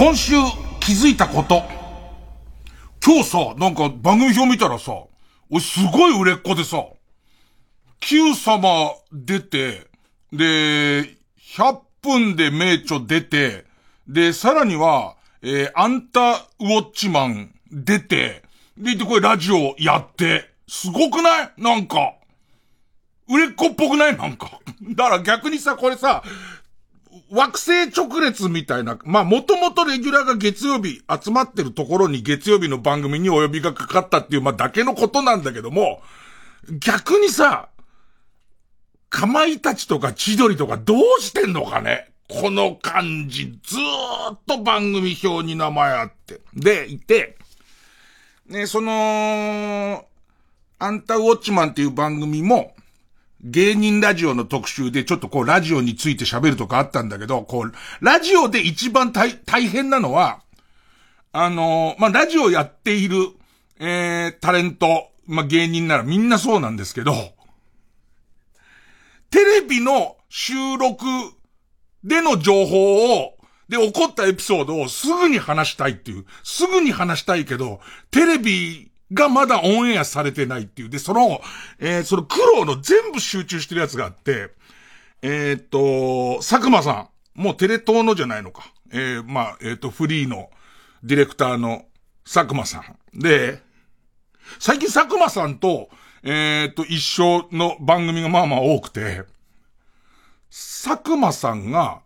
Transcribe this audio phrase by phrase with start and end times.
[0.00, 0.32] 今週
[0.80, 1.62] 気づいたこと。
[3.04, 4.92] 今日さ、なんか番組表見たらさ、
[5.50, 6.84] 俺すごい売れっ子でさ、
[8.00, 9.86] Q 様出て、
[10.32, 11.16] で、
[11.56, 13.64] 100分で名著出て、
[14.06, 18.42] で、さらには、えー、あんたウォッチマン出て、
[18.76, 21.52] で、で、これラジオやって、すごくない？
[21.58, 22.14] なんか。
[23.28, 24.16] 売れっ子っぽくない？
[24.16, 24.60] なんか。
[24.82, 26.22] だから逆にさ、これさ、
[27.30, 36.02] 惑星直列みたいな、まあ、もともとレギュラーが月曜日集まってるところに月曜日の番組にお呼びがかかったっていう、まあ、だけのことなんだけども、
[36.68, 37.68] 逆にさ、
[39.08, 46.40] かまいたちとか千鳥とかどうしてんのかねこの感じ、ずーっと番組表に名前あって。
[46.54, 47.36] で、いて、
[48.46, 50.04] ね、その、
[50.78, 52.72] アンタウォッチマンっていう番組も、
[53.42, 57.72] 芸人ラジオの特集でちょっとこうラジオについて喋るとかあったんだけど、こう、
[58.04, 60.42] ラジオで一番大大変なのは、
[61.32, 63.16] あのー、まあ、ラジオやっている、
[63.78, 67.12] えー、タレント、まあ、芸人ならみんなそうなんですけど、
[69.30, 71.06] テレビの収録
[72.04, 73.36] での情報を、
[73.68, 76.26] で、起こったエピソードをすぐに話したいっていう。
[76.42, 80.88] すぐに話したいけど、テレビがまだオンエアされてないっていう。
[80.88, 81.40] で、その、
[81.78, 84.50] えー、その苦労の全部集中してるやつがあって、
[85.22, 87.08] えー、っと、佐久間さん。
[87.34, 88.72] もうテレ東のじゃないのか。
[88.92, 90.50] えー、まあ、えー、っと、フリーの
[91.02, 91.86] ディレクターの
[92.24, 93.18] 佐久間さん。
[93.18, 93.62] で、
[94.58, 95.90] 最近佐久間さんと、
[96.22, 99.24] えっと、一緒の番組がまあまあ多くて、
[100.50, 102.02] 佐久間さんが、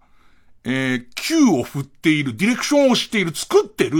[0.65, 3.97] えー、Q を振っている、ディレクションをしている、作ってる、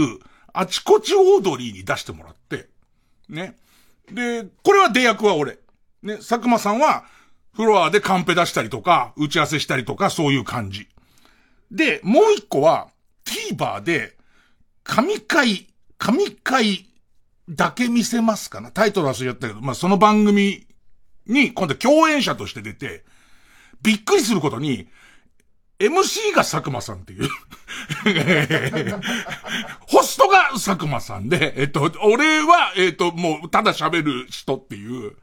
[0.53, 2.34] あちこちオードリーに出してもらって、
[3.29, 3.55] ね。
[4.11, 5.57] で、これは出役は俺。
[6.03, 7.05] ね、佐久間さんは、
[7.55, 10.87] フロアでカンペ出したりとか、打ち合わせしたりとか、そういう感じ。
[11.71, 12.89] で、もう一個は、
[13.25, 14.15] TVer で、
[14.83, 16.85] 神回、神回
[17.49, 20.67] だけ見せますかなタイトル忘れちゃったけど、まあ、その番組
[21.27, 23.03] に、今度共演者として出て、
[23.81, 24.87] びっくりすることに、
[25.79, 27.29] MC が佐久間さんっていう
[29.87, 35.13] ホストが佐久間さんで、えっと、俺は、えっと、もう、ただ喋る人っていう、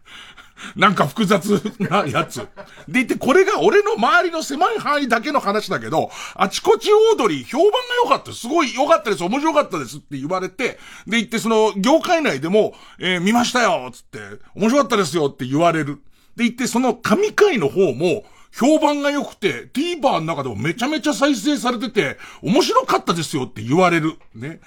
[0.77, 2.47] なんか複雑なやつ。
[2.87, 8.33] でいて、これが俺の周りの狭い範囲だけの話だけど、あちこちオードリー評判が良かった。
[8.33, 9.25] すごい良かったです。
[9.25, 14.19] 面白かったですって言われて、で言って、その、業界内でも、えー、見ましたよつって、
[14.55, 16.03] 面白かったですよって言われる。
[16.37, 18.25] で言って、その神回の方も、
[18.55, 24.19] 評判が良くて、TVer の中でもめちゃめちゃ再生されてて、面白かったですよって言われる。
[24.35, 24.61] ね。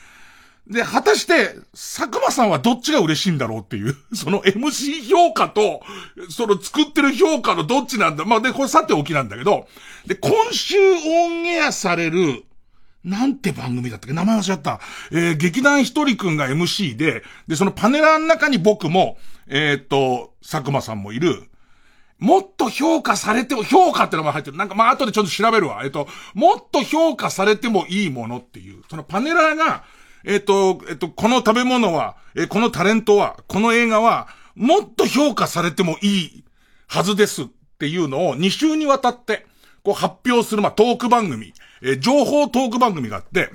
[0.68, 5.82] で、果たして、佐久間さんはどっちが嬉しいんだろうっていう、 その MC 評価と、
[6.30, 8.26] その作ってる評価のどっちなんだ。
[8.26, 9.68] まあ、で、これさておきなんだけど、
[10.08, 12.44] で、今週オンエアされる、
[13.04, 14.14] なんて番組だったっけ？
[14.14, 14.80] 名前忘れちゃった。
[15.12, 21.48] えー、劇団ひとりくんが MC で、で、そのパネラーの中に僕も、えー、っと、佐久間さんもいる。
[22.20, 24.58] もっと評価されても、評価ってのが入ってる。
[24.58, 25.82] なんかまあ後でちょっと調べるわ。
[25.84, 28.84] えっと、もっと評価されてもいいものっていう。
[28.90, 29.84] そのパネラーが、
[30.24, 36.44] えっと、えっと、この食べ物は、え、このタレントは、この映画は、もっと評価されてもいい
[36.88, 37.46] はずですっ
[37.78, 39.46] ていうのを2週にわたって、
[39.84, 43.52] こう発表する、まあトーク番組、え情報トーク番組があって、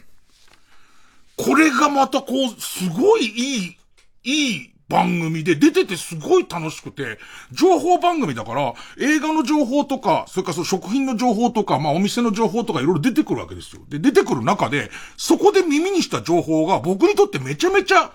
[1.37, 3.76] これがまたこう、すごいいい、
[4.25, 7.18] いい番組で出ててすごい楽しくて、
[7.52, 13.82] 情報番組だから、映画の情報とか、それからその食品の情報とか、まあお店の情報とかいろいろ出てくるわけですよ。
[13.88, 18.12] で、出てくる中で、そこで耳にした情報が僕にとってめちゃめちゃ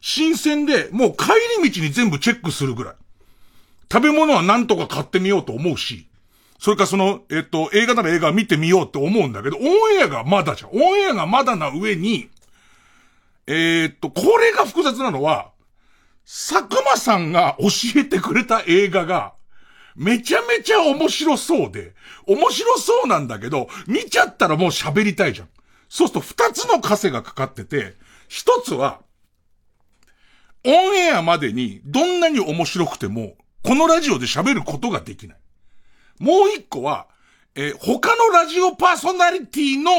[0.00, 1.26] 新鮮で、もう帰
[1.62, 2.94] り道に全部チェックするぐらい。
[3.92, 6.06] 食べ物は何とか買ってみようと思うし、
[6.58, 9.64] それかその、えっと、映画なら映画見てみようって思うんだけど、オン
[10.00, 10.70] エアがまだじゃん。
[10.70, 12.30] オンエアがまだな上に、
[13.46, 15.50] えー、っと、これが複雑なのは、
[16.26, 19.34] 佐久間さんが教えてくれた映画が、
[19.94, 21.94] めちゃめちゃ面白そうで、
[22.26, 25.48] 面白そうなんだけど、見ちゃったらもう喋りたいじゃん。
[25.88, 27.94] そうすると二つの枷がかかってて、
[28.28, 29.00] 一つは、
[30.64, 35.36] オンエアまでにどんなに面白くても、このラジオで喋ることができない。
[36.18, 37.06] もう一個は、
[37.54, 39.90] えー、他のラジオパーソナリティの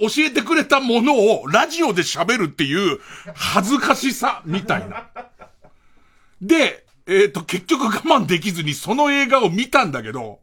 [0.00, 2.98] 教えてくれたものをラジオで喋るっていう
[3.34, 5.08] 恥ずかしさみたいな。
[6.40, 10.40] で、えっ、と、結局我慢できずにその映画を見たんだけど、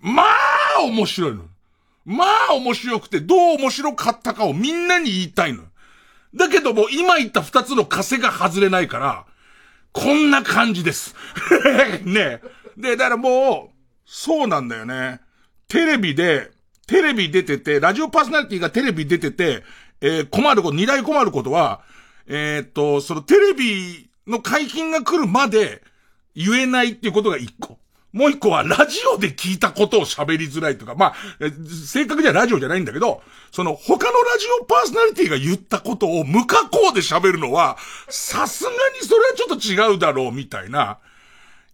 [0.00, 1.44] まあ、面白いの。
[2.04, 5.64] まあ、面白くて、どう面白かったかをみんなに言いたいの。
[6.34, 9.24] だけども、今言った二つの枷が外れないから、
[9.92, 11.14] こんな感じです。
[12.04, 12.40] ね
[12.76, 15.20] で、だからもう、そうなんだよね。
[15.68, 16.50] テレビで、
[16.86, 19.62] テレビ出てて、ラジオパーソナリティがテレビ出てて、
[20.00, 21.82] えー、困ること、二大困ることは、
[22.26, 25.82] えー、っと、そのテレビの解禁が来るまで
[26.34, 27.78] 言えないっていうことが一個。
[28.12, 31.14] もう一個はラジオで聞いたことを喋りづらいとか、まあ、
[31.84, 37.76] 正確にはラジオじゃないんだけど、その他のラジオパーソナリティが言ったことを無加工で喋るのは、
[38.08, 40.98] さすがにそれはちょっと違うだろうみたいな、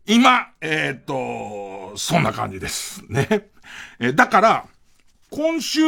[0.07, 3.05] 今、えっ、と、そんな感じです。
[3.11, 3.51] ね。
[4.01, 4.65] えだから、
[5.31, 5.81] 今週、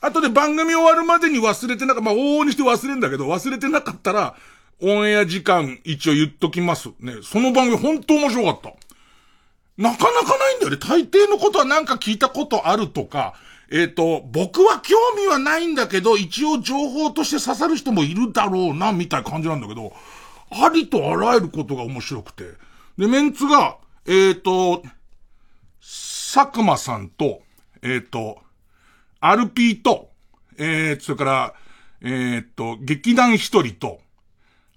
[0.00, 4.34] 後で番組終わるまでに忘れてなかった、まあ、往々にして忘れるんだけど、忘れてなかったら、
[4.80, 6.90] オンエア時間一応言っときます。
[7.00, 7.14] ね。
[7.22, 8.68] その番組本当面白かった。
[9.82, 10.76] なかなかないんだよね。
[10.76, 13.34] 大抵のことはなんか聞いたことあるとか、
[13.70, 19.92] えっ、ー、と、僕は興味はないんだけど、一応情報として刺さる人もいるだろうな、みたいな感じなんだけど、
[20.50, 22.44] ありとあらゆることが面白くて。
[22.96, 23.76] で、メンツが、
[24.06, 24.82] えっ、ー、と、
[25.80, 27.42] 佐久間さんと、
[27.82, 28.38] えっ、ー、と、
[29.20, 30.10] アルピーと、
[30.56, 31.54] えー、それから、
[32.02, 34.00] えっ、と、劇団一人と、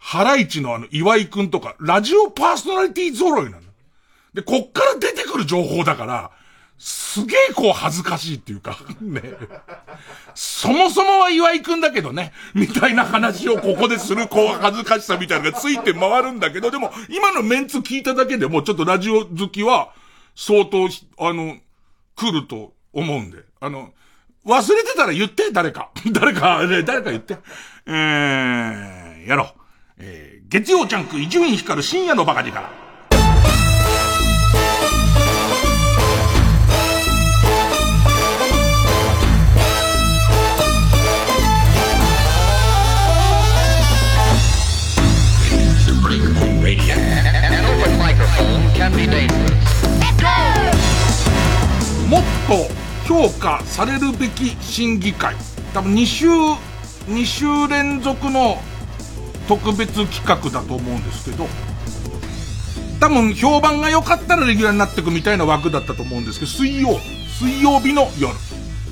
[0.04, 3.62] ハライチのあの、岩井くんとか、ラジオパーソナリティ揃いなの。
[4.34, 6.32] で、こっから出てくる情報だから、
[6.80, 9.22] すげえこう恥ずかしいっていうか、 ね。
[10.34, 19.94] そもそもは岩井くんだけどね、みたいな話をここでするこう恥ずかしさみたいなのがついて回るんだけど、でも今のメンツ聞いただけでもちょっとラジオ好きは
[20.36, 20.90] 相当、
[21.20, 21.58] あの、
[22.16, 23.94] 来ると思うんで、あの、
[24.48, 25.92] 忘れてたら言って、誰か。
[26.12, 27.38] 誰か、誰か言って。
[27.86, 29.61] えー、やろう。
[30.04, 32.60] えー、月曜ジャンク伊集院光深夜のバカ力。
[52.10, 52.68] もっと
[53.08, 55.36] 評価されるべき審議会。
[55.76, 56.28] 多分2週、
[57.08, 58.58] 2週連続の
[59.52, 61.46] 特別企画だと思うんですけど、
[63.02, 66.98] 多分評判が良かったらレギュラーになっていくみたいな枠だったと思うんですけど、水曜、
[67.38, 68.34] 水曜日の夜。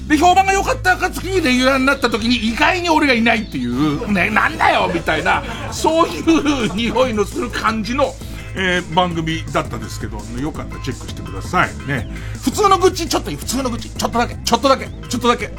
[0.09, 8.13] で、評判が良かった暁にレギュラーになった時に意外に俺がいないっていう、ね、なんだよみたいな、そういう匂いのする感じの
[8.55, 11.87] えー、番組だったんですけど、よかったらチェックしてください。
[11.87, 12.09] ね。
[12.43, 15.45] 普通の愚痴、ちょっと普通の愚痴、ちょっとだけ、ちょっとだけ、ちょっとだけ。
[15.45, 15.49] う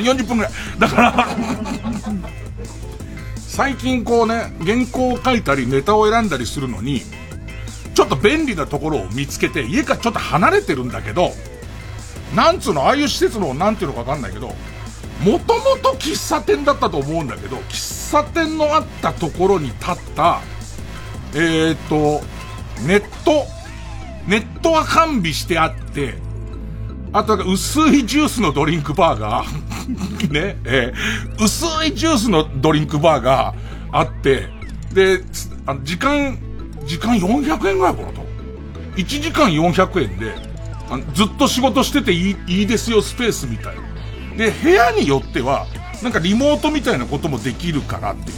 [0.00, 0.52] ん、40分くらい。
[0.78, 2.41] だから
[3.52, 7.02] 最近こうね、原稿を書いたりネタを選んだりするのに、
[7.94, 11.32] ちょっと便利なところを見つけて、家からちょっと離れてるんだけど、
[12.34, 20.40] なんつうの、ああいう施設の、なんていうのかわかんないけど、もともと喫茶店だったと思うんだけど、喫茶店のあったところに立った、
[21.34, 22.22] えー、っと、
[22.86, 23.44] ネット、
[24.26, 26.14] ネットは完備してあって、
[27.12, 29.44] あと薄いジュースのドリンクバーが
[30.30, 33.54] ね、えー、薄いジュースのドリンクバーが
[33.90, 34.48] あって、
[34.92, 35.22] で、
[35.66, 36.38] あ時間、
[36.86, 38.22] 時間400円ぐらいかなと。
[38.96, 40.34] 1時間400円で、
[40.90, 43.76] あずっと仕事してていいいいですよスペースみたい。
[44.36, 45.66] で、部屋によっては、
[46.02, 48.36] なんかリモートみたいなこともできるからっていう。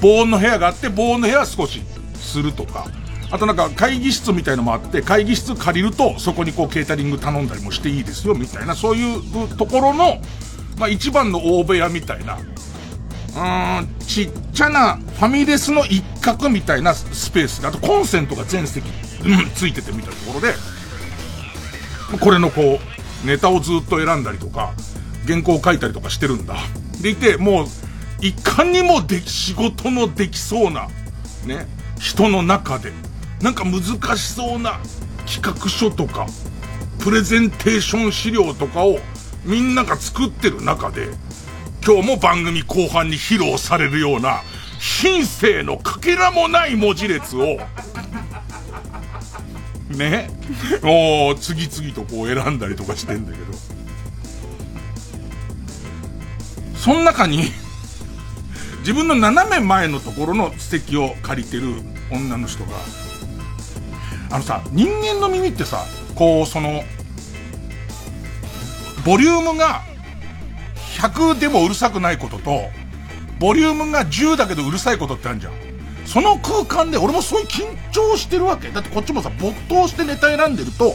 [0.00, 1.80] 防音の部屋があって、防音の部屋は少し
[2.14, 2.86] するとか、
[3.32, 10.20] あとなんか会議室みたいのもあって、会議室借りると、そこにこうケータリング頼んだりもしていいですよ、みたいな、そういうところの、
[10.78, 18.84] まあ一番の大部屋みたいな、うーん、ちっちゃなファミレスの一角みたいなスペースで、あとコンセントが全席、
[19.24, 20.54] うん、ついててみたいなところで、
[22.20, 22.78] これのこ
[23.24, 24.74] う、ネタをずっと選んだりとか、
[25.26, 26.56] 原稿を書いたりとかしてるんだ。
[27.00, 27.66] でいて、もう、
[28.20, 30.88] いかにもでき、仕事のできそうな、
[31.46, 31.66] ね、
[31.98, 32.92] 人の中で、
[33.42, 33.82] なんか難
[34.16, 34.78] しそうな
[35.26, 36.26] 企画書とか、
[37.00, 39.00] プレゼンテーション資料とかを
[39.44, 41.08] みんなが作ってる中で、
[41.84, 44.42] 今日も番組後半に披露されるような、
[44.78, 47.58] 品性のかけらもない文字列を、
[49.90, 50.30] ね、
[50.80, 53.44] もう次々とこう選んだりとかしてんだけど、
[56.76, 57.50] その中に、
[58.80, 61.74] 自分の斜め前のところの席を借りてる
[62.12, 62.70] 女の人が、
[64.32, 65.84] あのさ、人間の耳ってさ、
[66.14, 66.82] こう、その、
[69.04, 69.82] ボリュームが
[70.98, 72.62] 100でもうるさくないことと、
[73.38, 75.52] ボリュームが10だけどうるさいことってあるじゃん。
[76.06, 78.68] その空間で俺もそういう緊張してるわけ。
[78.68, 80.94] だってこっちもさ、没頭してネタ選んでると、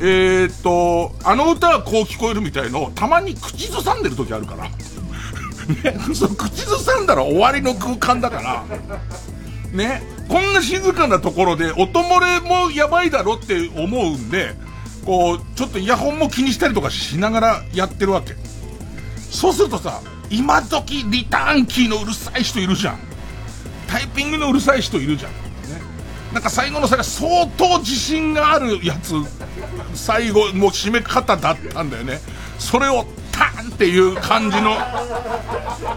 [0.00, 4.68] えー、っと、あの歌はこう聞こえるみたいのをたまに口ずさんでる時あるから。
[5.82, 8.64] ね、その口ずさんだら終わりの空間だから、
[9.74, 14.54] ね、こんな静かなところで音漏れもやばいだろって思うんで、
[15.04, 18.36] こう、ちょっとイヤホンも気にしたりとかしながらやってるわけ。
[19.30, 20.00] そうするとさ、
[20.30, 22.98] 今時リターンキーのうるさい人いるじゃん。
[23.88, 25.32] タイピングのうるさい人いるじゃん。
[25.32, 25.36] ね、
[26.32, 29.14] なんか最後の最後相当自信があるやつ、
[29.94, 32.20] 最後もう締め方だったんだよね。
[32.60, 34.76] それをターンっていう感じの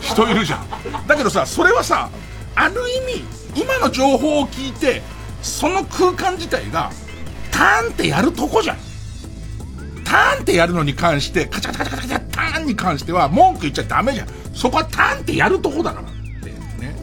[0.02, 1.08] 人いるじゃん。
[1.08, 2.10] だけどさ、それはさ、
[2.56, 3.24] ある意味、
[3.58, 5.02] 今の情報を聞いて、
[5.42, 6.92] その空間自体が、
[7.52, 8.78] ターンってやるとこじゃん。
[10.06, 14.28] ターンってやるのに関して、カチャカチャカチャカチャターンに関しては文句言っちゃダメじゃん。
[14.54, 16.08] そこはターンってやるとこだから。
[16.08, 16.96] ってね。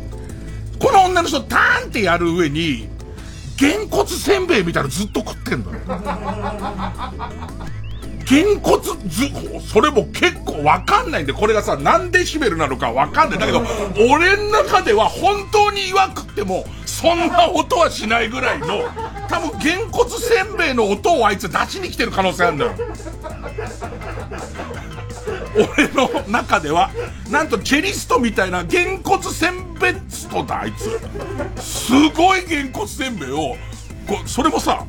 [0.78, 2.88] この女の人ターンってやる上に、
[3.56, 5.80] げんこつせんべいみたいなのずっと食ってんのよ。
[8.26, 9.28] げんこつず、
[9.60, 13.38] それも結構わかんないんで、これがさ、何デシベルなのかわかんない。
[13.38, 13.62] だけど、
[14.10, 18.84] 俺の中では本当に言わくっても、そんな音はしないぐらいの、
[19.28, 22.72] 多分、げんこつせんべいの音をあいつ出しに来てる可能性あるんだよ。
[25.76, 26.90] 俺の中では、
[27.30, 31.00] なんとチェリストみたいなげんこつせんべいストだ、あいつ。
[31.62, 33.56] すごいげんこつせんべいを、
[34.06, 34.84] こそれもさ、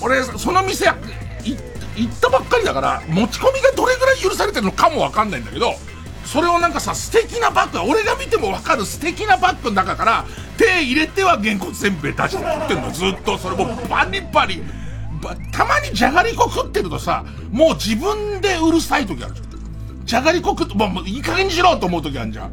[0.00, 5.74] 俺、その店行っ行ったばっかりだから、持ち込みがどれぐらい許されてるのかもわかんないんだけど、
[6.24, 10.24] それをなんかさ、素敵なバッグ、俺が見てもわかる素敵なバッグの中から、
[10.56, 13.36] 手入れてはげんこつせんべい出して食ってんの、ずっと。
[13.38, 14.62] それもバリバリ。
[15.52, 20.06] たまにじゃがりこ食ってるとさ、もう自分でうるさい時あるじゃん。
[20.06, 22.52] じゃがりこ食って、もういい加減にしろと思う時あるじゃん。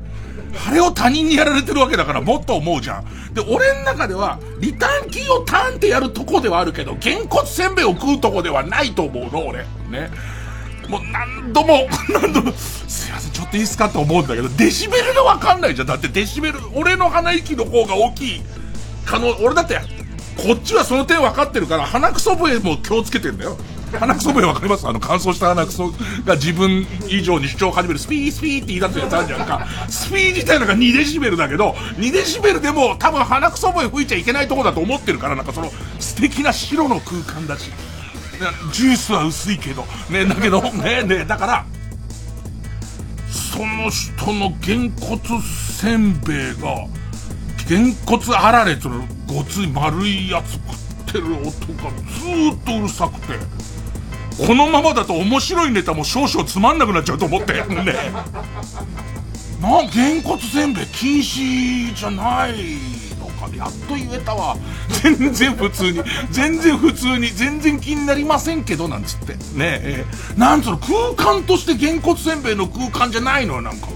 [0.68, 3.34] あれを他人にやられてるわけだからもっと思うじゃん。
[3.34, 9.60] で、俺の中では、リターンキーをターンってやるとこではあるけど、げんこつせんべいを食うとこではないと思うの、俺。
[9.90, 10.10] ね。
[10.88, 15.88] もう何度も、 何度も、すいません、ちょっといいっすかって思うんだけど、デシベルがわかんないじゃん。
[15.88, 18.42] だってデシベル、俺の鼻息の方が大きい
[19.06, 19.80] 可能、俺だって、
[20.38, 23.58] こっちはその点分かってるから、鼻くそ笛も気をつけてんだよ。
[23.98, 24.88] 鼻くそ笛分かります？
[24.88, 25.92] あの乾燥した鼻くそ
[26.26, 29.66] が自分以上に主張を始めるスピースピーって言い出すやつあるじゃんか。
[29.90, 37.72] スピー自体なんか2デシベルだけど、2デシベルでも多分鼻くそ笛吹いちゃいけないとこだと思ってるから、なんかその素敵な白の空間だし。
[38.72, 41.66] ジュースは薄いけど、ね、だけど、ね、ね、だから、
[43.30, 46.88] その人のげんこつせんべいが、
[47.68, 53.34] げんこつあられとのごつい丸いやつ食ってる音がずーっとうるさくて、
[54.46, 57.96] このままだと面白いネタも少々つまんなくなっちゃうと思って、ね。
[59.62, 63.00] な、げんこつせんべい禁止じゃない
[63.56, 64.56] やっと言えたわ。
[65.02, 69.34] 全然普通に、全然普通に、全然気になりませんけど、なんつって。
[69.34, 70.06] ねえ、
[70.38, 73.88] なんつうの、空間としてげんこつせんべいの空間じゃないのよ、なんか。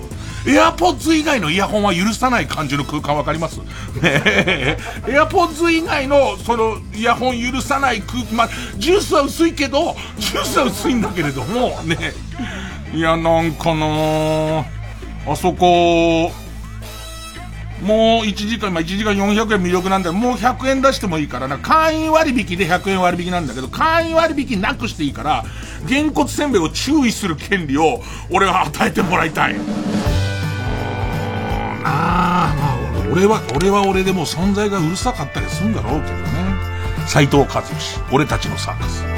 [0.45, 3.59] エアポッズ以外のイヤホンは許さない感じの空間わかります？
[3.59, 3.65] ね
[4.03, 4.77] え。
[5.07, 12.13] エアポッズ以外の、その、イヤホン許さない空間、ま、ジュースは薄いけど、ジュースは薄いんだけれども、 ね
[12.93, 14.65] いや、なんかな
[15.25, 16.29] あそこ、
[17.81, 20.13] もう1時間、今1時間400円魅力なんだよ。
[20.13, 21.57] もう100円出してもいいからな。
[21.57, 25.43] 会員割引で100円割引なんだけど、会員割引なくしていいから、
[25.87, 29.55] げんこつせんべいを注意する権利を、俺は与えてもらいたい。
[31.83, 36.23] ああ、まあ、俺は、俺は俺でも存在がうるさかったりするんだろうけどね。
[37.07, 39.12] 斎藤和義、俺たちのサーカス。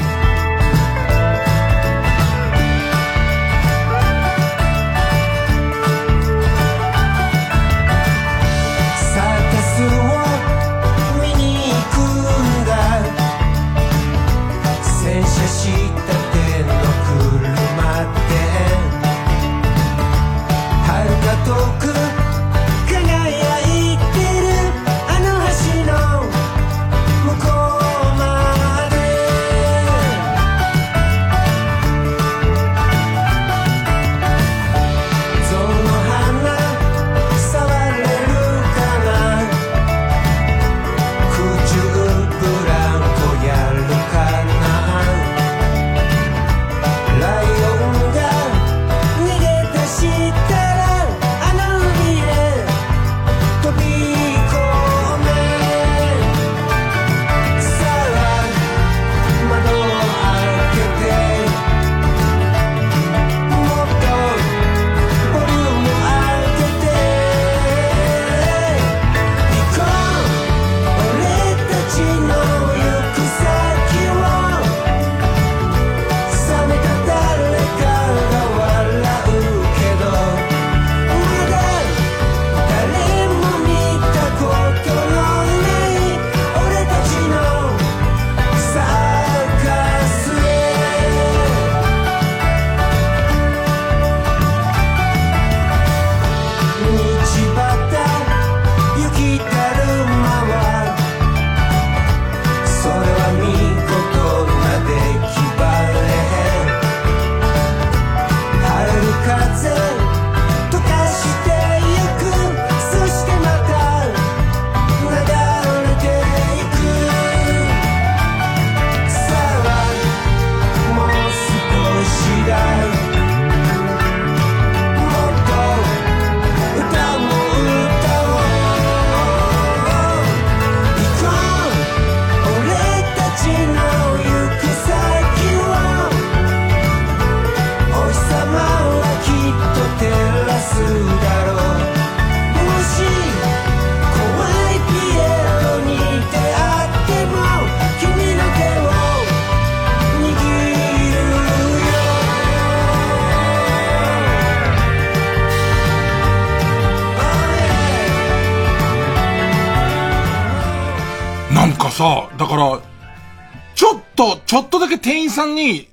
[165.06, 165.88] 店員さんに、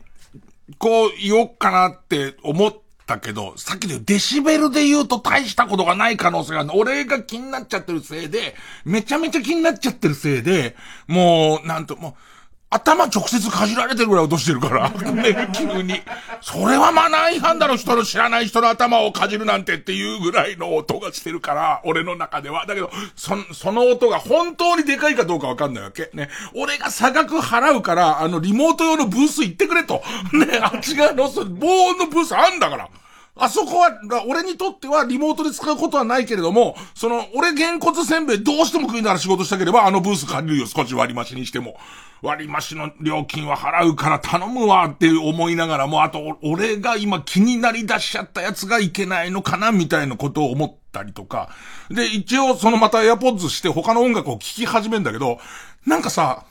[0.79, 2.75] こう言おうかなって思っ
[3.07, 6.71] たけど、さっきのデシベルで言うと大したことがない可能性がある。
[6.73, 8.55] 俺が気になっちゃってるせいで、
[8.87, 10.77] めちゃめちゃ気になっちゃってるせいで、
[11.09, 12.15] もう、なんと、もう、
[12.73, 14.89] 頭直接かじられてるぐらい落としてるから。
[14.89, 16.01] ね、急に。
[16.41, 22.65] それはマナー違反だろ、人の知らない人の頭をかじるなんてっていうぐらいの音がしてるから、俺の中では。
[22.67, 26.11] だけど、そ、その音が本当にでかいかどうかわかんないわけ。
[26.15, 26.31] ね。
[26.55, 30.03] 俺が差額払うから、あの、リモート用のブース行ってくれと。
[30.33, 31.43] ね、あっち側の、防
[31.91, 32.89] 音のブースあんだから。
[33.35, 41.77] あそこは、俺にとってはリモートで使うことはないけれども、その、俺げんこつせんべいどうしても食いながら仕事したければ、あのブース借りるよ、少し割増にしても。
[42.21, 51.49] 割増の料金は払うから頼むわって思いながらも、あと、俺が今気になり出しちゃったやつがいけないのかな、みたいなことを思ったりとか。
[51.89, 55.39] で、一応そのまた AirPods して他の音楽を聴き始めるんだけど、
[55.87, 56.45] なんかさ、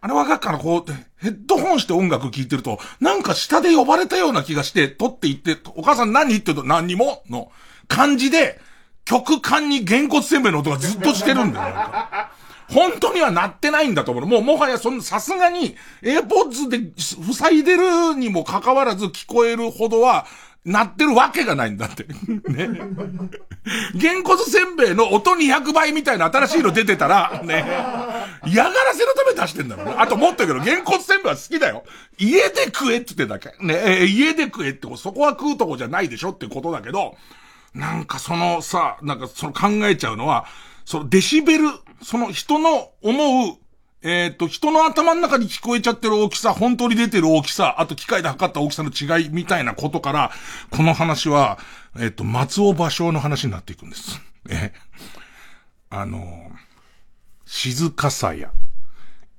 [0.00, 7.22] あれわかっからこうって、ヘッドホンして音楽聴いてると、なんか下で呼ばれたような気がして、撮っていって、お母さん何言ってると何にも？
[7.28, 7.52] の
[7.88, 8.60] 感じで、
[9.04, 11.74] 曲間にげんこつせんべいの音がずっとしてるんだよ。
[12.72, 14.26] 本当には鳴ってないんだと思う。
[14.26, 20.26] もうもはやその、さすがに、エアポッズで塞いでるにもかかわらず聞こえるほどは、
[20.64, 22.06] なってるわけがないんだって。
[22.50, 22.68] ね。
[23.94, 27.64] げんこつせんべいの音200倍みたいな新しいの出てたら、ね。
[28.46, 29.94] 嫌がらせのため出してんだろうね。
[29.96, 31.84] あともっと言うけど、げんこつせんべいは好きだよ。
[32.18, 33.54] 家で食えって言ってだけ。
[33.64, 37.16] ね、家で食えって、そこは食うとこじゃないでしょってことだけど、
[37.74, 40.46] なんかそのさ、なんかその考えちゃうのは、
[40.84, 41.68] そのデシベル、
[42.02, 43.56] その人の思う
[44.02, 50.30] えっ、と、人の頭の中に聞こえちゃってる大きさ、本当に出てる大きさ、あと機械で測った大きさの違いみたいなことから、
[50.70, 51.58] この話は、
[51.98, 54.18] えっ、と、松尾芭蕉の話になっていくんです。
[54.48, 54.72] え、
[55.90, 56.50] あの、
[57.44, 58.52] 静かさや、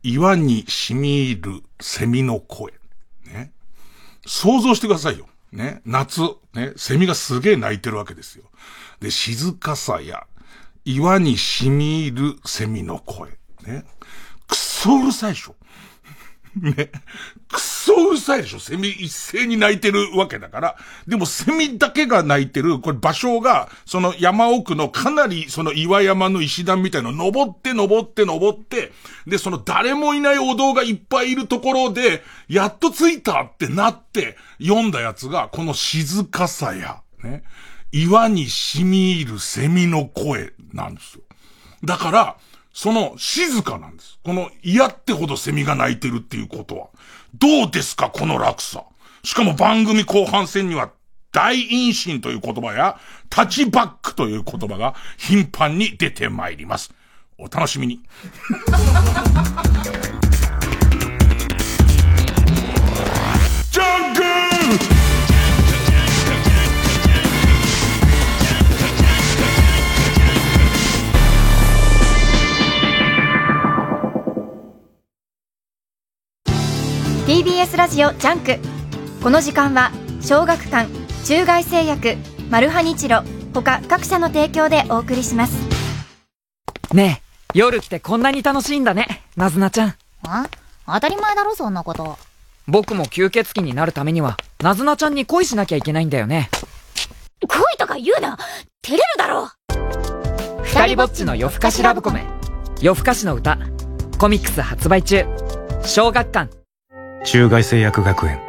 [0.04, 2.74] 岩に染み入るセミの声。
[3.26, 3.52] ね。
[4.28, 5.28] 想像してくださいよ。
[5.52, 5.82] ね。
[5.86, 6.22] 夏、
[6.54, 6.74] ね。
[6.76, 8.46] セミがすげえ鳴いてるわけですよ。
[9.00, 10.28] で、静かさや、
[10.86, 13.32] 岩に染み入るセミの声。
[13.66, 13.86] ね。
[14.52, 15.56] くそうるさいでしょ。
[16.62, 16.92] ね。
[17.48, 18.60] くそうるさいでしょ。
[18.60, 20.76] セミ一斉に泣いてるわけだから。
[21.08, 28.92] でもセミだけが泣いてる、これ場所が、その山奥のかなりその岩山の石段みたいの登って登って登って、
[29.26, 37.44] で、その誰もいないお堂がいっぱいいるところで、やっと着いたってなって読んだやつが、この静かさや、ね。
[37.94, 41.24] 岩に染み入るセミの声なんですよ。
[41.86, 42.38] だから、
[42.74, 44.20] その静かなんです。
[44.24, 46.88] この嫌ってほどセミが鳴いてるっていうことは。
[47.36, 48.84] どうですかこの落差。
[49.24, 50.92] しかも番組後半戦には
[51.32, 56.94] 大陰心という言葉やタッチバックという言葉が頻繁に出てまいります。
[57.38, 58.02] お楽しみに。
[77.42, 78.60] TBS ラジオ JUNK。
[79.24, 80.88] この時間は小学館
[81.26, 82.16] 中外製薬
[82.52, 85.58] マルハニチロ他各社の提供でお送りします。
[86.94, 87.24] ね
[87.56, 89.96] え夜ってこんなに楽しいんだねなずなちゃん。
[90.22, 90.46] あ？
[90.86, 92.20] 当たり前だろそんなこと。
[92.68, 96.52] 僕も吸血鬼になるためにはなずなちゃんに恋しなきゃいけないんだよね。
[97.48, 98.38] 恋とか言うな。
[98.84, 99.50] 照れるだろ。
[100.62, 102.24] 二人ぼっちの夜更かしラブコメ。
[102.84, 103.58] 夜更かしの歌。
[104.20, 105.26] コミックス発売中。
[105.84, 106.61] 小学館
[107.24, 108.40] 中外製薬学園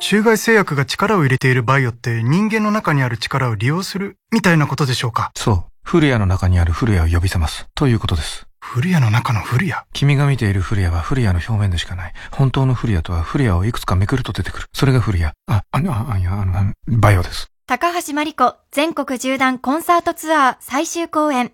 [0.00, 5.32] 中外製薬が力を入れているバイオって人間の中にある力を利用するみたいなことでしょうか？
[5.36, 5.64] そう。
[5.82, 7.66] 古谷の中にある古谷を呼び覚ます。
[7.74, 8.46] ということです。
[8.58, 9.82] 古谷の中の古谷？
[9.92, 12.12] 君が見ている古谷は古谷の表面でしかない。
[12.30, 14.66] 本当の古谷とは古谷をいくつかめくると出てくる。
[14.72, 15.30] それが古谷。
[15.46, 17.48] あ、あの、あ、いや、あの、バイオです。
[17.66, 21.52] 高橋真理子全国縦断コンサートツアー最終公演。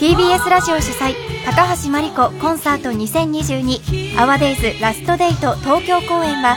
[0.00, 6.56] TBS ラジオ主催高橋真理子コンサート2022アワデイズラストデート東京公演は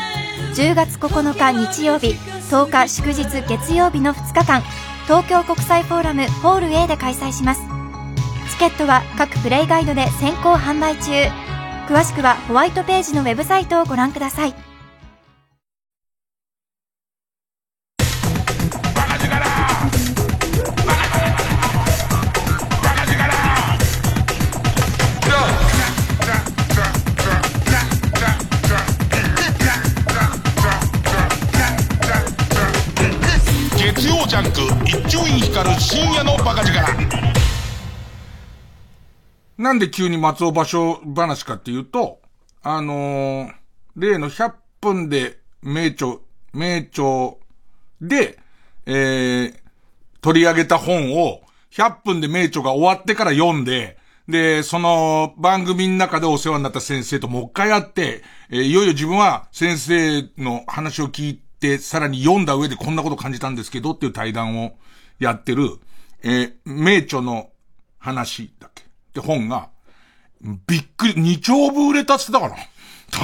[0.56, 2.16] 10月9日日曜日
[2.50, 4.62] 10日祝日月曜日の2日間
[5.06, 7.62] 東京国際フォーラムホール A で開催します。
[8.52, 11.12] チケットは各プレイガイドで先行販売中。
[11.88, 14.73] 詳しくはホワイトページのウェブサイトをご覧ください。
[34.28, 36.80] ジャンク一丁院光る深夜のバカ力。
[39.58, 42.20] なんで急に松尾芭蕉話かっていうと、
[42.62, 43.52] あのー、
[43.96, 46.18] 例の100分で名著、
[46.54, 47.36] 名著
[48.02, 48.40] で、
[48.86, 49.56] えー、
[50.22, 61.43] 取り上げた本を、100分で名著が終わってから読んで、で、その番組の中でお世話になった先生ともう一回会って、えー、いよいよ自分は先生の話を聞い、
[61.78, 64.74] さらに読んだ上でこんなこと感じたんですけどっていう対談を
[65.20, 65.70] やってる、
[66.24, 67.50] えー、名著の
[68.00, 68.84] 話だっけ？
[69.14, 69.70] で、本が、
[70.68, 72.68] びっくり、2兆部売れたって言ってたかな？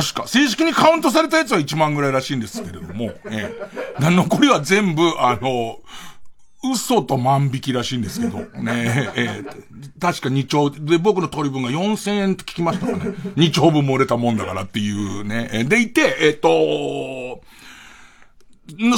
[0.01, 0.27] 確か。
[0.27, 3.53] 正式にカウントされたやつは1万ぐらいらしいんですけれども、え
[3.99, 4.09] え。
[4.09, 5.79] 残りは全部、あの、
[6.63, 9.43] 嘘と万引きらしいんですけど、ねえ、え
[9.99, 12.99] 確か2兆、で、僕の取り分が4000円って聞きましたかね。
[13.35, 15.65] 2兆分も売れたもんだからっていうね。
[15.67, 17.41] でいて、えっ、と、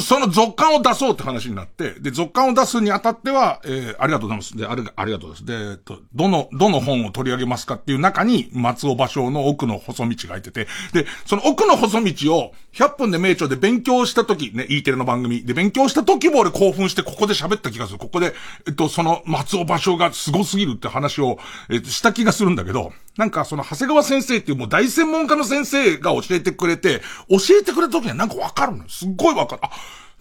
[0.00, 4.56] その続刊を出そうって話になって、で、続刊を出すにあたっては、えー、ありがとうございます。
[4.56, 5.64] で、あれ、ありがとうございます。
[5.64, 17.98] で、えっと、どの、どの本を取り上げますかっていう中に、松尾芭蕉の奥の細道が入ってて、で、その奥の細道を、100分で名著で勉強した時、ね、E テレの番組で勉強した時も俺興奮してここで喋った気がする。
[17.98, 18.34] ここで、
[18.66, 29.62] えっと、その松尾芭蕉が凄すぎるって話を、えっと、した気がするんだけど、なんかその長谷川先生っていうもう大専門家の先生が教えてくれて、教えてくれた時にはなんかわかるのすっごいわかる。
[29.64, 29.70] あ、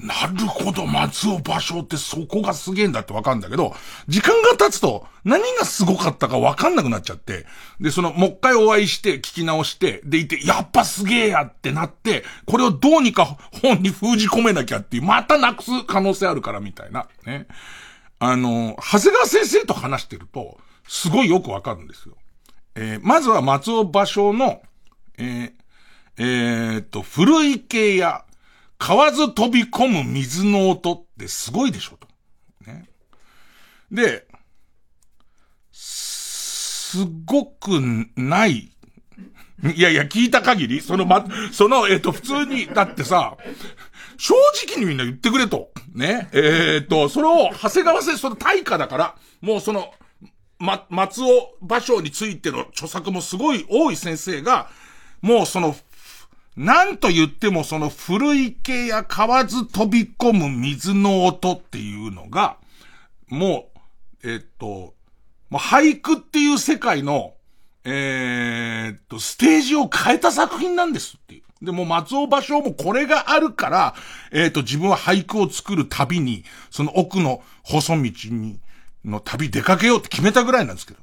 [0.02, 3.76] なるほど、松尾芭蕉ってそこがすげえんだってわかるんだけど、
[4.08, 7.46] 時間が経つと何がすごかったかわかんなくなっちゃって、
[7.80, 13.26] で、その、もう一回お会いして聞き直して、でいて、やっぱすげえやってなって、これをどうにか
[13.62, 17.48] 本に封じ込めなきゃっていう、またなくす可能性あるからみたいな、ね。
[18.18, 22.16] あの、長谷川先生と話してると、すごいよくわかるんですよ。
[22.76, 24.62] えー、まずは松尾芭蕉の、
[25.18, 25.52] えー、
[26.18, 28.26] えー、っと、古池や、
[28.78, 32.08] 河津飛び込む水の音ってすごいでしょと。
[32.66, 32.90] ね。
[33.92, 34.26] で、
[35.72, 37.80] すごく
[38.16, 38.72] ない。
[39.76, 43.38] いやいや、聞いた限り、そのま、その、えっ、ー、と、普通に、だってさ、
[44.18, 44.34] 正
[44.68, 45.70] 直にみんな言ってくれと。
[45.94, 46.30] ね。
[46.34, 49.94] えっ、ー、と、それを、長谷川先生、その大化だから、もうその、
[50.62, 54.70] ま、松尾芭蕉についての著作もすごい多い先生が、
[55.22, 55.76] もうその、
[56.56, 62.58] なんと言ってもその古池や河津飛び込む水の音っていうのが、
[63.28, 63.70] も
[64.24, 64.94] う、えっと、
[65.50, 67.34] もう俳句っていう世界の、
[67.84, 71.66] え、っと、ステージを変えた作品なんですっていう。
[71.66, 73.96] で、も松尾芭蕉もこれがあるから、
[74.32, 78.60] え、っと、自分は俳句を作る旅に、その奥の細道に、
[79.04, 81.00] の旅出かけようって決めたぐらいなんですけど。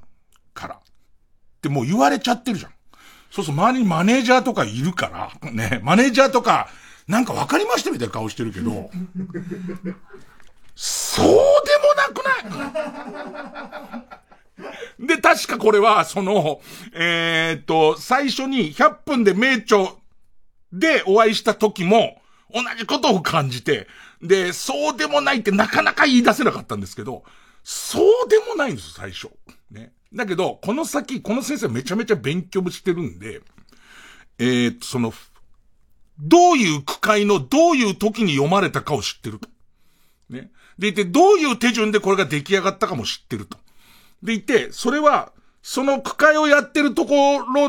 [0.55, 0.75] から。
[0.77, 0.79] っ
[1.61, 2.73] てもう言われちゃってるじゃん。
[3.31, 6.69] そうそう、周りにマネージャーとかいるから、ね、マネージャーとか、
[7.07, 8.91] なんか分かりましたみたいな顔してるけど、
[10.75, 11.43] そうでも
[11.97, 12.31] なくな
[15.03, 15.07] い？
[15.07, 16.61] で、確かこれは、その、
[16.95, 19.93] えー、っと、最初に100分で名著
[20.73, 22.21] でお会いした時も、
[22.53, 23.87] 同じことを感じて、
[24.23, 27.25] で、そうでもないってなかなか言い出せなかったんですけど、
[27.71, 29.29] そうでもないんです、最初。
[29.71, 29.93] ね。
[30.15, 33.43] だけど、この先、この先生めちゃめちゃ勉強してるんで、
[34.39, 35.13] えー、その、
[36.19, 39.51] どういう区会のどういう時に読まれたかを知ってると。
[40.31, 40.51] ね。
[40.79, 43.59] でいて、どういう手順でこれが出来上がったかも知ってると。
[44.23, 47.69] でいて、それは、その区会をやってるところ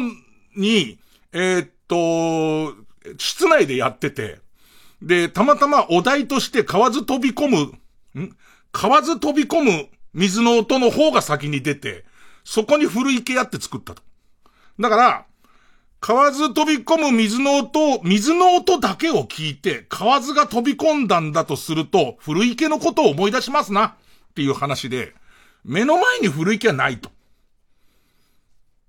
[0.55, 0.97] に、
[1.33, 2.73] えー、っと、
[3.17, 4.39] 室内でやってて、
[5.01, 8.37] で、たまたまお題として河津飛び込む、ん
[8.71, 12.05] 河津飛び込む水の音の方が先に出て、
[12.43, 14.01] そこに古池屋って作ったと。
[14.79, 15.25] だから、
[15.99, 25.13] 河津飛び込む水の音を、水の音だけを聞いて、河津が飛び込んだんだとすると、古池のことを思い出しますな、っていう話で、
[25.65, 27.11] 目の前に古池はないと。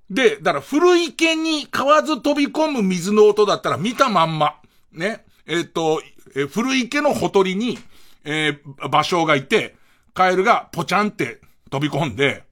[0.09, 4.57] で、だから古池に河津飛び込む水の音だったら見たまんま、
[4.93, 6.03] ね、えっ、ー、と、
[6.37, 7.79] えー、古池のほとりに、
[8.25, 9.77] えー、場所がいて、
[10.15, 12.45] カエルがポチャンって飛び込んで、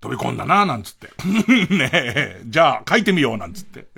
[0.00, 1.08] 飛び込んだなぁ、なんつって。
[1.74, 3.88] ねえ、じゃあ書いてみよう、なんつって。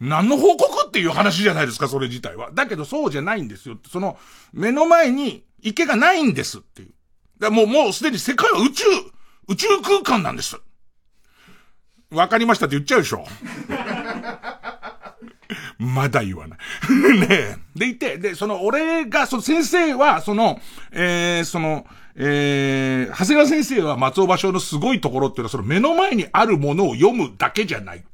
[0.00, 2.50] 何の報告っていう話じゃないですか、それ自体は。
[2.52, 3.78] だけどそうじゃないんですよ。
[3.90, 4.18] その、
[4.52, 6.92] 目の前に池がないんですっていう。
[7.38, 8.84] だもう、もうすでに世界は宇宙、
[9.48, 10.56] 宇宙空間なんです。
[12.10, 13.24] わかりましたって言っちゃうでしょ。
[15.80, 16.58] まだ言わない。
[17.26, 17.56] ね。
[17.74, 20.60] でいて、で、その、俺が、その先生は、その、
[20.92, 28.04] えー、その、えー、長谷川先生は松尾芭蕉のすごいところっていうのは、その目の前にあるものを読むだけじゃない。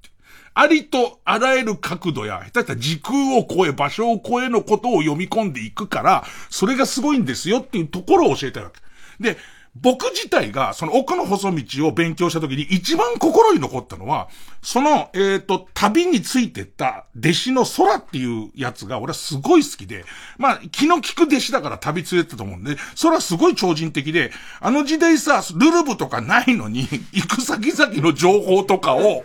[0.55, 8.81] ありとあらゆる角度や、下手したら時空を超え、場所を超えのことを読み込んでいくから、それがすごいんですよっていうところを教えたわけ。
[9.23, 9.37] で、
[9.83, 14.29] 僕自体が、その奥の細道を勉強した時に一番心に残ったのは、
[14.63, 20.05] その、えっ、と、旅についてった弟子の空っていうやつが俺はすごい好きで、
[20.39, 29.25] まあ、気の利く弟子だから旅連れてたと思うんで、それはすごい超人的で、あの時代さ、ルルブとかないのに、行く先々の情報とかを、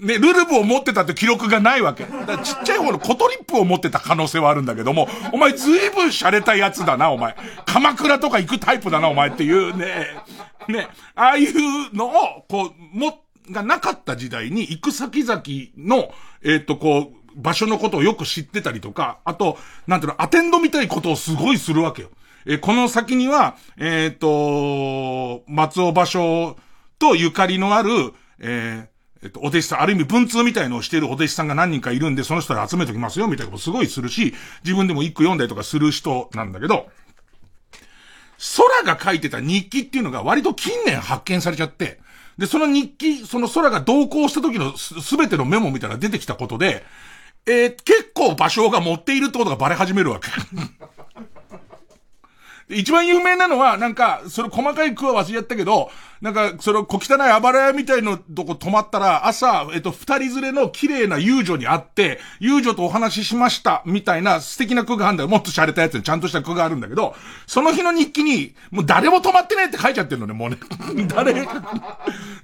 [0.00, 2.04] ね、ルルブを持ってたって記録がないわけ。
[2.04, 7.36] だちっちゃい方のコトリップを持ってた可能性はあるんだけども、お前ずいぶん洒落たやつだな、お前。
[7.66, 10.06] 鎌倉とか行くタイプだな、お前っていうね。
[10.68, 15.42] ね、ああいうのを、こう、も、がなかった時代に行く先々
[15.78, 22.10] の、えっ、ー、と、こう、場所のことをよく知ってたりとか、あと、なんていうの、アテンドみたいことをすごいするわけよ。
[22.46, 26.56] えー、この先には、えっ、ー、と、松尾芭蕉
[26.98, 27.90] とゆかりのある、
[28.40, 36.88] えー、えっと、お弟子さん、ある意味文通みたいのをしているお弟子さんが何人かいるんで、その人ら集めときますよ、みたいなことすごいするし、自分でも一句読んだりとかする人なんだけど、
[38.56, 41.98] 空が書いてた日記っていうのが割と近年発見されちゃって、
[42.38, 46.84] で、その日記、その空が同行した時のすべてのメモみたいな出てきたことで、
[47.46, 50.28] えー、結構場所が持っているってことがバレ始めるわけ。
[52.76, 65.28] 一番有名なのは、なんか、それ細かい句は忘れちゃったけど、なんか、それ小汚いあばら屋みたいのとこ泊まったら、朝、えっと、二人連れの綺麗な遊女に会って、遊女とお話ししました、みたいな素敵な句があるんだよ。
[65.28, 67.14] もっと洒落たやつにちゃんとした句があるんだけど、
[67.46, 70.58] その日の日記に、もう誰も泊まってないって書いちゃってるのね、もうね。
[71.06, 71.46] 誰、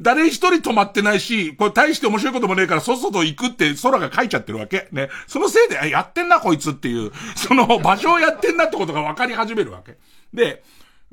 [0.00, 4.88] 誰一人泊まってないし、これ大して面白いこともねえから、そっそと行くって空が書いちゃってるわけ。
[4.92, 5.08] ね。
[5.26, 9.96] そのせいで、やってんな、こいつっていう、その場所をやってんなってことが分かり始めるわけ。
[10.32, 10.62] で、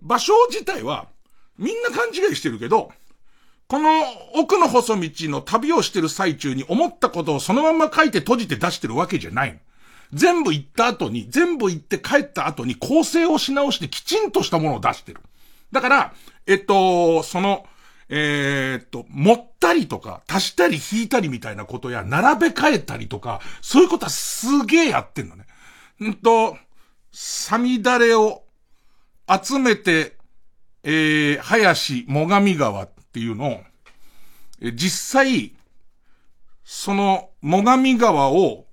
[0.02, 1.08] 場所自体は、
[1.62, 2.92] みんな勘違いしてるけど、
[3.68, 3.90] この
[4.34, 9.58] 奥の細道の旅をしてる最中に思ったことをそのまま書いて閉じて出してるわけじゃない。
[10.12, 15.22] 全部行った後に、全部行って帰った後に構成をし直してきちんとしたものを出してる。
[15.72, 16.14] だから、
[16.48, 17.66] えっと、その、
[18.10, 25.46] えー、っと、盛ったりとか、足したり引いたりみたいなことや、並べ替えたりとか、そういうことはすげえやってんのね。
[26.04, 26.58] んと、
[27.14, 28.44] サミダレを
[29.30, 30.18] 集めて、
[30.84, 33.62] えー、林、最上川っていうのを、
[34.62, 35.54] え実際、
[36.64, 38.66] その、最上川を、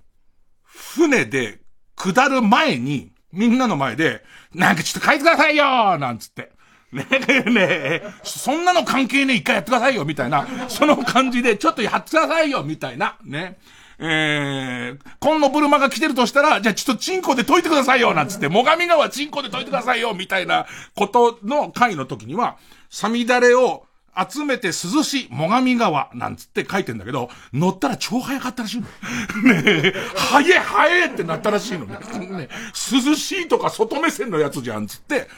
[0.63, 1.61] 船で
[1.97, 6.53] 下る前に、みんなの前で、なんかちょっと書いてくださいよなんつって。
[6.93, 13.59] ねえねえ、そんなの関係ねえ、一回やってくださいよみたいな、その感じで、ちょっとやってくださいよみたいな、ね。
[14.01, 22.59] えー、今のブルマが来てるとしたら、じゃあちょっとチンコで解いてくださいよ、なんつって、最上川チンコで解いてくださいよ、みたいなことの回の時には、
[22.91, 28.87] サミダレを集めて涼しい、最上川、なんつって書いてんだけど、乗ったら超早かったらしいの。
[29.53, 31.99] ねえ、早え早えってなったらしいのね。
[32.37, 32.49] ね
[32.93, 35.29] 涼しいとか外目線のやつじゃん、つって、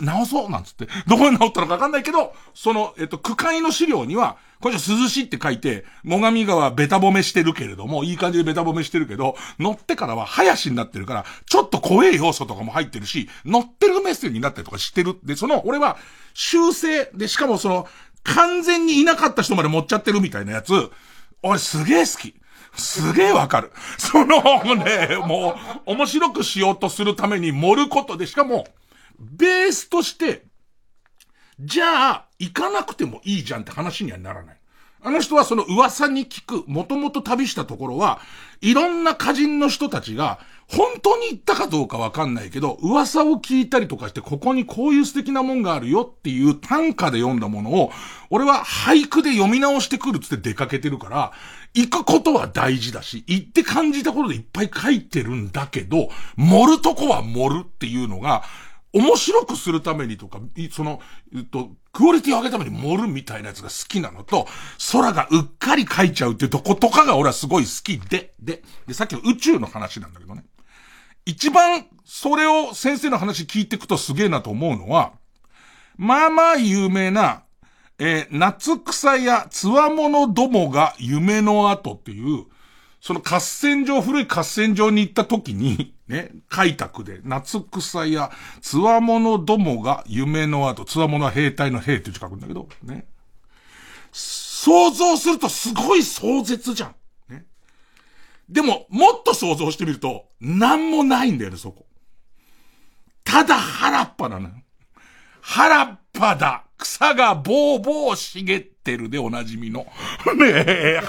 [0.00, 0.88] 直そう、なんつって。
[1.06, 15.16] どこに直ったのかわかんないけど、その、えっと、区会の資料には、これじゃ涼しいって書いて、最上川ベタ褒めしてるけれども、いい感じでベタ褒めしてるけど、乗ってからは早しになってるから、ちょっと怖い要素とかも入ってるし、乗ってるメッセージになったりとかしてる。
[15.22, 15.96] で、その、俺は、
[16.34, 17.88] 修正、で、しかもその、
[18.24, 20.90] 完全にいなかった人まで持っちゃってるみたいなやつ、
[21.42, 22.34] 俺すげえ好き。
[22.74, 23.72] すげえわかる。
[23.98, 24.40] その
[24.76, 28.66] ね、もう、面白くしようとするために盛ることで、しかも、
[29.18, 30.44] ベースとして、
[31.60, 34.57] じゃあ、行かなくてもいいじゃんって話にはならない。
[35.00, 38.20] あの人はその噂に聞く、もともと旅したところは、
[38.60, 47.92] いろんな歌人の人たちが、本当に行ったかどうかわかんないけど、噂を聞いたりとかして、ここにこういう素敵なもんがあるよっていう短歌で読んだものを、
[48.28, 51.32] 俺は俳句で読み直してくるっつって出かけてるから、
[51.74, 58.42] 行くことは大事だし、行って感じたことでいっぱい書いてるんだけど、盛るとこは盛るっていうのが、
[58.92, 61.00] 面白くするためにとか、その、
[61.34, 64.46] えっと、クオリティを上げるために盛るみたいなやつが好きなのと、
[64.92, 70.44] 空がうっかり書いちゃうっていうとことかが俺はすごい好きで、で、で、さっきの宇宙の話なんだけどね。
[71.26, 75.12] 一番、それを先生の話聞いていくとすげえなと思うのは、
[75.98, 77.42] まあまあ有名な、
[77.98, 82.46] えー、夏草やつわものどもが夢の後っていう、
[83.00, 88.30] その合戦場、古い合戦場に行った時に、 ね、開拓で、夏草や
[88.60, 93.06] つわものどもが夢の後、つわものは兵隊の兵って字書くんだけど、ね。
[94.10, 96.94] 想像するとすごい壮絶じゃん。
[97.28, 97.44] ね。
[98.48, 101.86] でも、もっと想像してみると、なんもないんだよね、そこ。
[103.22, 104.54] ただ腹っぱなのよ。
[105.42, 106.64] 腹っぱだ。
[106.78, 109.86] 草がぼうぼう茂ってるでおなじみの。
[110.36, 111.00] ねえ、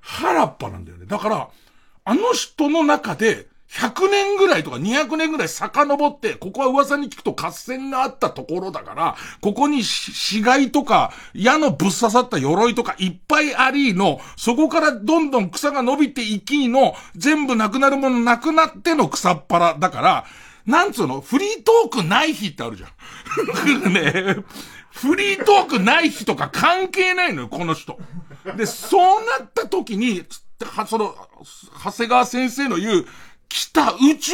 [0.00, 1.04] 腹っぱなんだよね。
[1.06, 1.48] だから、
[2.04, 20.24] あの人の中で100年ぐらいとか200年ぐらい遡って、ここは噂に聞くと合戦があったところだから、ここに死骸とか、矢のぶっ刺さった鎧とかいっぱいありの、そこからどんどん草が伸びていきの、全部なくなるものなくなっての草っぱらだから、
[20.64, 21.20] なんつうの？
[21.20, 22.90] フリートークない日ってあるじゃん。
[23.92, 24.36] ね
[24.96, 27.98] フリートークない日とか関係ないのよ、この人。
[28.56, 30.24] で、そうなった時に、
[30.64, 31.14] はその、
[31.84, 33.06] 長谷川先生の言う、
[33.48, 34.32] 来た宇宙、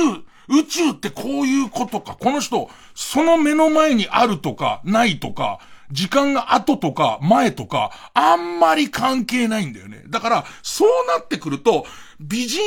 [0.49, 2.17] 宇宙ってこういうことか。
[2.19, 5.59] この人、その目の前にあるとか、ないとか、
[5.91, 10.05] 時間が後とか前とか、あんまり関係ないんだよね。
[10.09, 11.87] だから、そうなってくると、
[12.21, 12.61] 美人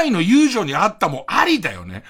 [0.00, 2.04] 姉妹の友情にあったもありだよね。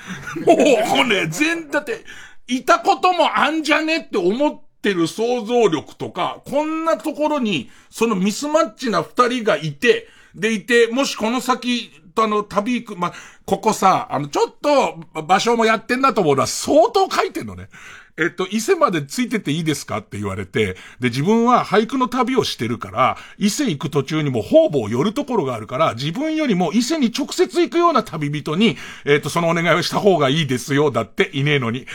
[0.47, 0.57] もう、
[0.91, 2.05] これ、全、だって、
[2.49, 13.13] いたこともあんじゃねって思っててる想像力とか、こんなところに、そのミスマッチな二人がいて、でいて、もしこの先、あの、旅行く、ま
[13.47, 17.69] ここさ、あの、ちょっと、場所もやってんなと思うのは相当書いてんのね。
[18.19, 31.81] えっと、伊勢までついてていいですかって言われて、で、自分は俳句の旅をしてるから、伊勢行く途中にも方々寄るところがあるから、自分よりも伊勢に直接行くような旅人に、えっと、そのお願いをした方がいいですよ、だっていねえのに。
[31.81, 31.87] ね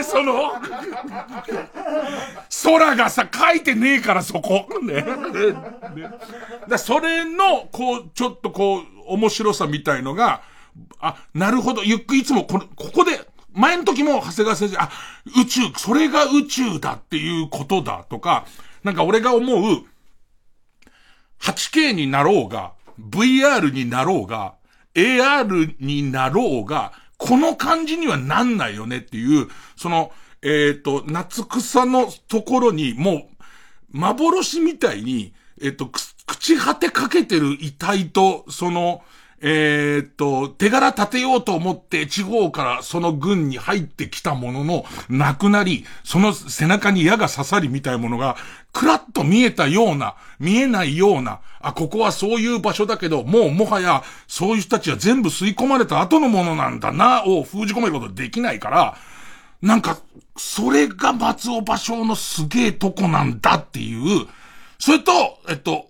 [0.00, 0.54] え、その、
[2.64, 4.66] 空がさ、書いてねえからそこ。
[4.82, 5.02] ね。
[5.02, 5.04] ね
[6.68, 10.42] だそれの、こう、ちょっとこう、面白さみたいのが、
[11.00, 13.20] あ、なるほど、ゆっくりいつもこの、ここで、
[13.54, 14.90] 前の時も長谷川先生、あ、
[15.36, 18.46] 宇宙、それが宇宙だっていうことだとか、
[18.82, 19.84] なんか俺が思う、
[21.40, 24.54] 8K になろうが、VR になろうが、
[24.94, 30.12] AR になろうが、この感じにはなんないよねっていう、その、
[30.42, 33.28] えっ、ー、と、夏草のところに、も
[33.92, 35.90] う、幻みたいに、えっ、ー、と、
[36.26, 39.02] 口果てかけてる遺体と、その、
[39.44, 48.36] えー、っと、手柄立てようと思って地方からその軍に入ってきたものの、亡くなり、その背中に矢が刺さりみたいなものが、
[48.72, 58.96] くらっと見えたような、見えないような、あ、ここはそういう場所だけど、もうもはや、そういう人たちは全部吸い込まれた後のものなんだな、を封じ込めることできないから、
[59.60, 59.98] なんか、
[60.36, 64.28] それが松尾芭蕉のすげえとこなんだっていう、
[64.78, 65.12] それと、
[65.48, 65.88] えっと、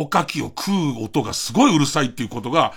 [0.00, 2.72] お、かきを食う音がすごいうるさいっていうことが、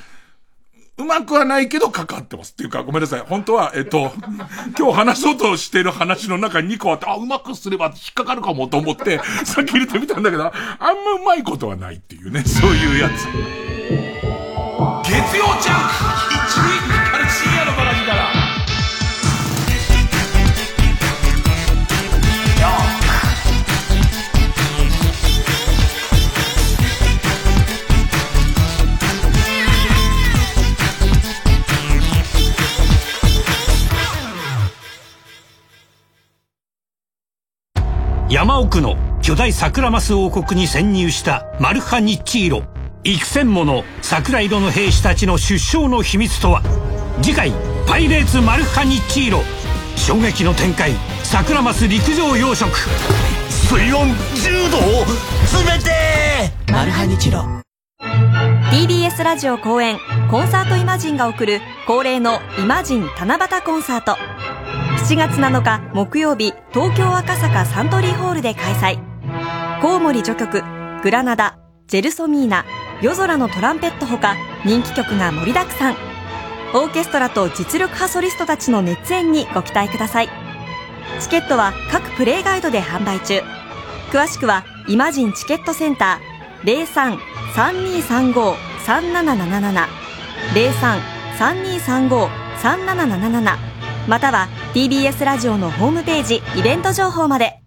[0.97, 2.51] うまくはないけどかかってます。
[2.51, 3.21] っていうか、ごめんなさい。
[3.21, 4.13] 本当は、えっと、
[4.77, 13.25] 今日話そうとしてる話の中に2個あって、あ、うまくすれば引っかかるかもと思って、さっき入れてみたんだけど、あんまうまいことはないっていうね、そういうやつ。
[15.03, 17.80] 月曜ジャンク
[38.31, 42.63] 山奥の巨大桜マス王国に潜入したマルハニッチーロ
[43.03, 46.61] 幾千もの桜色の兵士たちの出生の秘密とは。
[47.21, 47.51] 次回
[47.85, 49.43] 「パイレーツマルハニッチーロ」
[49.97, 50.93] 衝撃の展開。
[51.23, 52.67] 桜マス陸上養殖。
[53.49, 56.71] 水温10度冷て。
[56.71, 57.43] マルハニチロ
[58.71, 59.97] TBS ラジオ公演
[60.29, 64.15] コンサートイマジンが送る恒例のイマジン七夕コンサート
[65.01, 68.99] 7月7日木曜日東京赤坂サントリーホールで開催。
[69.81, 70.61] コウモリ序曲
[71.01, 72.65] グラナダジェルソミーナ
[73.01, 75.95] 夜空のトランペットほか人気曲が盛りだくさん。
[76.75, 80.29] オーケストラと実力派ソリストたちの熱演にご期待ください。
[81.19, 83.41] チケットは各プレイガイドで販売中。
[84.11, 86.85] 詳しくはイマジンチケットセンター
[87.55, 89.87] 03-3235-3777
[92.61, 93.70] 03-3235-3777
[94.07, 97.61] または TBS ラジオのホームページイベント情報まで。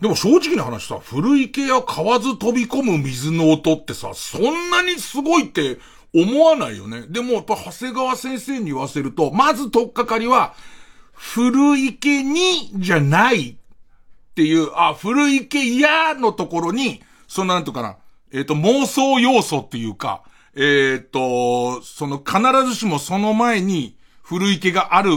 [0.00, 5.78] でも正直な話さ、古池や河津飛び込む水の音ってさ、そんなにすごいって
[6.14, 7.02] 思わないよね。
[7.08, 10.54] でもやっぱ長谷川先生に言わせると、まずとっかかりは、
[11.12, 13.56] 古池にじゃないっ
[14.34, 17.98] ていう、あ、古池やのところに、そのなんとかな、
[18.32, 20.22] えっ、ー、と、妄想要素っていうか、
[20.56, 25.12] えっ、ー、と、その必ずしもその前に古池がある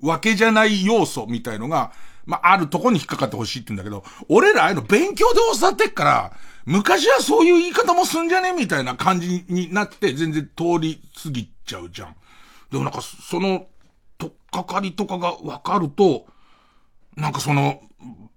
[0.00, 1.92] わけじゃない要素みたいのが、
[2.24, 6.32] まあ、あるとこに引っかかってほしいって言うんだけど、俺らああいうの勉強で教わってっから、
[6.64, 12.16] 昔はそういう言い方もすんじゃねみたいな感じになって全然通り過ぎちゃうじゃん。
[12.70, 13.66] でもなんか、その、
[14.18, 16.26] とっかかりとかがわかると、
[17.16, 17.82] なんかその、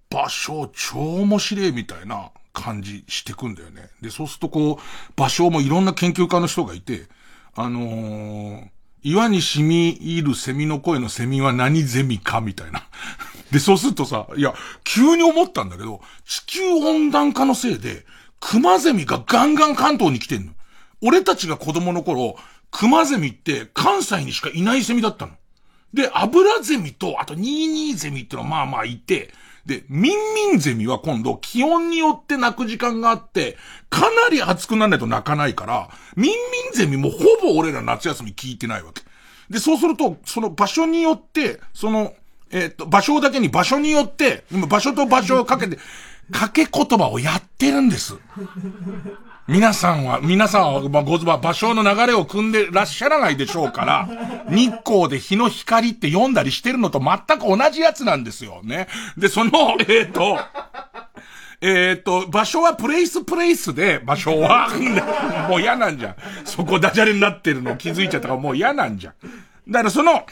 [0.09, 3.89] 場所超面白いみたいな感じしてくんだよね。
[4.01, 7.07] で、そうするとこう、場所もいろんな研究家の人がいて、
[7.53, 8.69] あのー、
[9.05, 12.87] 岩に染み入るセミの声のセミは何ゼミかみたいな。
[13.51, 18.03] で、そうするとさ、いや、急に思ったんだけど、地球温暖化のせいで、
[18.39, 20.53] クマゼミがガンガン関東に来てんの。
[21.01, 22.35] 俺たちが子供の頃、
[22.71, 25.33] クマゼミって関西にしかいないセミだったの。
[25.93, 29.31] で、アブラゼミと、あとニーニーゼミってのはまあまあいて、
[29.65, 33.57] で、ミンミンゼミは今度気温によって泣く時間があって、
[33.89, 36.35] かなり暑くならないと泣かないから、ミンミ
[36.69, 39.01] ンゼミもほぼ俺ら夏休み聞いてないわけ。
[39.49, 42.13] で、そうすると、その場所によって、その、
[42.51, 45.77] えっ、と、場所だけに場所によって、今場所と場所をかけて、
[46.31, 48.15] かけ言葉をやってるんです。
[49.47, 54.09] 皆さんは、皆さんは、まあ、ご場所の流れを組んでらっしゃらないでしょうから、
[54.49, 58.87] 日光で日の光って読んだりしてるのと全く同じやつなんですよね。
[59.17, 60.39] で、その、えっ、ー、と、
[61.61, 64.67] えっ、ー、と、場所はプレイスプレイスで、場所は、
[65.47, 66.15] もう嫌なんじゃん。
[66.43, 69.13] そこダジャレになってるの気づいちゃったからもう嫌なんじゃん。
[69.71, 70.25] だからその、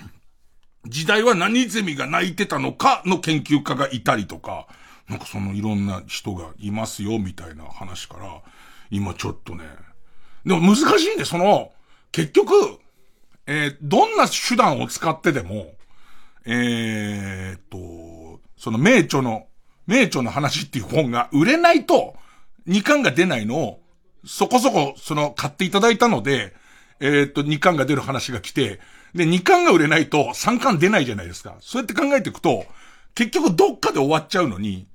[0.88, 4.66] 時代は何ゼミが泣いてたのかの研究家がいたりとか、
[5.07, 8.41] なんかそのいろんな人がいますよ、みたいな話から、
[8.93, 9.63] 今ちょっとね。
[10.45, 11.71] でも難しいんで、その、
[12.11, 12.53] 結局、
[13.47, 15.73] えー、どんな手段を使ってでも、
[16.45, 19.47] えー、っと、その名著の、
[19.87, 22.15] 名著の話っていう本が売れないと、
[22.67, 23.79] 2巻が出ないのを、
[24.25, 26.53] そこそこ、その、買っていただいたので、
[26.99, 28.79] えー、っと、2巻が出る話が来て、
[29.15, 31.55] で、2巻が売れないと3巻出ないじゃないですか。
[31.61, 32.65] そうやって考えていくと、
[33.15, 34.87] 結局どっかで終わっちゃうのに、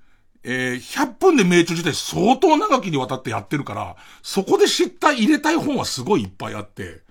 [0.44, 7.02] えー、100分で名著自体相当長きにわたってやってるから、そこで知った入れたい本はすごいいっぱいあって、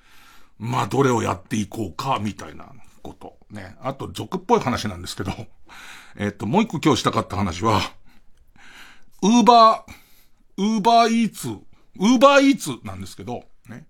[0.60, 2.72] まあ、どれをやっていこうか、みたいな
[3.04, 3.38] こと。
[3.52, 3.76] ね。
[3.82, 5.32] あと、俗っぽい話なんですけど、
[6.18, 7.82] えっと、もう一個今日したかった話は、
[9.22, 9.94] ウーバー、
[10.58, 13.88] ウーバーイーツ、ウーバーイーツなんですけど、ね。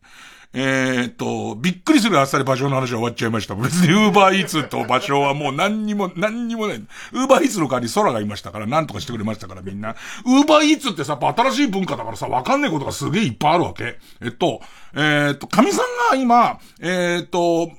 [0.59, 3.53] えー、っと、びっくりするあっさり場所の話は終わっちゃいました。
[3.53, 6.77] 別にウーバーイーツと場所はもう何にも、何にもない。
[6.77, 9.95] ウーバーイーツの代わり空がいましたから、なんとかしてくれましたからみんな。
[10.25, 13.99] ウーバーイーツってさ、新しい文化だからさ、わかんないことがすげえいっぱいあるわけ。
[14.19, 14.61] えっと、
[14.95, 17.69] えー、っと、神さんが今、えー、っと、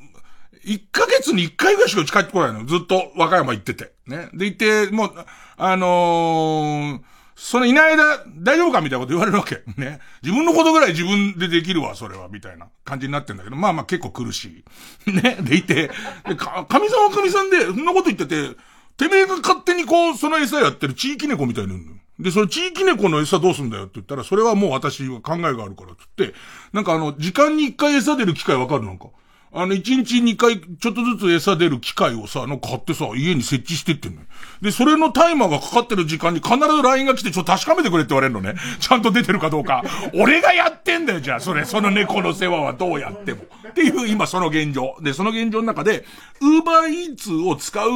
[0.65, 2.65] 1ヶ月に1回ぐらいしかうち帰ってこないの。
[2.65, 3.91] ずっと和歌山行ってて。
[4.07, 4.29] ね。
[4.35, 5.13] で、行って、もう、
[5.57, 9.63] あのーそのいない間、大丈夫かみたいなこと言われるわけ。
[9.81, 10.01] ね。
[10.23, 14.65] 自分のことぐらい自分でできるわ、それは、みたいな感じになってんだけど、まあまあ結構苦し
[15.07, 15.11] い。
[15.13, 15.39] ね。
[15.41, 15.89] でいて、
[16.27, 18.57] で、か、神さんは神さんで、そんなこと言ってて、
[18.97, 21.93] てめえが勝手にこう、その餌やってる地域猫みたいになるの。
[22.19, 26.35] で、その地域猫の餌どうすんだよって言ったら、それはもう私は考えがあるからってって、
[26.73, 29.07] なんかあの、時間に一回餌出る機会わかるなんか。
[29.53, 34.27] あの、一日二回、ちょっとずつ餌出る機械をさ、の買ってさ、家に設置してってんのよ。
[34.61, 38.55] で、それのタイマーがかかってる時間に必ず LINE が来て、ちょっと確かめてくれって言われるのね。
[38.79, 39.83] ちゃんと出てるかどうか。
[40.15, 43.45] 俺がやってんだよ、じゃあ、それ、その猫の世話はどうやっても。
[43.69, 44.97] っていう、今その現状。
[45.01, 46.05] で、その現状の中で、
[46.41, 47.91] ウーバーイーツを使う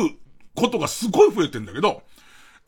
[0.55, 2.03] ことがすごい増えてんだけど、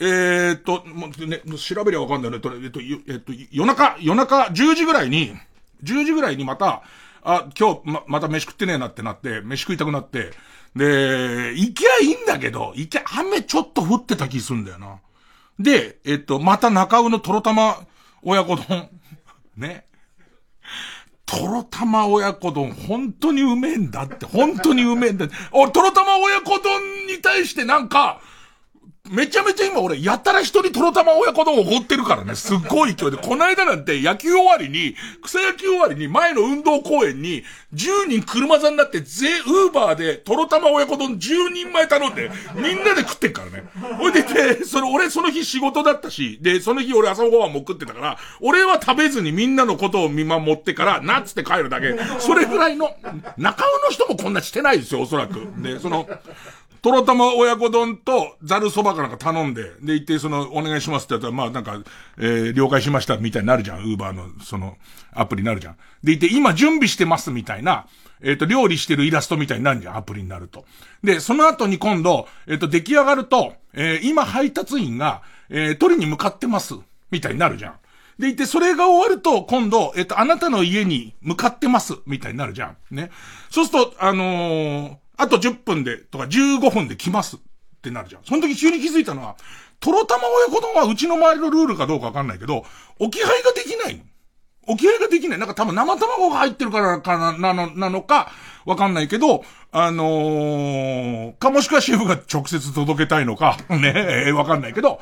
[0.00, 2.36] えー、っと、もうね、調べりゃわかんないね。
[2.36, 5.32] えっと、えっと、夜中、夜中10時ぐらいに、
[5.84, 6.82] 10時ぐらいにまた、
[7.24, 10.30] あ、今日、ま、また飯食ってねえなってなって、飯食いたくなって、
[10.76, 14.98] で、行きゃいいんだけど、行きゃ雨ちょっと降ってた気すんだよな。
[15.58, 17.78] で、えっと、また中尾のとろ玉
[18.22, 18.90] 親子丼。
[19.56, 19.86] ね。
[21.24, 25.34] とろ玉親子丼、本当にうめえんだって、本当にうめえんだって。
[25.52, 28.20] お、とろ玉親子丼に対してなんか、
[29.10, 32.34] めちゃめちゃ今俺、やたら一人トロタマ親子丼を掘ってるからね。
[32.34, 33.18] すっごい勢いで。
[33.18, 37.42] この間なんて野球終わりに、草野球終わりに前の運動公園に、
[37.74, 43.64] 10人車座になって、ぜ、ウーバーでトロタマ親子丼10人前頼んで、みんなで食ってっからね。
[43.98, 51.94] ほいで、で、その俺その日仕事だったし、で、その日俺朝ごはんも食ってたから、俺は食べずにみんなのことを見守ってから、なっつって帰るだけ。
[52.20, 52.96] それぐらいの、
[53.36, 55.46] 中尾の人もこんなしてないですよ、おそらく。
[55.58, 56.08] で、その、
[56.84, 61.82] とろたま親子丼とざるそばかなんか頼んで、で、行って、その、お願いしますってやったら、まあなんか、
[62.18, 63.78] えー、了解しましたみたいになるじゃん。
[63.78, 64.76] ウーバーの、その、
[65.14, 65.76] アプリになるじゃん。
[66.02, 67.86] で、行って、今準備してますみたいな、
[68.20, 69.96] えっ、ー、と、料理してるイラストみたいになるじゃん。
[69.96, 70.66] アプリになると。
[71.02, 76.74] で、その後に今度、えっ、ー、と、出来上がると、えー、今配達員が、えー、取りに向かってます。
[77.10, 77.74] みたいになるじゃん。
[78.18, 82.76] でいて、それが終わると、今度、えっと、あなたの家に向かってます、みたいになるじゃん。
[82.94, 83.10] ね。
[83.48, 87.36] そうすると、あのー、あと10分で、とか15分で来ます。
[87.36, 87.40] っ
[87.84, 88.24] てなるじゃん。
[88.24, 89.36] その時急に気づいたのは、
[89.80, 92.64] トロ玉親子丼はうちの周りのルールかどうかわかんないけど、
[92.98, 94.02] 置き配ができないの。
[94.66, 95.38] 置き配ができない。
[95.38, 98.30] なんか多分生卵が入ってるからかな、なの、なのか、
[98.64, 105.00] わかんないけど、あのー、かもしくはシェフが直接届けたいのか、 ね、わかんないけど、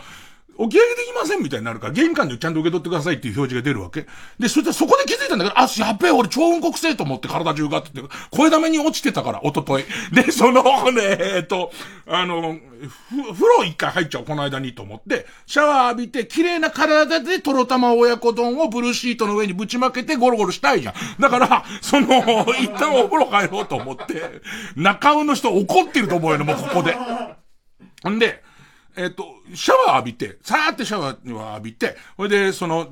[0.63, 4.07] おき上げできませんみたいになるから、玄関でちゃんと受け取ってくださいっていう表示が出るわけ。
[4.39, 8.01] で、そしたらそこで気づいたんだけど、あ、やっべえ、俺超雲国性と思って体中がって、
[8.31, 9.85] 声だめに落ちてたから、おととい。
[10.13, 11.73] で、そのね、えっと、
[12.07, 20.95] あの、ふ風呂一回入っちゃう、この間にと思って、シャワー浴びて、綺麗な体でトロ玉親子丼をブルーシートの上にぶちまけてゴロゴロしたいじゃん。
[21.21, 22.07] だから、その、
[22.61, 24.41] 一旦お風呂入ろうと思って、
[24.77, 26.97] 中尾の人怒ってると思うよね、もうここで。
[28.09, 28.45] んで、
[28.97, 29.25] えっ、と、
[29.55, 32.89] シャワー浴びて、さーってシャワー浴びて、ほいで、その、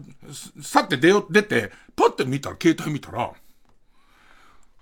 [0.63, 3.33] さって出よ、出て、パッて見たら、携帯見たら、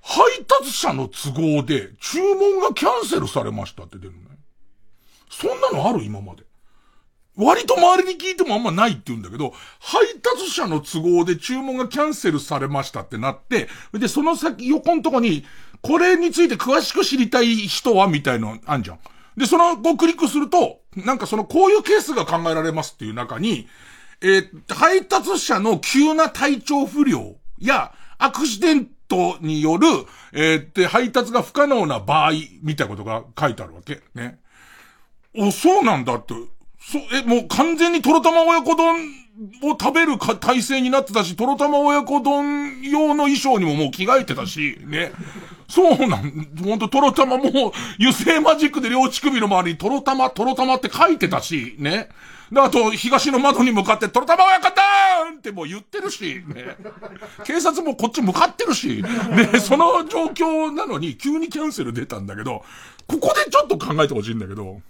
[0.01, 4.19] 配達者の都合で注文がキャンセルされましたって出るね。
[5.31, 6.45] そんなのある今まで。
[7.37, 15.45] 割と周りに聞いてもあんまないって言うんだけど、配達者の都合で注文がキャンセルされましたってなって、で、その先、横のとこに、
[15.81, 18.99] これについて詳しく知りたい人はみたいのあんじゃん。
[19.39, 23.69] で、その後クリックすると、なんかそのこういうケースが考えられますっていう中に、
[24.21, 29.87] えー、配達者の急な体調不良やアクシデントによる、
[30.33, 32.33] えー、で、配達が不可能な場合、
[32.63, 34.03] みたいなことが書いてあるわけ。
[34.15, 34.39] ね。
[35.37, 36.35] お、そうなんだって。
[36.81, 38.99] そ、え、もう完全にトロ玉親子丼
[39.63, 45.13] を食べるか体制になってたし、トロ玉親子丼用の衣装にももう着替えてたし、ね。
[45.69, 52.09] そうなん、ほんとトロ玉も油性マジックで両乳首の周りにトロ玉、トロ玉って書いてたし、ね。
[52.51, 54.83] で、あと、東の窓に向かって、トロ玉親方
[55.37, 56.77] ってもう言ってるし、ね。
[57.45, 62.65] 警察もこっち向かってるし、ね、その状況なのに急にキャンセル出たんだけど、
[63.07, 64.81] ここでちょっと考えてほしいんだけど、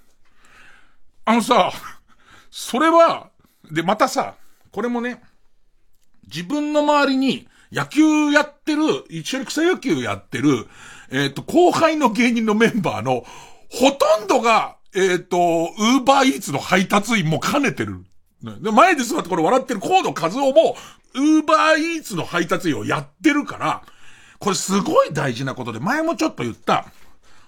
[1.25, 1.73] あのさ、
[2.51, 3.31] それは、
[3.71, 4.35] で、またさ、
[4.73, 5.23] これもね、
[6.27, 10.66] 自分の周りに野球やってる、一緒に草野球やってる、
[11.11, 13.25] えっ、ー、と、後輩の芸人のメンバーの、
[13.71, 15.39] ほとんどが、えっ、ー、と、
[15.79, 18.05] ウーバーイーツの配達員も兼ねてる。
[18.61, 20.77] で前で座ってこれ笑ってるコード和夫も、
[21.14, 23.83] ウーバーイーツの配達員をやってるから、
[24.39, 26.87] これすごい大事なことで、前もちょっと言った、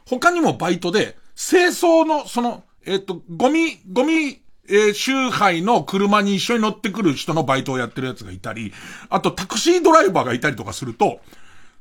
[0.07, 4.39] 他にもバイトで、清掃の、その、えっ、ー、と、ゴミ、ゴミ
[4.71, 8.73] えー、周杯の車に一緒に乗ってくる人のバイトをやってるやつがいたり、
[9.09, 11.21] あとタクシードライバーがいたりとかすると、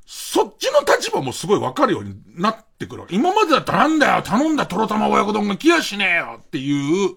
[0.06, 3.06] そっちの立場もすごいわかるようになってくる。
[3.12, 7.16] 今までだったらなんだよ、頼んだトロ玉親子丼が来やしねえよっていう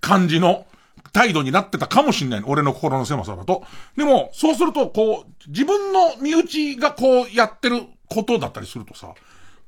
[0.00, 0.66] 感じの
[1.12, 2.42] 態度になってたかもしんない。
[2.46, 3.64] 俺の心の狭さだと。
[3.96, 9.12] でも、そうすると、こう、自分の身内がこうやってることだったりするとさ、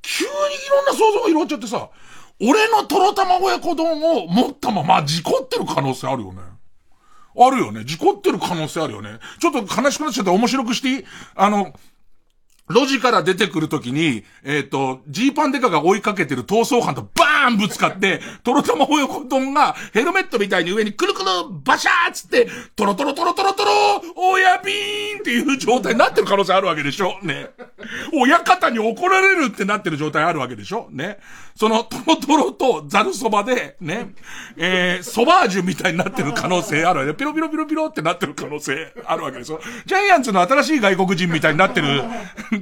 [0.00, 0.32] 急にい
[0.70, 1.88] ろんな想像が広がっちゃってさ、
[2.40, 6.42] 俺のトロ卵や子丼を持ったまま事故ってる可能性あるよね。
[7.36, 7.84] あるよね。
[7.84, 9.18] 事故ってる可能性あるよね。
[9.40, 11.04] ちょっと悲しくなっちゃって面白くしていい？
[11.34, 11.72] あの、
[12.68, 21.26] 路地から出てくるときに、えっ、ー、と、ジーパンデカが追いかけてる逃走犯とバーンぶつかって、トロトロ親子丼がヘルメットみたいに上にくるくる
[21.64, 23.70] バシャーつって、トロトロトロトロトロ
[24.16, 27.18] 親ビーンっていう状態になってる可能性あるわけでしょ？
[27.22, 27.50] ね。
[28.12, 30.88] 親方に怒られるってなってる状態あるわけでしょ？
[30.90, 31.18] ね。
[31.56, 34.12] そのトロトロとザルそばで、ね、
[34.56, 39.60] えー、ソバージュみたいになってる可能性あるわけで、ピロピロピロピロってなってる可能性あるわけでしょ？
[39.86, 42.02] ジャイアンツの新しい外国人みたいになってる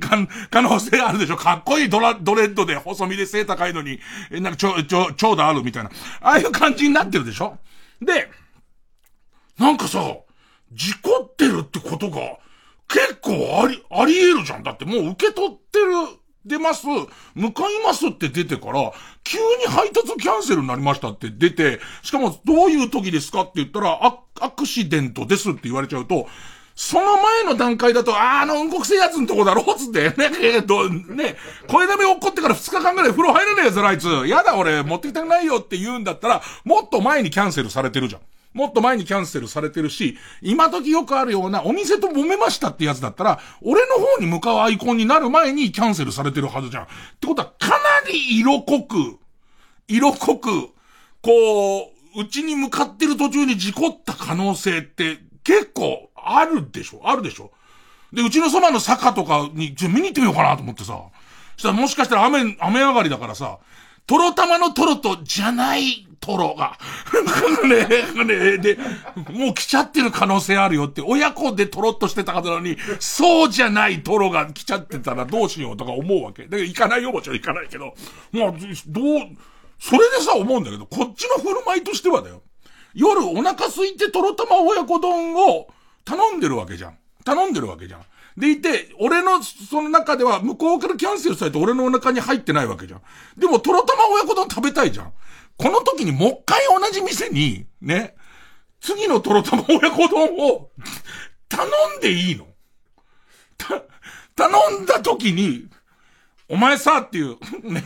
[0.51, 1.37] 可能性あるでしょ？
[1.37, 3.99] かっこいいドラ、ドレッドで細身で背高いのに、
[4.31, 5.91] え、なんかちょ、ちょ、長打あるみたいな。
[6.21, 7.59] ああいう感じになってるでしょ？
[8.01, 8.29] で、
[9.59, 10.01] なんかさ、
[10.73, 12.39] 事故ってるってことが、
[12.89, 14.63] 結構あり、あり得るじゃん。
[14.63, 15.87] だってもう受け取ってる、
[16.45, 16.87] 出ます、
[17.35, 18.93] 向かいますって出てから、
[19.23, 24.01] 急に配達キャンセルになりましたって出て、しかもどういう時ですかって言ったら、
[24.41, 26.27] アクシデントですって言われちゃうと、
[26.75, 31.37] その前の段階だと、あ、あの、うんこくせえやつのとこだろうつって、ね、えっと、ね、
[31.69, 34.09] 声だめ起こってから2日間ぐらい風呂入れねえぞ、あいつ。
[34.27, 38.23] やだ、俺、持ってきたくないよって言うんだったら、もっと前にキャンセルされてるじゃん。
[38.55, 46.83] もっと前にキャンセルされてるし、今時よくあるようなお店と揉めましたってやつだったら、俺の方に向かうアイコンになる前にキャンセルされてるはずじゃん。
[46.85, 46.87] っ
[47.21, 47.77] てことは、かな
[48.11, 49.19] り色濃く、
[49.89, 50.51] 色濃く、
[51.23, 57.01] こう、うちに向かってる途中に事故った可能性って結構あるでしょ？
[57.05, 57.51] あるでしょ？
[58.13, 60.99] で、うちのそばの坂とかに、ちょ、見に行ってみようかなと思ってさ。
[61.57, 63.59] したらもしかしたら雨、雨上がりだからさ、
[64.07, 66.79] トロ玉のトロとじゃないトロが、
[67.65, 68.79] ね、ね、で、
[69.31, 76.45] もう来ちゃってる可能性あるよって、親子でトロっとしてたはずなのに、そうじゃないトロが来ちゃってたらどうしようとか思うわけ。
[76.45, 77.95] だから行かないよ、もちろん行かないけど。
[78.33, 78.59] まあ、どう、
[79.79, 82.43] それでさ、思うんだけど、こっちの振る舞いとしてはだよ。
[82.95, 85.69] 夜お腹空いてとろ玉親子丼を
[86.05, 86.99] 頼んでるわけじゃん。
[87.25, 88.03] 頼んでるわけじゃん。
[88.37, 93.03] でいて、俺の、その中では、向こうからキャンセルされて俺のお腹に入ってないわけじゃん。
[93.37, 95.13] でも、とろ玉親子丼食べたいじゃん。
[95.59, 98.15] この時にもう一回同じ店に、ね、
[98.81, 100.71] 次のとろ玉親子丼を
[101.49, 102.47] 頼んでいいの
[103.59, 103.83] た、
[104.35, 105.69] 頼んだ時に、
[106.49, 107.83] お前さっていう、ね。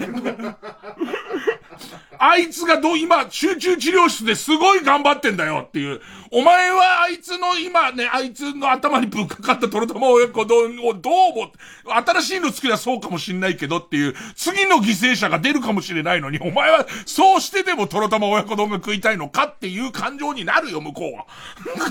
[2.18, 6.00] あいつがどう、今、集中治療室ですごい頑張ってんだよっていう。
[6.30, 11.52] お前はあいつの今ね、あいつの頭にぶっかかったトロトマ親子丼をどうも、
[11.84, 21.26] 新しいの作りはそうかもしんないけどっていう、次の犠牲者が出るかもしれないのに、お前はそうしてでもトロトマ親子丼が食いたいのかっていう感情になるよ、向こうは。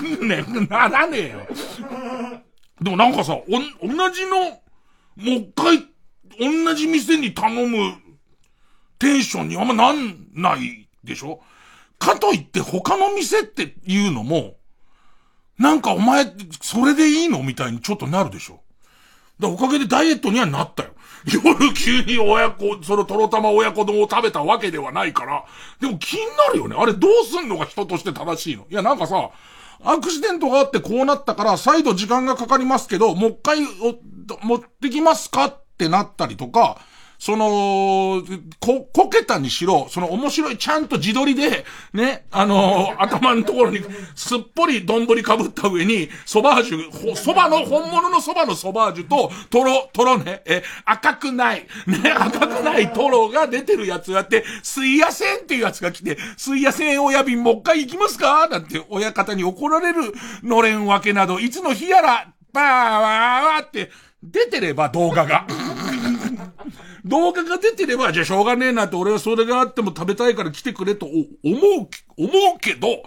[0.20, 1.46] ね、ならねえよ。
[2.80, 3.44] でもなんかさ、お、
[3.86, 4.56] 同じの、も
[5.16, 5.86] う一回、
[6.38, 7.94] 同じ店に頼む
[8.98, 11.40] テンションにあんまなんないでしょ？
[11.98, 14.54] かといって他の店っていうのも、
[15.58, 16.26] なんかお前、
[16.60, 18.60] それでいいのみたいにちょっとなるでしょ？
[19.40, 20.90] だおかげでダイエットにはなったよ。
[21.26, 25.44] 夜急に親子、そのとろ玉親子丼を食べたわけではないから。
[25.80, 26.76] でも気になるよね。
[26.78, 28.66] あれどうすんのが人として正しいの？
[28.70, 29.30] いやなんかさ、
[29.84, 35.46] アクシデントがあってこうなったから再度時間がかかりますけど、もう一回持ってきますか？
[35.46, 36.78] ってなったりとか、
[37.18, 38.22] その、
[38.60, 43.80] こ、こけたにしろ、その面白い、ちゃんと自撮りで、ね、あのー、頭のところに、
[44.14, 58.48] すっぽり丼かぶった上に、ソバージュ、そばの、本物のそばのソバージュと、トロ、トロね、え、赤くない、ね、赤くないトロが出てるやつがあって、水野線っていうやつが来て、水野線親便もう一回行きますか？
[58.48, 60.12] なんて親方に怒られる
[60.42, 63.90] のれんわけなど、いつの日やら、ばーわーわーって、
[64.22, 65.46] 出てれば動画が。
[67.06, 73.02] 動画が出てれば、じゃあしょうがねえなって俺はそれがあっても食べたいから来てくれと思う、思うけど、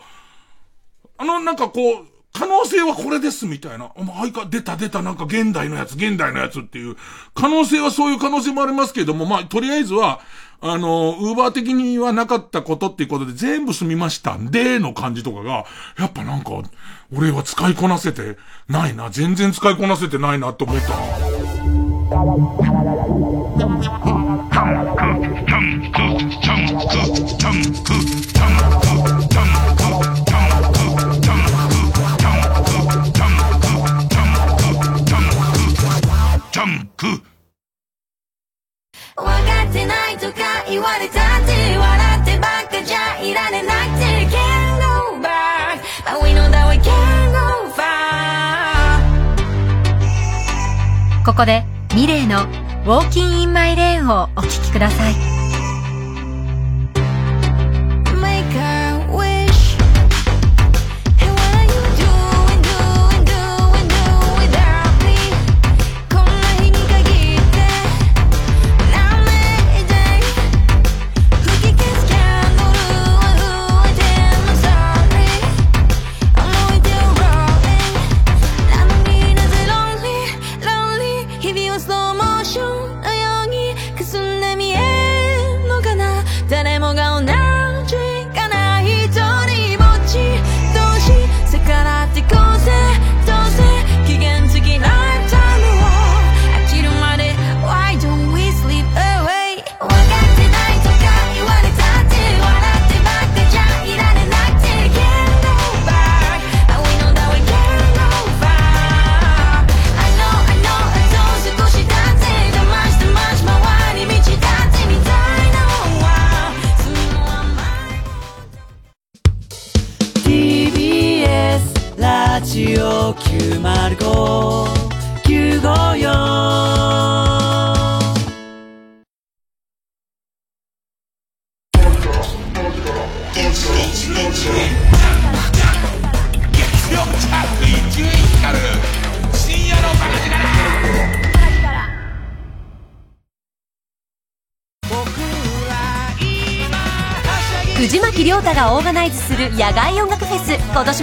[1.17, 3.91] あのなんかこう、可能性はこれですみたいな。
[3.95, 6.95] お前、か、出た出たなんか現代のやつ、現代のやつっていう。
[7.33, 10.21] 可能性はそういう可能性もありますけれども、まあ、とりあえずは、
[10.61, 15.65] あの、ウーバー的にはなかったことっていうことで全部済みましたんで、の感じとかが、
[15.97, 16.51] やっぱなんか、
[17.15, 18.37] 俺は使いこなせて
[18.67, 19.09] ないな。
[19.09, 20.93] 全然使いこなせてないなって思った
[40.69, 47.39] 言われたって笑ってばっかじゃいられなくて Can't go back But we know that we can't go
[47.73, 47.89] far
[51.25, 51.63] ここで
[51.95, 52.21] ミレ
[52.85, 55.28] 「ウォーキン・イン・マイ・レーン」をお聴きください。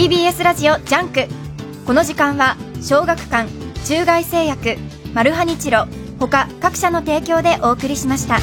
[0.03, 1.29] TBS ラジオジャンク。
[1.87, 3.49] この時間は小学館
[3.87, 4.75] 中外製薬
[5.15, 5.87] マルハニチロ
[6.19, 8.41] 他各社の提供でお送りしました。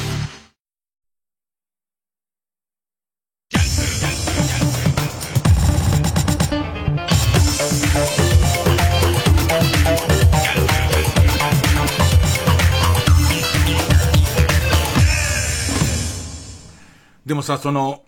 [17.25, 18.05] でもさ、その、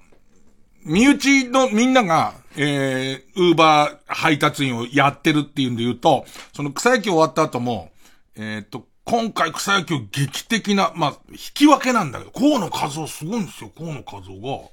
[0.84, 7.92] 身内のみんなが、えー、ウーバー配達員をやってるっていうんで言うと、その草野球終わった後も、
[8.36, 14.70] えっ、と、今回草野球劇的な、まあ、引き分けなんだけど、河野和夫すごいんですよ、河野和夫が。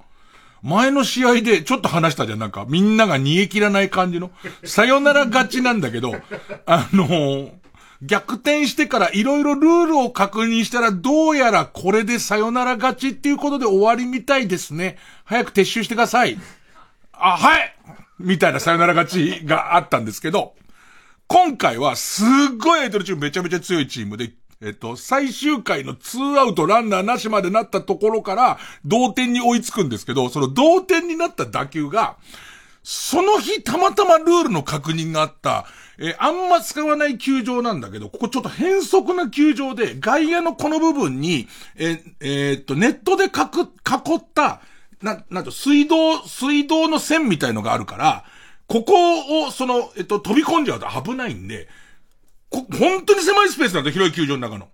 [0.62, 4.30] 前の試合でちょっと話したじゃん、なんか、みんなが逃げ切らない感じの、
[4.64, 6.14] さよなら勝ちなんだけど、
[6.66, 7.52] あのー、
[8.03, 14.99] 逆転してからいろいろルールを確認したらどうやらこれでさよなら勝ちっていうことで終わりみたいですね。
[15.24, 16.38] 早く撤収してください。
[17.12, 17.74] あ、はい
[18.18, 20.55] みたいなさよなら勝ちがあったんですけど、
[21.26, 32.16] 今回はすっごいアイドルチームめちゃめちゃ強いチームで、えっと、最終回のツーアウトランナーなしまでなったところから同点に追いつくんですけど、その同点になった打球が、
[32.82, 35.66] その日たまたまルールの確認があった、
[35.99, 44.61] えー、あんま使わない球場なんだけど、ここちょっと変則な球場で、外野のこの部分に、えー、えー、っと、ネットで、囲った、
[45.03, 48.24] な、なんと、水道、水道の線みたいのがあるから、
[48.68, 51.68] ここを、その、えっと、飛び込んじゃうと危ないんで、
[52.49, 54.68] こ、本当に狭いスペースなんだ、広い球場の中の。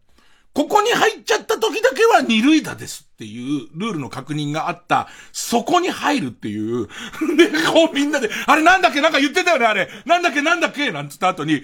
[0.55, 6.87] ここに入っちゃった時だけは二塁打ですっていうルールの確認があった、そこに入るっていう。
[7.37, 9.01] で、こうみんなで、あれなんだっけ？
[9.01, 9.89] なんか言ってたよねあれ。
[10.07, 10.43] なんだっけ？
[10.43, 10.93] なんだっけ？
[10.93, 11.63] なんつった後に、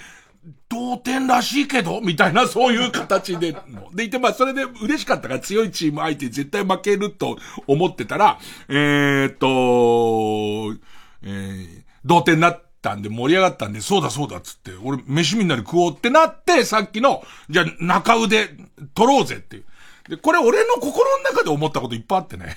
[0.68, 2.00] 同点らしいけど？
[2.00, 3.56] みたいな、そういう形で、
[3.94, 7.38] でいて、まあ、それで嬉しかったから強いチーム相手絶対負けると
[7.68, 10.80] 思ってたら、えー、っと、
[11.22, 18.48] えー、同点になって、たんで盛り上がったんで、そうだそうだっつって、俺飯みんなで食おうってなって、さっきの、じゃあ中腕
[18.94, 19.64] 取ろうぜっていう。
[20.08, 22.56] で、これ俺の心の中で思ったこといっぱいあってね。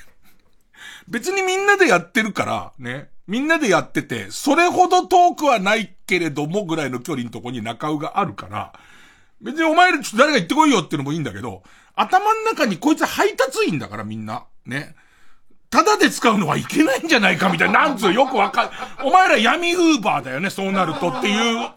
[1.07, 3.09] 別にみんなでやってるから、ね。
[3.28, 8.74] みんなでやってて、それほど遠くはないけれどもぐらいの距離のとこに中尾があるから、
[9.41, 11.63] 別にお前らちょっと誰が行ってこいよっていうのもいいんだけど、
[11.95, 14.45] 頭の中にこいつ配達員だからみんな。
[14.65, 14.95] ね。
[15.74, 18.69] ただで使うのはいけないんじゃないかみたいな、なんつうよくわかる。
[19.03, 21.67] お前ら闇ウーバーだよね、そうなるとっていう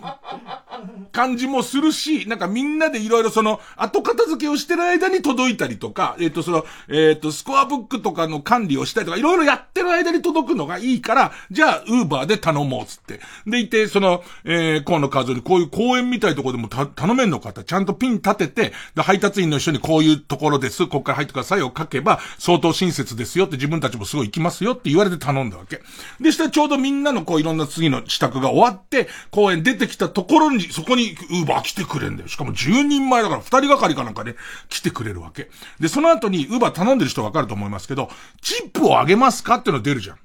[1.12, 13.20] 感じもするし、なんかみんなでいろいろその、後片付けをしてる間に届いたりとか、えっ、ー、とその、えっ、ー、と、スコアブックとかの管理をしたりとか、いろいろやってる間に届くのがいいから、じゃあ、ウーバーで頼もうつって。
[13.46, 25.80] でいて、その、えー、河野和夫にこういう公園みたいとこでも頼めんのかって、ちゃんとピン立てて、で、配達員の人にこういうところです、ここから入ってくださいを書けば、相当親切ですよって自分たたちもすごい行きますよって言われて頼んだわけ。
[26.20, 32.28] で、したらちょうどみんなのこういろんな次の支度が終わって、公園出てきたところに、そこにウーバー来てくれんだよ。
[32.28, 35.50] しかも10人前だから2人がかりかなんかで、ね、来てくれるわけ。
[35.80, 38.10] で、その後にウーバー頼んでる人わかると思いますけど、
[38.42, 40.18] チップをあげますかっていうの出るじゃん。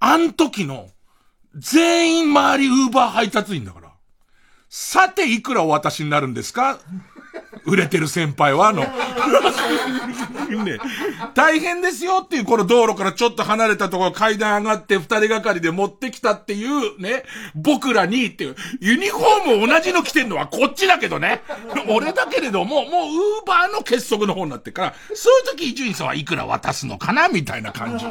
[0.00, 0.88] あん時の、
[1.56, 3.92] 全員周りウーバー配達員だから。
[4.68, 6.80] さて、いくらお渡しになるんですか？
[7.64, 8.88] 売れてる先輩は、あの、ね、
[11.34, 17.24] 大変ですよっていう、この道路からちょっと離れたところ階段上がって二人がかりで持ってきたっていうね、
[17.54, 21.42] 僕らにっていう、ユニフォーム同じの着てんのはこっちだけどね、
[21.88, 28.04] 俺だけれども、もうウーバーの結束の方になってから、そういう時伊集院さんはいくら渡すのかなみたいな感じ。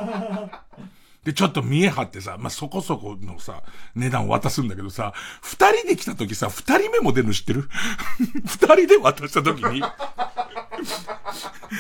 [1.24, 3.64] で、ちょっと見え張ってさ、まあ、そこそこのさ、
[3.96, 7.70] 値段を渡すんだけどさ、二人で来た時さ、二人目も出るの知ってる？
[8.46, 9.82] 二人で渡した時に、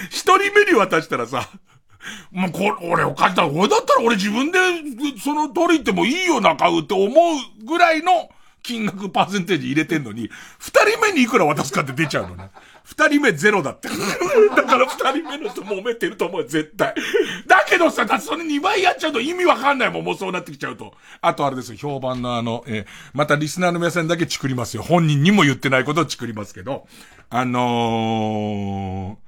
[0.09, 1.47] 一人目に渡したらさ、
[2.31, 3.47] もうこれ、俺おかしいだ。
[3.47, 4.59] 俺だったら俺自分で、
[5.21, 8.29] その取り行ってもいいよな、買うって思うぐらいの
[8.61, 10.29] 金額パーセンテージ入れてんのに、
[10.59, 12.49] 二人目にいくら渡すかって出ちゃうのね。
[12.83, 13.87] 二人目ゼロだって。
[14.55, 16.93] だから二人目の人揉めてると思う絶対。
[17.47, 20.93] だけどさ、だってそれ二倍やっちゃうと意味わかんないもん、もうそうなってきちゃうと。
[21.21, 24.83] あとあれですよ、評判のあの、えー、またリスナーの皆さんだけ作りますよ。
[24.83, 26.85] 本人にも言ってないことを作りますけど、
[27.29, 29.23] あのー、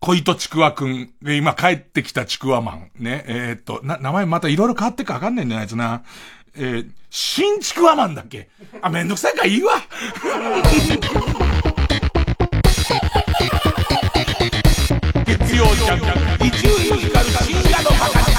[0.00, 2.90] 小糸ちくわくん、今帰ってきたちくわマン。
[2.98, 6.02] ね、えー、っと、な、名前またいろいろ変わってかわかんないんだよ、あいつな。
[6.54, 9.74] えー、新ちくわマンだっけあ、めんどくさいからいいわ。
[15.26, 18.32] 月曜ジャンク、伊集院光深夜のバカ力。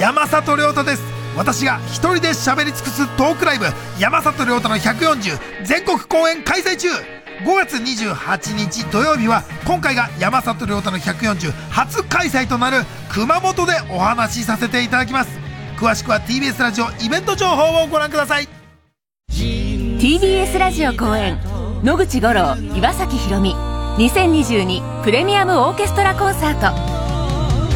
[0.00, 1.02] 山里亮太です
[1.36, 3.64] 私が一人で喋り尽くすトークライブ
[3.98, 6.88] 山里亮太の140全国公演開催中
[7.40, 12.78] 5月28日土曜日は今回が山里亮太の140初開催となる
[13.10, 15.38] 熊本でお話しさせていただきます。
[15.76, 18.48] 詳しくは TBS ラジオイベント情報をご覧ください。
[19.30, 21.38] TBS ラジオ公演
[21.84, 23.54] 野口五郎岩崎宏美。
[23.98, 26.76] 2022プレミアムオーケストラコンサート。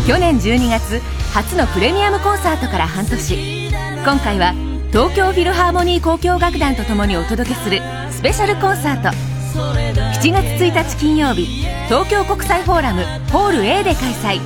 [0.09, 1.01] 去年12月
[1.33, 3.69] 初のプレミアムコンサートから半年。
[4.05, 4.55] 今回は
[4.91, 9.32] 東京フィルハーモニー交響楽団とともにお届けするスペシャルコンサート。
[9.53, 11.45] 7月1日金曜日
[11.85, 14.41] 東京国際フォーラムホール A で開催。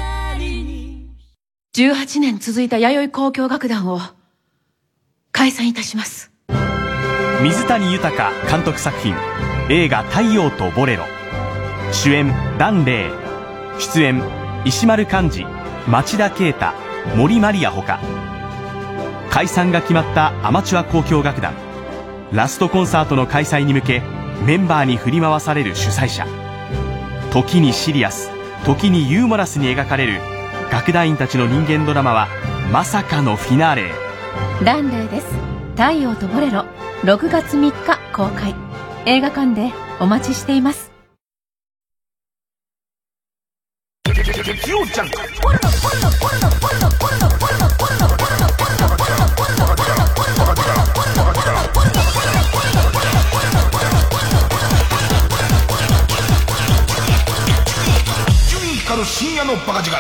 [1.76, 4.00] 18年続いた弥生交響楽団を
[5.32, 6.32] 解散いたします。
[7.44, 9.14] 水谷豊監督作品
[9.68, 11.06] 映画「太陽とボレロ」
[11.92, 13.10] 主演檀れい。
[13.80, 14.22] 出演
[14.64, 15.48] 石丸幹二。
[15.88, 16.68] 町田啓太
[17.16, 18.00] 森マリアほか。
[19.32, 21.54] 解散が決まったアマチュア交響楽団。
[22.32, 24.02] ラストコンサートの開催に向け
[24.46, 26.28] メンバーに振り回される主催者。
[27.32, 28.30] 時にシリアス
[28.66, 30.22] 時にユーモラスに描かれる
[30.72, 32.28] 楽団員たちの人間ドラマは
[32.72, 33.82] まさかのフィナーレ。
[33.84, 33.92] へ
[34.64, 35.28] ランレイです。
[35.76, 36.66] 太陽とボレロ。
[37.04, 38.65] 6月3日公開。
[39.08, 40.92] 映画館でお待ちしています
[44.04, 45.16] 月曜ジャンク
[59.06, 59.98] 深夜のバカ力。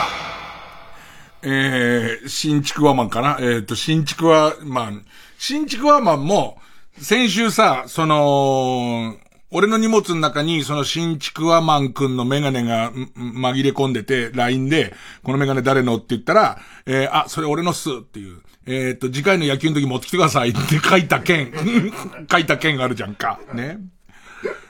[1.43, 5.06] えー、新築ワマンかなえっ、ー、と、新築ワマン。
[5.38, 6.58] 新築ワマンも、
[6.99, 9.15] 先週さ、その、
[9.51, 14.93] 俺の荷物の中に、その新築ワマンくんのメガネが紛れ込んでて、LINE で、
[15.23, 18.41] このメガネ誰のって言ったら、えー、あ、それ俺のっすっていう。
[18.67, 21.53] えっ、と、次回の野球の時持ってきてくださいって書いた件、
[22.31, 23.39] 書いた件があるじゃんか。
[23.53, 23.77] ね。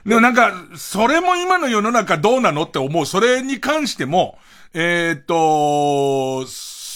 [0.05, 3.05] でもなんか、それも今の世の中どうなのって思う。
[3.05, 4.37] それに関しても、
[4.73, 6.45] えー、っと、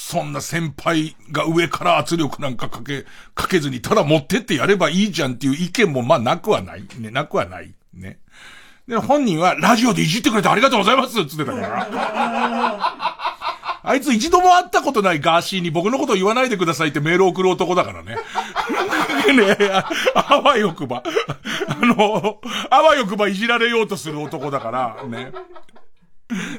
[0.10, 3.06] そんな先輩が上から圧力なんかかけ、
[3.36, 6.84] かけずにただ持ってってやればいいじゃんっていう意見もまあなくはない。
[6.98, 7.76] ね、なくはない。
[7.94, 8.18] ね。
[8.88, 11.88] で、本人はラジオでいじってくれてありがとうございますっつってたから。
[13.84, 18.16] あいつ一度も会ったことないガーシーに僕のこと言わないでくださいってメール送る男だからね。
[19.32, 19.84] ね
[20.16, 21.04] あわよくば。
[21.68, 22.42] あの、
[22.72, 25.32] あわよくばいじられようとする男だから、ね。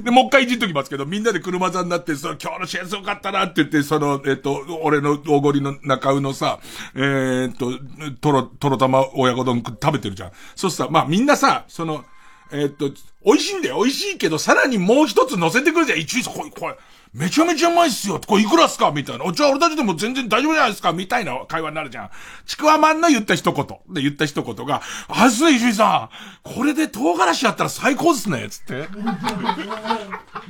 [0.03, 6.59] で、もう一回いじっときますけど、みんなで車座になって、その、今日の試合すごかったなって言って、その、えっと、俺のおごりの中うのさ、
[6.97, 7.79] えー、っと、
[8.21, 10.33] とろ、とろ玉親子丼食べてるじゃん。
[10.57, 12.05] そうしたら、まあみんなさ、その、
[12.53, 12.91] えっと、
[13.25, 13.77] 美味しいんだよ。
[13.77, 16.01] 美味しいけど、さらにもう一つ乗せてくるじゃん。
[16.01, 16.77] 一位これ、これ、
[17.13, 18.21] めちゃめちゃうまいっすよ。
[18.25, 18.93] これいくらっすか？
[18.93, 19.33] みたいな。
[19.33, 20.93] じゃあ俺たちでも全然大丈夫じゃないですか？
[20.93, 22.11] みたいな会話になるじゃん。
[22.47, 23.67] ちくわまんの言った一言。
[23.93, 26.09] で、言った一言が、あすね、石井さ
[26.45, 26.49] ん。
[26.55, 28.49] これで唐辛子やったら最高っすね。
[28.49, 28.89] つって。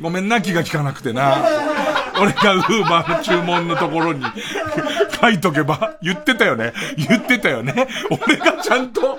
[0.03, 1.39] ごめんな、気が利かなくてな。
[2.21, 4.23] 俺がウーバーの注文のところに
[5.19, 6.75] 書いとけば、言ってたよね。
[6.99, 7.89] 言ってたよね。
[8.11, 9.17] 俺がちゃんと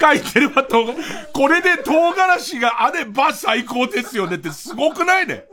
[0.00, 0.86] 書いてればと、
[1.34, 5.44] これで唐辛子があれば最高ですよねってすごくないね？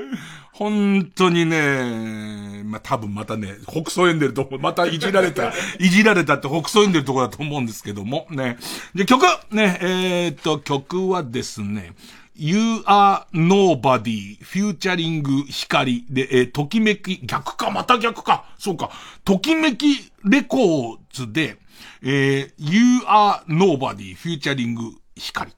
[0.52, 4.48] 本当にね、まあ、多分またね、北総園でると。
[4.60, 8.56] またいじられた、 いじられたって北総園でるところだと思うんですけども、ね。
[8.94, 11.92] で、曲ね、えー、っと、曲はですね、
[12.38, 18.44] You are nobody, フューチャリング光で、えー、ときめき、逆か、また逆か。
[18.58, 18.90] そうか。
[19.24, 21.56] ときめきレコーズで、
[22.02, 25.50] えー、You are nobody, フューチャリング光。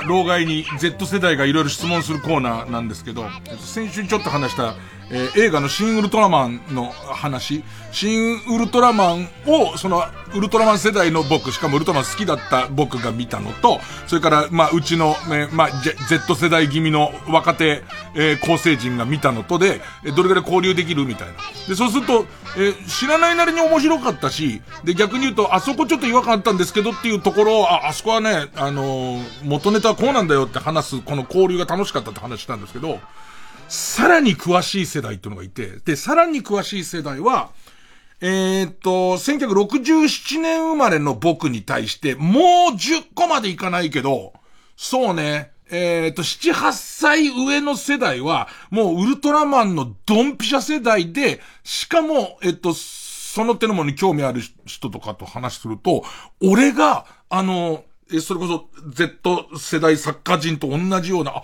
[0.00, 3.24] な老害に Z 世代がいろいろ質問するコーナーなんですけど、
[3.58, 4.74] 先週ちょっと話した
[5.14, 7.62] えー、映画の新ウルトラマンの話、
[7.92, 15.70] 新ウルトラマンを、その、ウルトラマン世代の僕、しかもウルトラマン好きだった僕が見たのと、それから、まあ、うちの、えー、まあ、
[16.08, 17.82] Z 世代気味の若手、
[18.14, 21.34] えー、構成陣が見たのとで、えどれぐらい交流できるみたいな。
[21.68, 33.00] で、そうすると、えー、知らないなりに面白かったし、で、逆に言うと、あそこちょっと違和感あったんですけどっていうところを、あ、あそこはね、あの元ネタはこうなんだよって話す、この交流が楽しかったって話したんですけど、
[33.68, 37.50] さらに詳しい世代っていうのがいて、で、さらに詳しい世代は、
[38.20, 44.34] えー、っと、1967年生まれの僕に対して、もう10個までいかないけど、
[44.76, 56.04] そうね、えー、と、7、8歳上の世代は、もうウルトラマンのドンピシャ世代で、しかも、えっと、その手のものに興味ある人とかと話すると、
[56.42, 61.42] 俺が、あの、え、それこそ Z 世代作家人と同じような、あ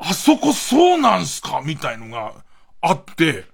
[0.00, 1.62] あそこそうなんすか？
[1.64, 2.32] みたいのが
[2.80, 3.44] あって、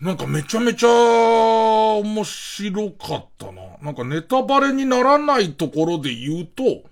[0.00, 3.62] なんかめちゃめちゃ面白かったな。
[3.82, 6.88] なんかネタバレにならないところで言うと、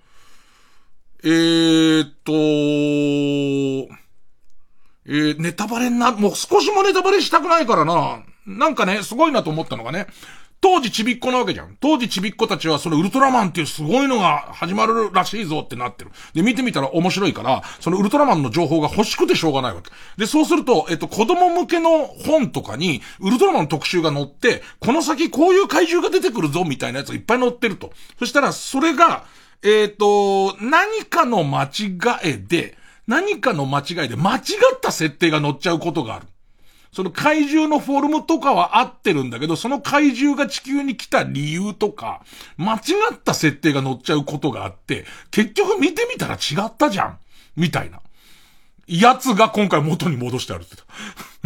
[1.27, 2.33] えーっと、
[5.07, 8.23] えー、ネタバレな、もう少しもネタバレしたくないからな。
[8.45, 10.05] なんかね、すごいなと思ったのがね、
[10.61, 11.77] 当時ちびっこなわけじゃん。
[11.81, 16.11] 当時ちびっこたちはそのウルトラマンっていうすごいのが始まるらしいぞってなってる。
[16.35, 19.89] で、見てみたら面白いから、そのウルトラマンの情報が欲しくてしょうがないわけ。
[20.17, 27.91] で、そうすると、えっと、子供向けの本とかに、ウルトラマンの特集が載って、この先こういう怪獣が出てくるぞみたいなやつがいっぱい載ってると。
[28.19, 29.25] そしたら、それが、
[29.63, 32.77] えっ、と、何かの間違えで、
[33.07, 36.27] 何かの間違いで間違った設定が乗っちゃうことがある。
[36.91, 42.23] その怪獣のフォルムとかは合ってるんだけど、その怪獣が地球に来た理由とか、
[42.55, 42.77] 間違
[43.13, 47.19] った設定が乗っちゃうことがあって、結局見てみたら違ったじゃん。
[47.57, 47.99] みたいな。
[48.87, 50.75] やつが今回元に戻してあるって。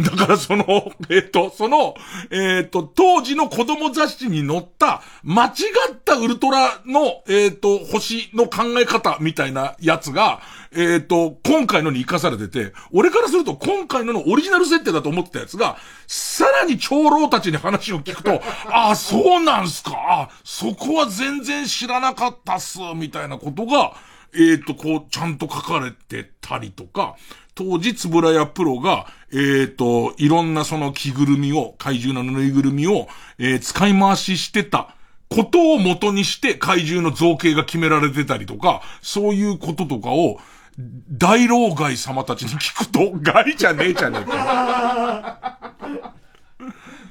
[0.00, 1.94] だからその、えっ、と、その、
[2.30, 5.50] えっ、と、当時の子供雑誌に載った間違
[5.92, 10.40] ったウルトラの、えっ、と、星の考え方みたいなやつが、
[10.72, 15.76] えっ、と、今回のに活かされてて、俺からすると今回ののオリジナル設定だと思ってたやつが、
[16.06, 18.40] さらに長老たちに話を聞くと、
[18.72, 23.94] ああ、そうなんすか、あそこは全然知らなかったっす、みたいなことが、
[24.34, 27.16] えっ、ー、と、こう、ちゃんと書かれてたりとか、
[27.54, 33.08] 当時、つぶらやプロが、えっ、ー、と、いろんなその着ぐるみを、怪獣のぬいぐるみを、
[33.38, 34.94] えー、使い回ししてた
[35.28, 40.38] ことを元にして怪獣の造形が決められてたりとか、そういうこととかを、
[41.10, 45.58] 大老害様たちに聞くと、 害じゃねえじゃねえか。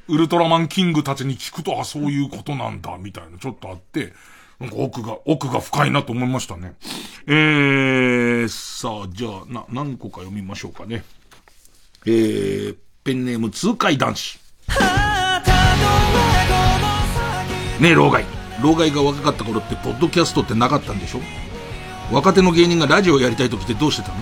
[0.07, 4.13] ウルトラマンキングたちに聞くと、あ、そういうことなんだ、みたいな、ちょっとあって、
[4.59, 6.73] なんか奥が、奥が深いなと思いましたね。
[7.27, 11.03] えー、さあ、じゃあ、な、何個か読みましょうかね。
[12.05, 14.39] えー、ペンネーム痛快男子。
[17.79, 18.25] ねえ、老害。
[18.61, 21.21] 老害が若かった頃って、ポッドキャストってなかったんでしょ？
[22.11, 24.15] 若手の芸人がラジオやりたい時ってどうしてたの？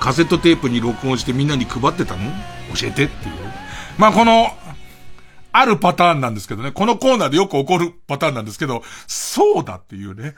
[0.00, 2.32] カセットテープに録音してみんなに配ってたの？
[2.74, 3.34] 教えてっていう。
[3.98, 4.48] まあ、この、
[5.58, 6.70] あるパターンなんですけどね。
[6.70, 10.34] このコーナーでよく起こるパターンなんですけど、そうだっていうね。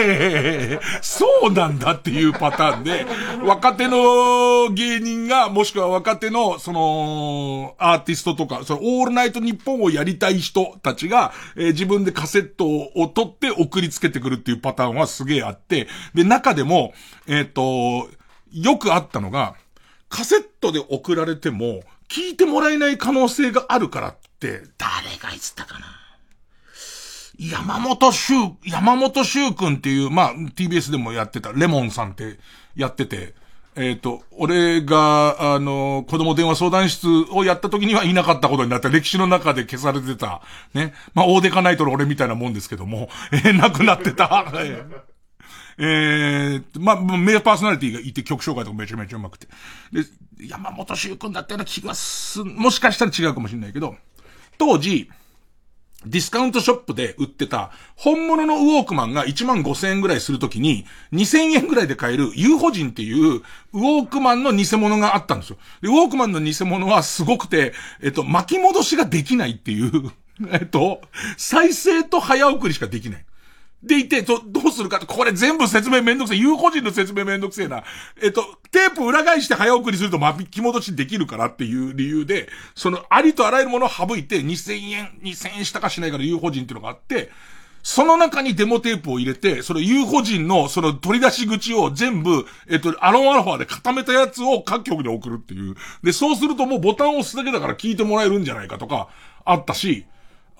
[1.02, 3.04] そうなんだっていうパターンで、
[3.44, 16.94] 若手の芸人が、もしくは若手の、その、アーティストとか、その、オールナイト日本をやりたい人たちが、えー、自分でカセットを取って送りつけてくるっていうパターンはすげえあって、で、中でも、
[17.26, 18.08] えっ、ー、と、
[18.52, 19.54] よくあったのが、
[20.08, 24.16] カセットで送られても、聞いてもらえない可能性があるから、
[24.48, 25.86] 誰が言ったかな。
[27.38, 28.34] 山本修、
[28.64, 32.38] 山本修君っていう、まあ、TBS でもやってた、レモンさんって
[32.76, 33.34] やってて、
[33.76, 40.42] えっ、ー、と、俺が、あの、子供電話相談室をやった時にはいなかったことになった歴史の中で消されてた、
[40.74, 40.92] ね。
[41.14, 44.52] まあ、大デカナイトの俺みたいなもんですけども、 えー、亡くなってた。
[45.78, 49.46] えー、まあ、メイパーソナリティがいて曲紹介とかめちゃめちゃうまくて。
[49.92, 50.04] で、
[50.46, 53.96] 山本修君だったような気がす、もしかしたら違うかもしれないけど、
[54.60, 55.08] 当時、
[56.04, 60.84] ディスカウントショップで売ってた、本物のウォークマンが1万5千円ぐらいするときに、
[61.14, 65.56] 2000円ぐらいで買える、UFO 人っていう、ウォークマンの偽物があったんですよ。
[65.80, 70.10] で、ウォークマンの偽物はすごくて、えっと、巻き戻しができないっていう、
[70.52, 71.00] えっと、
[71.38, 73.24] 再生と早送りしかできない。
[73.82, 76.38] でいて、と、どうするかって、これ全部説明めんどくせえ。
[76.38, 77.82] 有個人の説明めんどくせえな。
[78.22, 87.30] えっと、テープ裏返して早送りすると巻き戻しできるからっていう理由で、そのありとあらゆるものを省いて2000円、2000円したかしないから有個人っていうのがあって、
[87.82, 95.74] その中にデモテープを入れて、その有個人のその取り出し口を全部、えっと、アロンアルファで固めたやつを各局に送るっていう。
[96.02, 99.08] で、そうするともうボタンを押すだけだから聞いてもらえるんじゃないかとか、
[99.44, 100.06] あったし、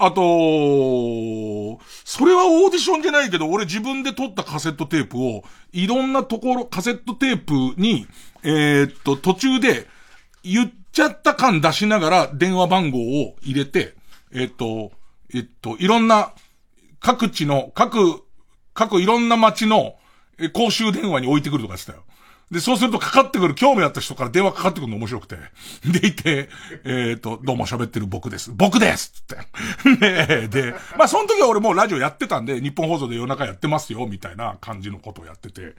[0.03, 8.07] あと、それはオーディションじゃないけど、俺自分で撮ったカセットテープを、いろんなところ、カセットテープに、
[8.43, 9.87] えー、っと、途中で、
[10.43, 13.95] 言っちゃった感出しながら電話番号を入れて、
[14.33, 14.93] えー、っと、
[15.35, 16.33] えっと、いろんな、
[17.01, 18.23] 各地の、各、
[18.73, 19.97] 各いろんな街の、
[20.55, 22.05] 公衆電話に置いてくるとかしたよ。
[22.51, 25.37] で、そうするとかかってくる、興味あった人から電話かかってくるの面白くて。
[25.85, 26.49] でいて、
[26.85, 28.51] えっ、ー、と、どうも喋ってる僕です。
[28.53, 29.37] 僕ですって。
[30.27, 35.75] ねで、まあその時は俺もうラジオやってたんで、日本放送で夜中やってますよ、みたいな感じのことをやってて。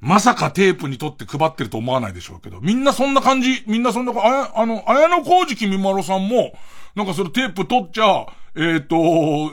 [0.00, 6.52] まさかテープに取って配ってると思わないでしょうけど、みんなそんな感じ、みんなそんな、ああの、綾野浩二君まろさんも、
[6.94, 9.50] なんかそれテープ取っちゃ、えっ、ー、と、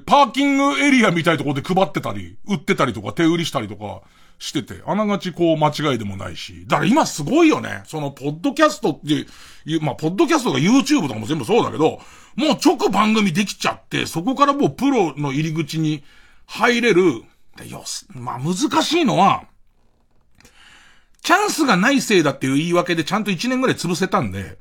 [0.00, 4.02] パーキングエリアみたいなところで配ってたり、売ってたりとか、手売りしたりとか、
[4.42, 6.64] してて、あながちこう間違いでもないし。
[6.66, 7.84] だから今すごいよね。
[7.86, 9.26] その、ポッドキャストって
[9.64, 12.00] いう、まあ、ポッドキャストとか YouTube とかも全部そうだけど、
[12.34, 16.02] もう直番組できちゃって、そこからもうプロの入り口に
[16.46, 17.22] 入れる。
[17.56, 19.44] でよまあ、難しいのは、
[21.22, 24.58] チャンスがないせいだっていう言い訳でちゃんと1年ぐらい潰せたんで、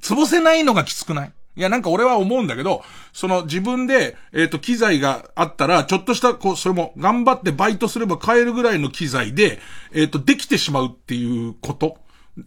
[0.00, 1.32] 潰せないのがきつくない？
[1.54, 9.58] いや、なんか俺は思うんだけど、その自分で、えっ、ー、と、機材があったら、ちょっとした、こう、それも頑張ってバイトすれば買えるぐらいの機材で、
[9.92, 11.98] えっ、ー、と、できてしまうっていうこと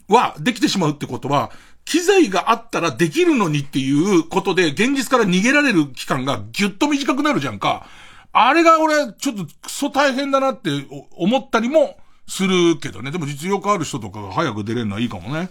[0.08, 1.52] は、できてしまうってことは、
[1.86, 7.86] 機材があったらできるのにっていうことで、現実から逃げられる期間がぎゅっと短くなるじゃんか。
[8.34, 10.72] あれが俺、ちょっとクソ大変だなって
[11.12, 13.12] 思ったりもするけどね。
[13.12, 15.50] でも実力ある人とかが早く出れるのはいいかもね。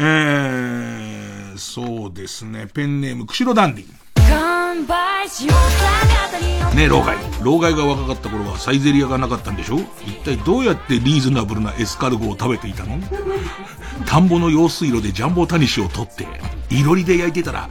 [0.00, 2.68] えー、そうですね。
[2.72, 3.86] ペンネーム、釧路ダンディ。
[6.76, 7.16] ねえ、老害。
[7.42, 9.80] 老害が若かった頃はサイゼリアがなかったんでしょ？
[10.06, 13.00] 一体どうやってリーズナブルなエスカルゴを食べていたの？
[14.06, 16.26] 田んぼの用水路でジャンボタニシを取って、
[16.70, 17.68] いろりで焼いてたら、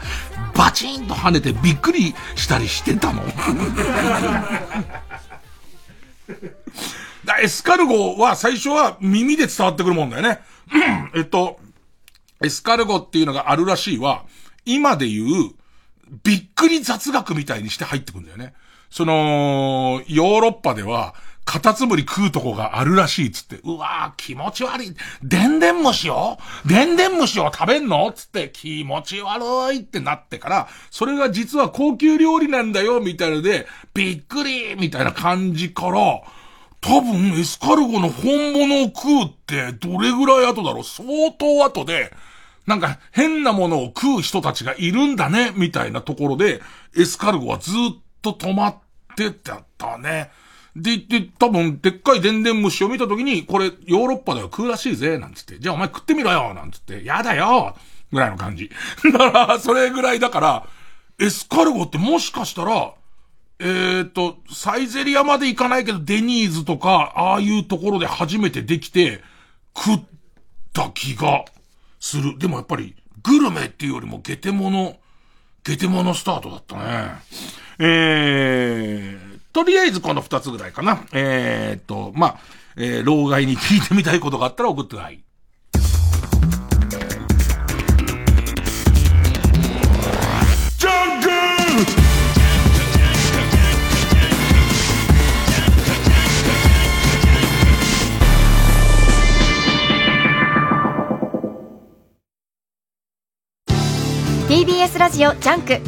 [0.53, 3.23] バチンと跳ねてびっくりしたりしてたの
[7.41, 10.39] エスカルゴは最初は耳で伝わってくるもんだよね。
[11.15, 11.59] えっと、
[12.43, 14.25] エスカルゴっていうのがあるらしいは、
[14.65, 15.51] 今で言う、
[16.23, 18.53] びっくり雑学みたいにして入ってくんだよね。
[18.89, 24.93] その、ヨーロッパでは、カタツムリ食うとこがあるらしいっつって、うわー気持ち悪い。
[25.23, 26.37] でんでん虫を？
[26.65, 28.05] でんでん虫を食べんの？
[28.09, 36.21] っつって気持ち悪いってなってから、それが実は高級料理なんだよ、みたいので、びっくりみたいな感じから、
[36.81, 42.13] 多分エスカルゴの本物を食うってどれぐらい後だろう相当後で、
[42.65, 46.61] なんか変なものを食う人たちがいるんだね、みたいなところで、
[46.95, 47.73] エスカルゴはずっ
[48.21, 48.77] と止まっ
[49.15, 50.31] てたね。
[50.75, 55.59] で、で、多分、でっかいでんでん虫を見たときに、これ、ヨーロッパでは食うらしいぜ、なんつって。
[55.59, 57.03] じゃあお前食ってみろよ、なんつって。
[57.03, 57.75] やだよ
[58.11, 58.69] ぐらいの感じ。
[59.11, 60.67] だから、それぐらいだから、
[61.19, 62.93] エスカルゴってもしかしたら、
[63.59, 69.21] えっ、と、サイゼリアまで行かないけど、デニーズとか、ああいうところで初めてできて、
[69.75, 70.03] 食っ
[70.73, 71.45] た気が
[71.99, 72.37] する。
[72.37, 74.97] でもやっぱり、グルメっていうよりもゲテモノ、
[75.63, 77.15] ゲテモノスタートだったね。
[77.79, 81.05] えー、とりあえずこの二つぐらいかな。
[81.11, 82.37] えー、と、まあ、
[82.75, 85.26] えー、老害に聞いてみたいことがあったら送ってください。
[104.57, 105.81] TBS ラジオ JUNK。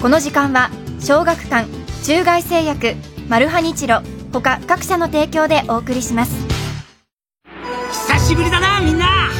[0.00, 0.70] この時間は
[1.00, 1.68] 小学館
[2.04, 2.94] 中外製薬
[3.28, 6.32] マルハニチロ他各社の提供でお送りします。
[7.90, 9.30] 久しぶりだなみんな。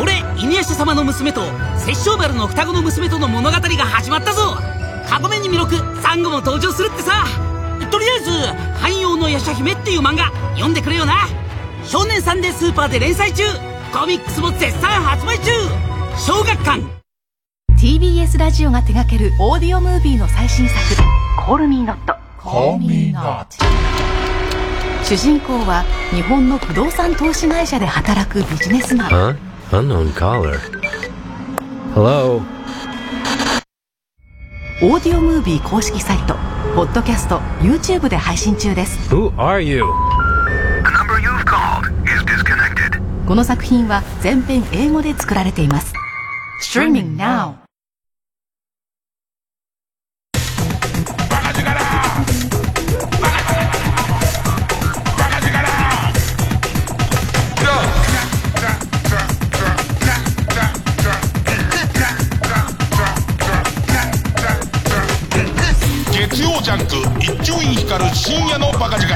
[0.00, 1.42] 俺犬夜叉様の娘と
[1.76, 4.56] 殺生丸の双子の娘との物語が始まったぞ。
[5.06, 7.26] かごめに弥勒珊瑚も登場するってさ。
[7.90, 8.30] とりあえず
[8.80, 11.28] 「半妖の夜叉姫」っていう漫画読んでくれよな。
[11.84, 13.42] 少年サンデー S で連載中。
[13.92, 15.50] コミックスも絶賛発売中。
[16.16, 16.95] 小学館
[17.78, 20.78] TBS ラジオが手掛けるオーディオムービーの最新作
[21.46, 23.46] 「コールミーノット」Call me not
[25.04, 29.36] 主人公は日本の不動産投資会社で働くビジネスマン Huh?
[29.72, 30.58] Unknown caller.
[31.94, 32.40] Hello?
[34.82, 36.34] オーディオムービー公式サイト
[36.74, 39.82] ポッドキャスト YouTube で配信中です Who are you?
[43.26, 45.92] この作品は全編英語で作られています
[46.62, 47.65] Streaming now
[66.66, 69.14] ジャンク一丁院光る深夜のバカ力。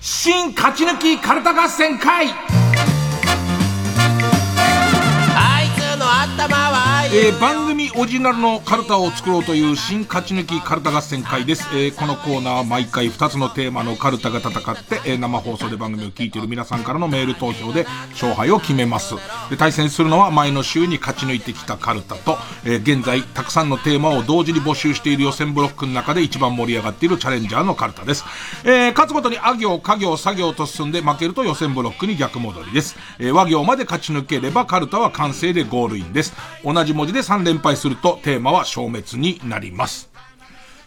[0.00, 2.28] 新勝ち抜きカルタ合戦会。
[7.14, 19.14] えー番組オリジナルのカルタを作ろうという新勝ち抜きカルタ合戦会です、えーこのコーナーは毎回2つのテーマのカルタが戦って、えー生放送で番組を聞いている皆さんからのメール投票で勝敗を決めます。
[19.50, 28.24] で対戦するのは前の週に勝ち抜いてきたカルタと、え現在たくさんのテーマを同時に募集している予選ブロックの中で一番盛り上がっているチャレンジャーのカルタです、
[28.64, 36.34] え勝つごとにあ行家行作業と進んで負けると予選ブロックに逆戻りです、え和行まで勝ち抜ければカルタは完成でゴールンです
[36.64, 40.12] 同じ文字で3連敗するとテーマは消滅になります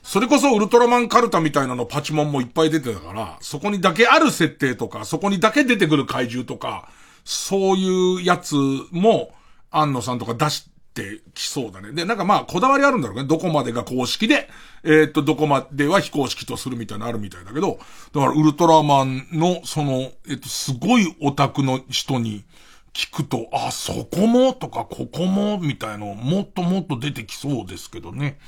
[0.05, 6.87] それこそウルトラマンカルタみたいなのパチモンもいっぱい出てたから、そこにだけある設定とか、そこにだけ出てくる怪獣とか、
[7.25, 8.55] そういうやつ
[8.91, 9.33] も、
[9.71, 11.91] 安野さんとか出してきそうだね。
[11.91, 13.23] で、なんかまあ、こだわりあるんだろうね。
[13.23, 14.47] どこまでが公式で、
[14.83, 17.79] えーっと、どこまでは非公式とするみたいなのあるみたいだけど、
[18.13, 22.43] だからウルトラマンの、その、えっと、すごいオタクの人に、
[22.95, 24.53] 聞くと、あ、そこも？
[24.53, 25.59] とか、ここも？
[25.59, 28.39] みたいの、もっともっと出てきそうですけどね。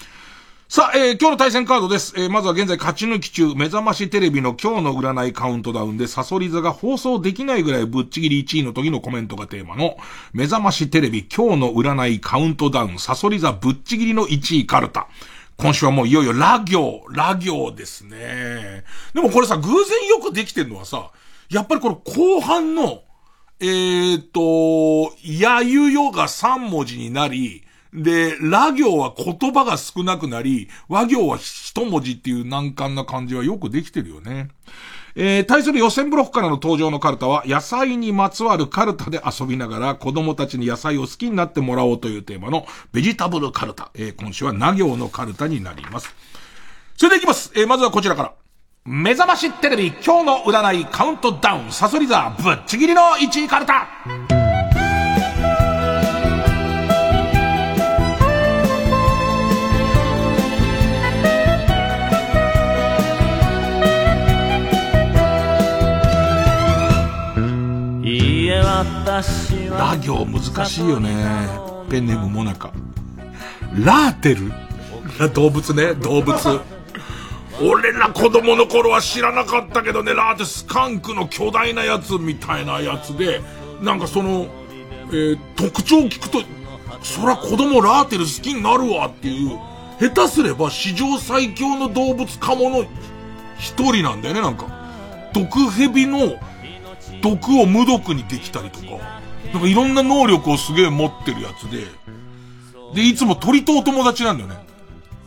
[0.70, 2.14] さあ、えー今日の対戦カードです。
[2.18, 9.98] えーまずは現在勝ち抜き中、目覚ましテレビの今日の占いカウントダウンで、サソリ座が放送できないぐらいぶっちぎり1位の時のコメントがテーマの、
[10.32, 15.10] 目覚ましテレビ今日の占いカウントダウン、サソリ座ぶっちぎりの1位カルタ。
[15.58, 18.86] 今週はもういよいよラ行、ラ行ですね。
[19.14, 21.12] でもこれさ、偶然よくできてるのはさ、
[21.50, 23.04] やっぱりこの後半の、
[23.60, 27.64] えーと、やゆよが3文字になり、
[27.94, 34.50] で、ら行は言葉が少なくなり、和行は一文字っていう難関な感じはよくできてるよね。
[35.16, 43.90] えー、対する予選ブロックからの登場のカルタは、野菜にまつわるカルタで遊びながら、子供たちに野菜を好きになってもらおうというテーマの、ベジタブルカルタ。
[43.96, 46.14] えー、今週はな行のカルタになります。
[46.98, 47.52] それでいきます。
[47.56, 48.34] えー、まずはこちらから。
[48.90, 53.86] 目覚ましテレビ今日の占いカウントダウンサソリ座ぶっちぎりの1位カルタ
[69.78, 71.10] ラ行難しいよね。
[71.90, 72.72] ペンネームモナカ。
[73.84, 74.54] ラーテル？
[75.34, 76.77] 動物ね、動物。
[77.62, 83.42] 俺ら子供の頃は知らなかったけどね、ラーってスカンクの巨大なやつみたいなやつで、
[83.82, 84.48] なんかその、
[85.08, 86.40] えー特徴を聞くと、
[87.02, 89.58] そら子供ラーテル好きになるわっていう、
[90.00, 92.86] 下手すれば史上最強の動物カモの
[93.58, 94.68] 一人なんだよね、なんか。
[95.34, 96.36] 毒蛇の
[97.22, 98.86] 毒を無毒にできたりとか、
[99.52, 101.86] なんかいろんな能力をすげえ持ってるやつで、
[102.94, 104.58] で、いつも鳥とお友達なんだよね。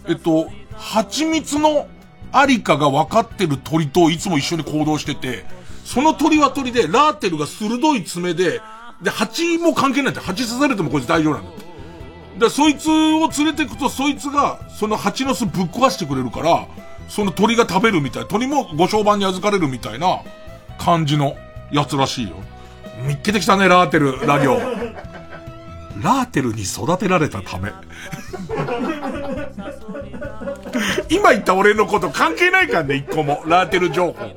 [0.09, 1.89] えっと、蜂蜜の
[2.33, 5.45] ありかが分かってる鳥といつも一緒に行動してて、
[5.85, 8.61] その鳥は鳥で、ラーテルが鋭い爪で、
[9.03, 10.27] で、蜂も関係ないんだよ。
[10.27, 11.57] 蜂刺されてもこいつ大丈夫なんだよ。
[12.39, 16.67] で、そいつを連れてくと、そいつが、その蜂の巣ぶっ壊してくれるから、
[17.09, 18.29] その鳥が食べるみたい。
[18.29, 20.21] 鳥もご商売に預かれるみたいな
[20.79, 21.37] 感じの
[21.73, 22.37] やつらしいよ。
[23.07, 24.59] 見っけてきたね、ラーテル、ラ行。
[26.03, 27.73] ラーテルに育てられたため。
[31.09, 33.43] 今言った俺のこと関係ないからね、一個も。
[33.47, 34.37] ラーテル情報。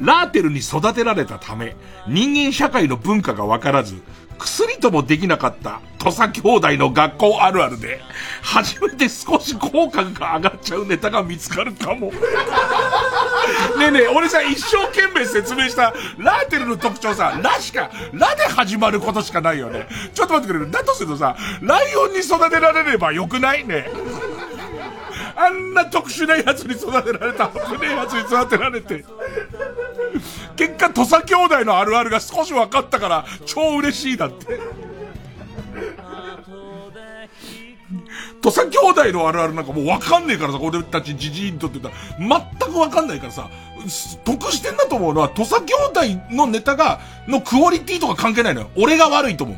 [0.00, 1.76] ラーテルに育てられたため、
[2.08, 4.02] 人間社会の文化がわからず、
[4.38, 8.00] 薬ともできなかった土佐兄弟の学校あるあるで、
[8.42, 12.10] 初めて少し効果が上がっちゃうネタが見つかるかも。
[13.78, 19.86] ねえねえ、俺さ、一生懸命説明した、ラーテルの特徴さ、ラしか、ラで始まることしかないよね。
[20.14, 20.70] ちょっと待ってくれる。
[20.70, 23.88] だとするとさ、ライオンに育てられればよくないね。
[25.36, 29.04] あんな特殊なやつに育てられた、危ねえやつに育てられて。
[30.56, 34.60] 結果、土佐兄弟のあるあるが少し分かったから、超嬉しいだって。
[38.42, 43.48] 土佐兄弟のあるあるなんかもう分かんねえからさ、俺たちじじいにとって言ったら、全く分かんないからさ、
[44.24, 48.70] 得してんだと思うのは、土佐兄弟のネタが、のクオリティとか関係ないのよ。
[48.76, 49.56] 俺が悪いと思う。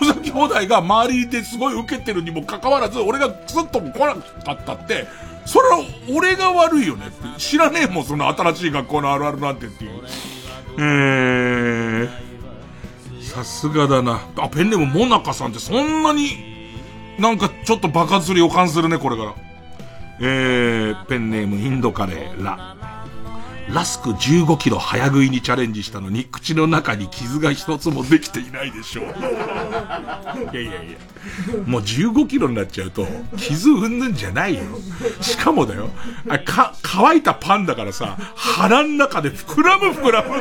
[0.00, 5.06] 土佐兄弟が周りですごい受けてるにもかかわらず、俺がクスッと来なかったって、
[5.44, 5.80] それは
[6.10, 7.40] 俺が悪いよねって。
[7.40, 10.02] 知らねえもん、その新しい学校のあるあるなんてっていう。
[10.78, 12.08] えー、
[13.22, 14.22] さすがだな。
[14.36, 16.51] あ、ペンネームモナカさんってそんなに、
[17.18, 19.34] なんかちょっと爆発する予感するね、これから。
[20.20, 22.76] えー、ペンネームインドカレー、ラ。
[23.68, 29.04] ラスク15キロ早食いにチャレンジしたのに、口の中に傷が一つもできていないでしょう。
[30.52, 30.98] いやいやいや。
[31.66, 33.06] もう15キロになっちゃうと、
[33.36, 34.62] 傷うんぬんじゃないよ。
[35.20, 35.90] しかもだよ。
[36.28, 40.34] あか、乾いたパンだからさ、腹ん中で膨らむ膨らむ。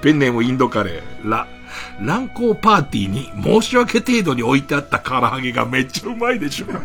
[0.00, 1.46] ペンネームインドカレー、ラ。
[2.00, 6.66] 乱行パーティーに申し訳程度に置いてあった唐揚げがめっちゃうまいでしょ。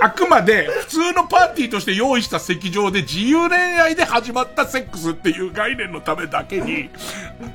[0.00, 6.90] あくまで普通のパーティーとして用意した席上で自由恋愛で始まったセックスっていう概念のためだけに、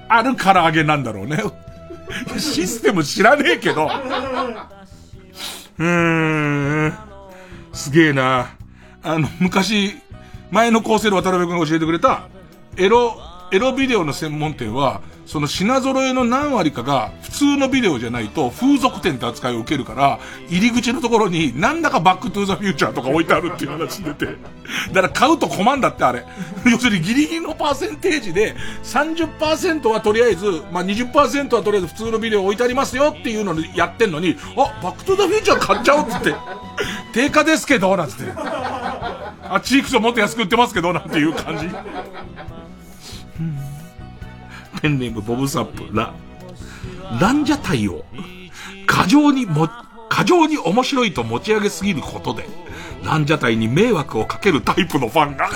[0.08, 1.44] ある唐揚げなんだろうね。
[2.38, 3.86] システム知らねえけど。
[5.78, 6.94] うーん。
[7.72, 8.50] すげえな。
[9.04, 9.96] あの、昔、
[10.52, 12.28] 前の構成で渡辺君が教えてくれた、
[12.78, 13.16] エロ、
[13.52, 20.20] エロビデオの専門店は、その品揃えの何割かが普通のビデオじゃないと風俗店って扱いを受けるから、
[20.50, 24.26] 入り口のところになんだかバックトゥーザフューチャーとか置いてあるっていう話出て。
[24.26, 26.26] だから買うと困んだってあれ。
[26.66, 36.36] 要するにギリギリのパーセンテージで30%はとりあえず、まあ、20%はとりあえず普通のビデオ置いてありますよっていうのにやってんのに、あ、バックトゥーザフューチャー買っちゃおうっつって。
[37.14, 38.24] 定価ですけど、なんつって。
[39.50, 41.68] あ、チークスをもっと安く売ってますけど、なんていう感じ。
[44.82, 46.14] ペンネームボブサップ、ラ、
[47.20, 48.06] ランジャタイを、
[48.86, 49.70] 過剰にも、
[50.10, 52.48] 過剰に面白いと持ち上げすぎることで、
[53.04, 55.50] ランジャタイに迷惑をかけるタイプのファンが。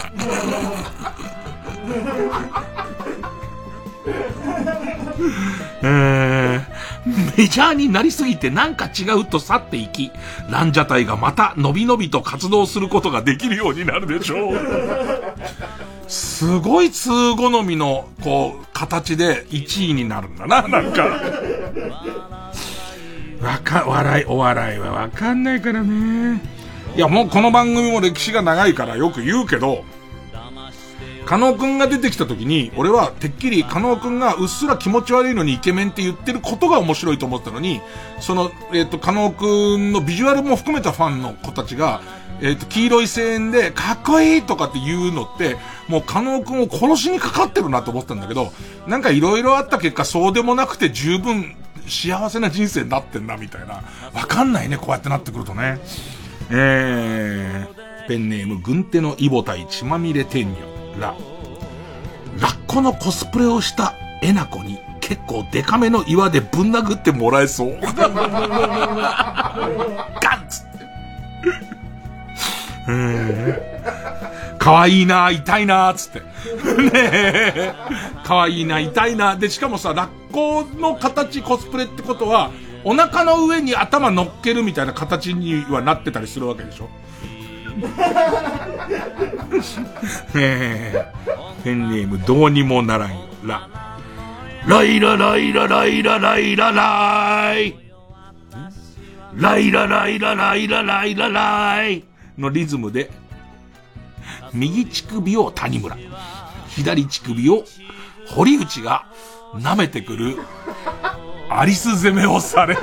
[5.82, 10.12] えー、メジャーになりすぎてなんか違うと去っていき、
[10.50, 14.58] ランジャタイがまた伸び伸びと活動することができるようになるでしょう。
[16.08, 21.04] すごい通好みの、こう、形で1位になるんだな、 なんか。
[23.42, 26.42] わか、笑い、お笑いはわかんないからね。
[26.96, 29.84] いや、もうこの番組も歴史が長いからよく言うけど、
[31.34, 37.82] 加納くんが出てきた時に、俺はてっきり加納くんがうっすら気持ち悪いのにイケメンって言ってることが面白いと思ったのに、
[38.20, 42.02] その、えっ、ー、と、加納くんのビジュアルも含めたファンの子たちが、
[42.40, 45.58] えっ、ー、と、黄色い声援で、かっこいいとかって言うのって、
[45.88, 48.54] もう、加納くんを殺しにかかってるなと思ったんだけど、
[48.86, 51.56] なんか色々あった結果、そうでもなくて十分
[51.88, 53.82] 幸せな人生になってんな、みたいな。
[54.14, 55.80] わかんないね、こうやってなってくるとね。
[56.52, 61.16] えー、ペンネーム、軍手のイボタイ血まみれ天女、ら。
[62.40, 67.78] ラッコのコスプレをしたえなこに、結構デカめの岩でぶん殴ってもらえそう。
[67.82, 68.14] ガン
[70.48, 70.64] ツ
[74.58, 76.20] かわいいな、痛いな、つって。
[76.20, 76.26] ね
[76.94, 77.74] え。
[78.24, 79.36] かわいいな、痛いな。
[79.36, 82.50] で、しかもさ、ラッコの形コスプレってことは、
[82.86, 86.88] お腹の上に頭乗っけるみたいな形にはなってたりするわけでしょ
[90.36, 91.06] え
[91.64, 93.18] ペンネームどうにもならんよ。
[93.44, 93.70] ラ。
[94.68, 97.76] ライラライラライラライラライ。
[99.36, 102.04] ライラライラライラライラライ。
[102.38, 103.10] のリズムで、
[104.54, 105.98] 右乳首を谷村、
[106.70, 107.64] 左乳首を
[108.28, 109.06] 堀内が
[109.56, 110.38] 舐めてくる、
[111.50, 112.76] アリス攻めをされ。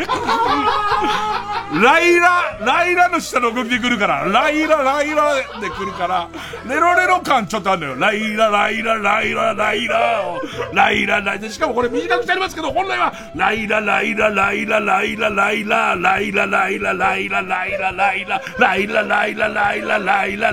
[1.72, 6.28] ライラ、ライラの下の動きで来るから、ライラ、ライラで来るから、
[6.68, 7.96] レロレロ感ちょっとあるのよ。
[7.96, 10.40] ライラ、ライラ、ライラ、ライラを、
[10.74, 20.52] ライラ、ライラ、しかもこれ短くしてありますけど、本来は、ライラ、ライラ、ライラ、ライラ、ライラ、ライラ、ライラ、ライラ、ライラ、ライラ、ライラ、ライラ、ライラ、ライラ、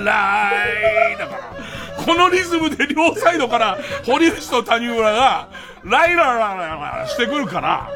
[1.18, 1.77] だから、
[2.08, 5.50] このリズムで両サイドから、堀内と谷村が、
[5.84, 7.90] ライラ、ライラ、ラしてくるから、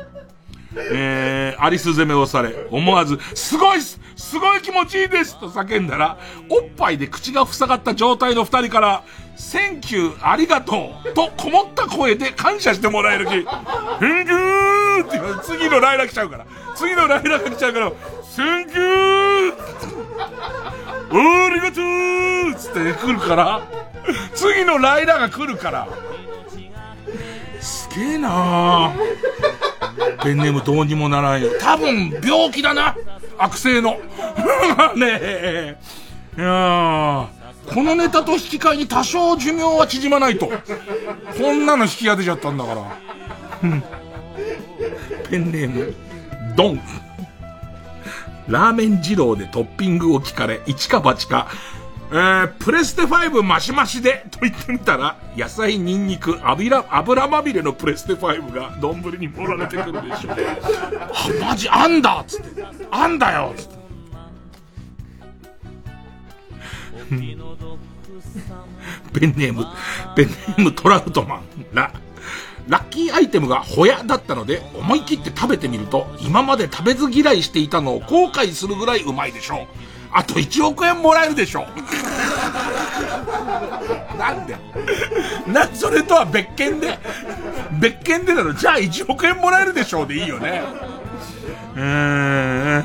[0.76, 6.18] えー、アリス攻めをされ、思わず、すごいすすごい気持ちいいですと叫んだら、
[6.50, 9.02] おっぱいで口が塞がった状態の二人から、
[9.34, 13.30] センキュー、ありがとうとこもった声で感謝してもらえる気。
[13.30, 16.46] ふんぐーって次のライラ来ちゃうから。
[16.76, 17.92] 次のライラが来ちゃうから、
[18.24, 19.72] センキュー
[21.14, 23.91] ありがとうつって来るから、
[24.42, 25.88] 次のライラが来るから、
[27.60, 28.92] すげえな
[30.24, 31.50] ペンネームどうにもならんよ。
[31.60, 32.96] 多分、病気だな
[33.38, 34.00] 悪性の。
[34.96, 35.78] ねえ。
[36.36, 37.28] いや
[37.72, 40.46] このネタと引き換えに多少寿命は縮まないと。
[40.46, 42.82] こんなの引き当てちゃったんだから。
[45.30, 45.94] ペンネーム、
[46.56, 46.80] ドン。
[48.48, 51.46] ラーメン二郎でトッピングを聞かれ、一か八か、
[52.12, 60.36] えー、プレステ5マシマシで、と言ってみたら、野菜、ニンニク、油、油まみれのプレステ5が丼に盛られてくるでしょう。
[61.40, 62.66] あ、マジ、あんだっつって。
[62.90, 63.82] あんだよっつって。
[69.18, 69.64] ペンネーム、
[70.14, 71.42] ペンネームトラウトマン。
[71.72, 71.92] ラ、
[72.68, 79.91] ラッキーアイテムがホヤだったので、思い切って食べてみると、今まで食べず嫌いしていたのを後悔するぐらいうまいでしょう。
[80.12, 81.66] あと1億円もらえるでしょ。
[84.18, 84.56] なんで？
[85.46, 86.98] な、それとは別件で、
[87.80, 90.62] 別件でなの、じゃあ1億円もらえるでしょうでいいよね。
[91.76, 92.84] うん。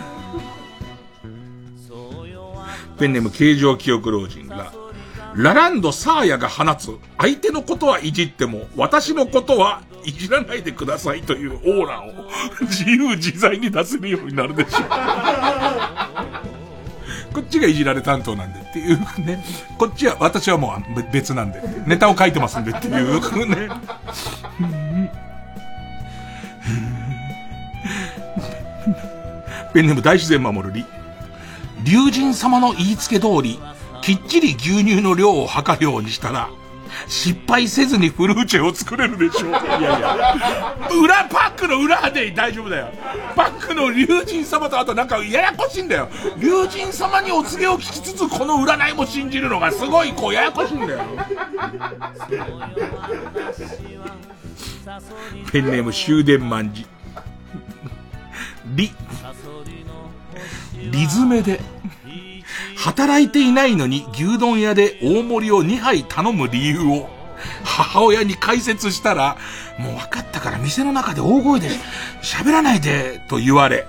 [2.97, 4.73] ペンネーム形状記憶老人が、
[5.35, 12.05] ラランドサーヤが放つ、相手のことはいじっても、私のことはいじらないでくださいというオーラを
[12.61, 14.87] 自由自在に出せるようになるでしょう。
[17.37, 19.43] こっちがいじられ担当なんでっていうね。
[19.77, 21.61] こっちは、私はもう別なんで。
[21.85, 23.69] ネタを書いてますんでっていうね。
[29.71, 30.83] ペンネーム大自然守るり。
[31.83, 33.59] 竜神様の言いつけ通り、
[34.01, 36.49] きっちり牛乳の量を測るようにしたら、
[37.07, 39.49] 失敗せずにフルーチェを作れるでしょう。
[39.51, 40.77] いやいや。
[41.01, 42.89] 裏パックの裏で大丈夫だよ。
[43.35, 46.09] パックの竜神様とあとなんかややこしいんだよ。
[46.37, 50.99] 竜神様にお告げを聞きつつこの占いも信じるのがすごいこうややこしいんだよ。
[55.51, 56.85] ペンネーム終電万事。
[58.75, 58.91] リ、
[60.91, 61.59] リズメで、
[62.77, 67.09] 働いていないのに牛丼屋で大盛りを2杯頼む理由を
[67.63, 69.35] 母親に解説したら、
[69.79, 71.69] もう分かったから店の中で大声で
[72.21, 73.87] 喋らないでと言われ、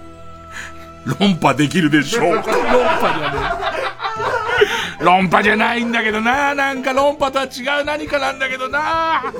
[1.20, 2.34] 論破できるでしょう。
[2.34, 2.42] 論破
[3.18, 6.54] じゃね論破じゃないんだけどな。
[6.54, 9.32] なんか論破とは違う何かなんだけどな。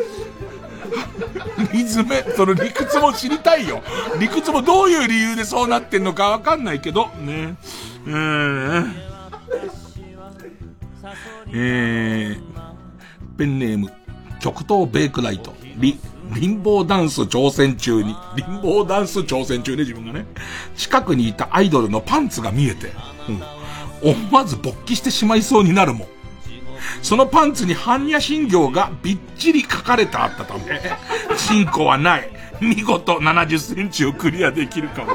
[1.73, 3.83] リズム、その理屈も知りたいよ。
[4.21, 7.57] 理屈もどういう理由でそうなってんのかわかんないけど、ね。
[8.07, 9.08] うん。
[11.53, 13.91] えー、ペンネーム、
[14.41, 15.99] 極東ベイクライト、リ、
[16.35, 20.27] リンボーダンス挑戦中に、リンボーダンス挑戦中ね、自分がね。
[20.77, 22.93] 近くにいたアイドルのパンツが見えて、
[23.29, 24.11] うん。
[24.11, 26.09] 思わず勃起してしまいそうになるもん。
[27.03, 30.81] そのパンツに般若心経がびっちり書かれてあったため、
[31.37, 32.31] チンコはない。
[32.61, 35.13] 見事70センチをクリアできるかも。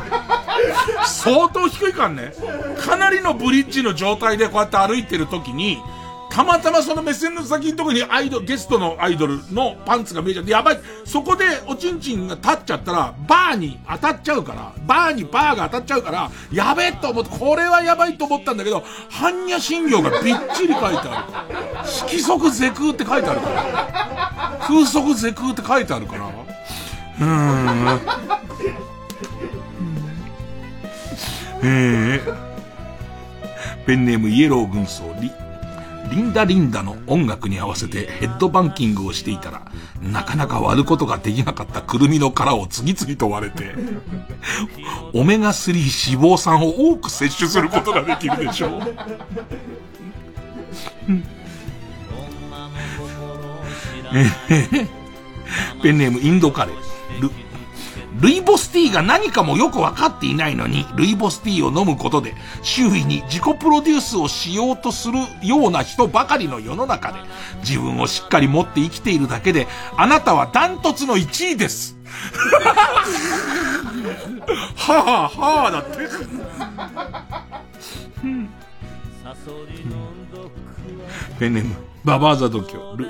[1.06, 2.34] 相当低いからね。
[2.80, 5.82] かなりのブリッジの状態でこうやって歩いてる時に、
[6.30, 10.80] たまたまその目線の先のとこにアイドル、ゲストのアイドルのパンツが見えちゃって、やばい。
[11.06, 21.28] そこでおちんちんが立っちゃったら、バーに当たっちゃうから、バーにバーが当たっちゃうから、やべえと思って、これはやばいと思ったんだけど、般若心経がびっちり書いてあ
[21.84, 21.88] る。
[21.88, 24.60] 色即是空って書いてあるから。
[24.68, 26.26] 風速是空って書いてあるから。
[26.26, 28.00] うーん。
[31.64, 35.32] えー、ペンネームイエロー軍曹リ。
[36.12, 39.72] リンダリンダの音楽に合わせてヘッドバンキングをしていたら、
[40.02, 43.74] なかなか割ることができなかったくるみの殻を次々と割れて、
[45.14, 48.82] オメガ3脂肪酸を多く摂取することができるでしょう。
[55.82, 57.22] ペンネームインドカレー。
[57.22, 57.32] ル、
[58.20, 67.20] ルイボスティーが何かもよくわかっていないのに、ルイボスティーを飲むことで、周囲に自己プロデュースをしようとするような人ばかりの世の中で、
[67.60, 69.68] 自分をしっかり持って生きているだけで、
[69.98, 71.98] あなたはダントツの1位です。
[74.76, 75.98] はあ、はあ、だって。
[81.40, 83.10] ペンネーム、ババーザ度胸、ル、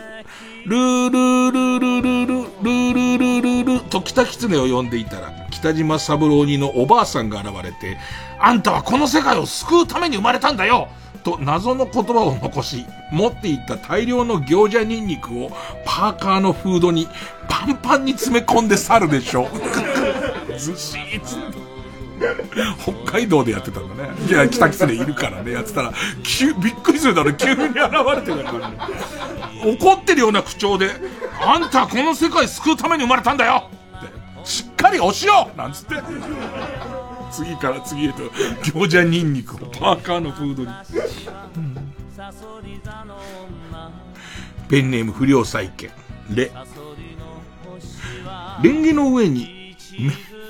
[0.65, 7.97] ルールールールールールールールールールールと北狐を呼んでいたら、北島三郎にのおばあさんが現れて、
[8.39, 10.87] あんたはこの世界を救うために生まれたんだよ
[11.25, 15.49] と謎の言葉を残し、持っていった大量の行者ニンニクを
[15.83, 17.09] パーカーのフードに
[17.49, 19.49] パンパンに詰め込んで去るでしょ。
[20.57, 21.72] ずしーつって。
[22.79, 24.09] 北海道でやってたんだね。
[24.27, 27.79] いや、北狐いるからね、やってたら、急、びっくりするだろ、急に現れ
[28.21, 28.77] てたからね。
[29.79, 30.91] 怒ってるような口調で、
[31.41, 35.95] あんたこの世界救うために生まれたんだよって、しっかり押しようなんつって。
[37.31, 38.23] 次から次へと、
[38.61, 40.69] 餃子ニンニクをパーカーのフードに。
[44.69, 45.91] ペンネーム不良債権。
[46.29, 46.51] レ。
[48.61, 49.75] レンゲの上に、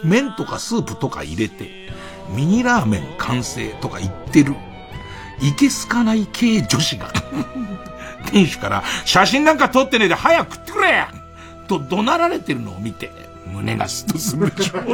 [0.03, 1.69] 麺とかスープとか入れて、
[2.29, 4.55] ミニラーメン完成とか言ってる、
[5.41, 7.11] いけすかない系女子が、
[8.31, 11.05] 店主から写真なんか撮ってねえで早く食ってくれ
[11.67, 13.11] と怒鳴られてるのを見て、
[13.47, 14.79] 胸がスッとするでしょ。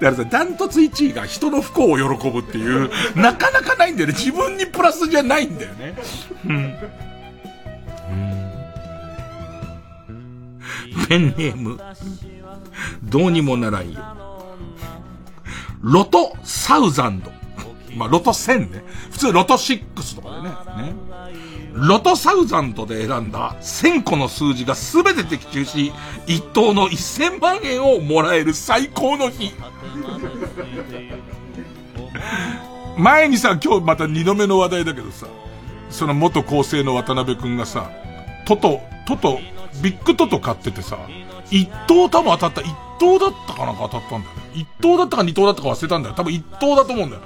[0.00, 4.14] だからさ、ダントツ1位が人の不幸を喜ぶっていう、なかなかないんだよね。
[4.14, 5.94] 自分にプラスじゃないんだよね。
[6.46, 6.74] うん。
[11.08, 11.78] ペンネーム、
[13.02, 14.00] どうにもならんよ。
[15.82, 17.32] ロトサウザンド。
[17.96, 18.84] まあ、ロト1000ね。
[19.10, 20.48] 普通ロト6とかでね。
[20.88, 21.10] ね。
[21.72, 25.92] ロトサウザンドで選んだ1000個の数字が全て的中し、
[26.26, 29.52] 一等の1000万円をもらえる最高の日。
[32.98, 35.26] 前にさ、今日また二度目の話題だけどさ、
[35.90, 37.90] その元構成の渡辺くんがさ、
[38.46, 39.38] トト、トト、
[39.82, 40.98] ビッグトト買っててさ、
[41.50, 44.42] 一等多分当たった、一等だったかなんか当たったんだよね。
[44.54, 46.14] 一等だったか二等だったか忘れたんだよ。
[46.14, 47.22] 多分一等だと思うんだよ。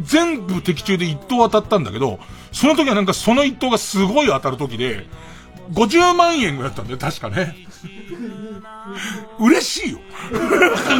[0.00, 2.18] 全部的中で一等当たったんだけど、
[2.52, 5.06] その時はなんかその一等がすごい当たる時で、
[5.72, 7.56] 50万円ぐらいだったんだよ、確かね。
[9.38, 9.98] 嬉しいよ。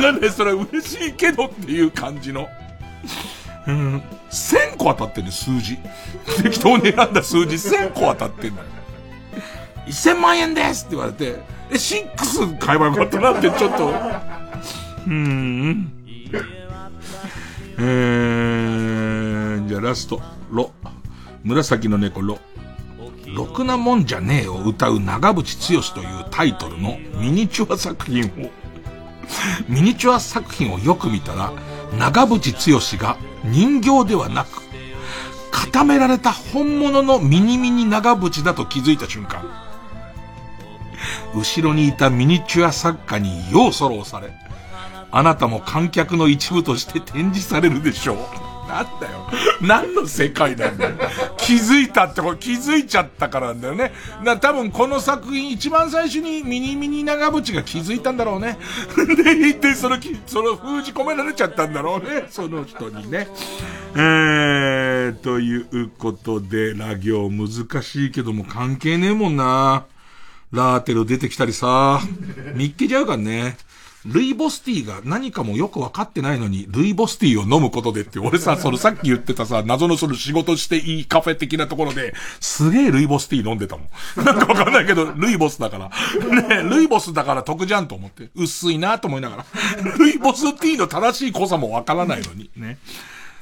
[0.00, 2.48] なんでそれは嬉しいけどっていう感じの。
[3.66, 4.02] うん。
[4.30, 5.78] 1000個当たってんね、数字。
[6.42, 8.68] 適当に選んだ数字1000個当たってんだよ。
[9.88, 11.40] 1000万円ですって言われて、
[11.70, 13.88] え、6買えばよかったなってちょっと。
[13.88, 15.92] うーん。
[17.78, 20.20] えー、じゃあラスト、
[20.50, 20.72] ロ。
[21.44, 22.38] 紫の猫ロ。
[23.34, 28.50] ろくなもんじゃねえを歌う長渕剛というタイトルのミニチュア作品を、
[29.68, 31.52] ミニチュア作品をよく見たら、
[31.98, 34.62] 長渕剛が人形ではなく、
[35.50, 39.67] 固められた本物のミニミニ長渕だと気づいた瞬間、
[41.34, 44.32] 後ろにいたミニチュア作家にようソロをされ、
[45.10, 48.48] あなたも観客の一部として展示されるでしょう。
[48.68, 49.26] なんだよ。
[49.62, 50.96] 何の世界なんだよ。
[51.38, 53.92] 気づいたってこれ気づいちゃったからなんだよね。
[54.24, 58.58] だ多分この作品一番最初にミニミニ長渕が気づいたんだろうね。
[59.16, 59.96] で、で、その、
[60.26, 62.26] その封じ込められちゃったんだろうね。
[62.28, 63.26] その人にね。
[63.94, 69.86] えー、ということで、ラ行難しいけども関係ねえもんな。
[70.52, 72.00] ラーテル出てきたりさ、
[72.54, 73.56] 見っけちゃうからね。
[74.06, 83.88] ルイボスティーが何かもよくわかってないのに、ルイボスティーを飲むことでって、俺さ、 そのさっき言ってたさ、謎のその仕事していいカフェ的なところで、すげえルイボスティー飲んでたもん。
[84.24, 85.90] なんかわかんないけど、ルイボスだから。
[86.48, 88.30] ねルイボスだから得じゃんと思って。
[88.34, 89.46] 薄いなと思いながら。
[89.98, 92.50] ルイボスティーの正しい濃さもわからないのに。
[92.56, 92.78] ね。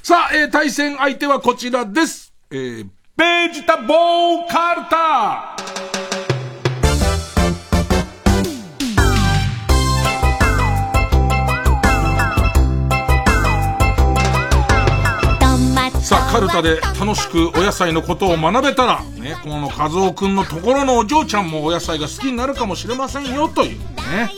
[0.02, 2.32] さあ、えー、対戦相手はこちらです。
[2.50, 6.05] えー、ベジタボーカルタ
[16.06, 24.30] さあ、カルタで楽しくお野菜のことを学べたら、ね、この和夫くんのところのお嬢ちゃんもお野菜が好きになるかもしれませんよ、というね。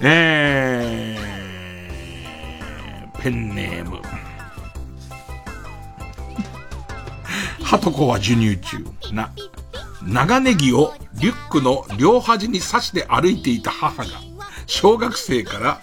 [0.00, 4.00] えー、ペンネーム。
[7.62, 8.78] はとこは授乳中。
[9.12, 9.30] な、
[10.02, 14.08] 長ネギをリュックの両端に刺して歩いていた母が、
[14.66, 15.78] 小学生から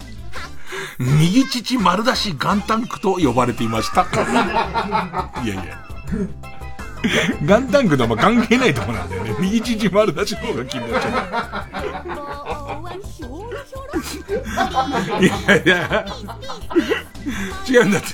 [1.00, 4.02] 右乳丸出しガンタンクと呼ばれていました。
[5.42, 5.78] いやいや。
[7.46, 9.34] ガンタンクとは関係ないとこなんだよね。
[9.40, 11.66] 右乳丸出しの方が気になっちゃ
[15.18, 15.24] う。
[15.24, 16.06] いやいや。
[17.66, 18.08] 違うんだって、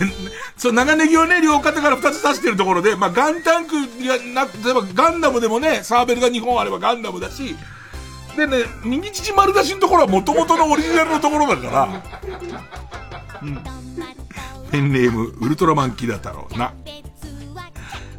[0.57, 3.75] そう、長ネギをね、両肩から二つ刺してるところで、まあ、ガンタンク
[4.07, 7.57] がな、例えばガンダムでもね、サーベルが2本あればガンダムだし、
[8.37, 12.03] でね、右乳丸出しのところは元々のオリジナルのところだから、
[13.43, 13.65] うん。
[14.71, 16.75] ペンネーム、ウルトラマンキダ太郎な。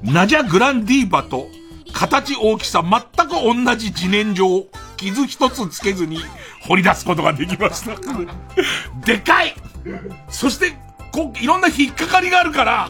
[0.03, 1.47] ナジャグランディーバと、
[1.93, 3.31] 形大きさ全く
[3.65, 4.65] 同じ自然上、
[4.97, 6.19] 傷一つつけずに
[6.61, 7.95] 掘り出すことができました。
[9.05, 9.55] でかい
[10.29, 10.73] そして、
[11.11, 12.89] こいろんな引っかかりがあるから、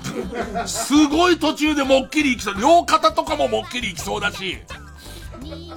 [0.65, 2.55] すごい途中でもっきりいきそう。
[2.59, 4.57] 両肩とかももっきりいきそうだし。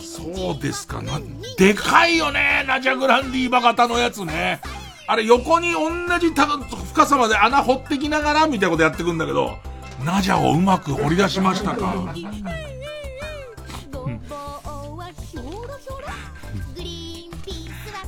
[0.01, 1.21] そうですかな。
[1.57, 4.61] でかいよね、ナジャグランディーバ型のやつね。
[5.07, 9.59] あれ横に同じ深さまで穴掘ってきながらみたいなことやってくんだけど、
[10.05, 12.15] ナジャをうまく掘り出しましたか。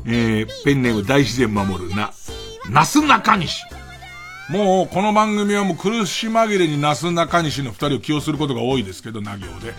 [0.05, 2.13] えー、ペンネーム大自然守るな、
[2.71, 3.63] なすなかにし。
[4.49, 9.75] もう、この番組はもう苦し紛れになすなかにしの二人を起用することが多いですけど、な行で。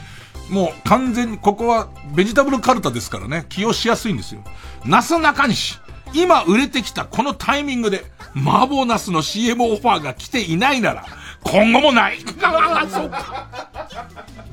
[0.49, 4.43] もう完全に、ここはベジタブルカルタですからね、起用しやすいんですよ。
[4.85, 5.79] なすなかにし。
[6.13, 8.05] 今売れてきたこのタイミングで、
[8.35, 11.05] 麻婆ナスの CM オファーが来ていないなら、
[11.43, 12.19] 今後もない。
[12.19, 13.47] そうか。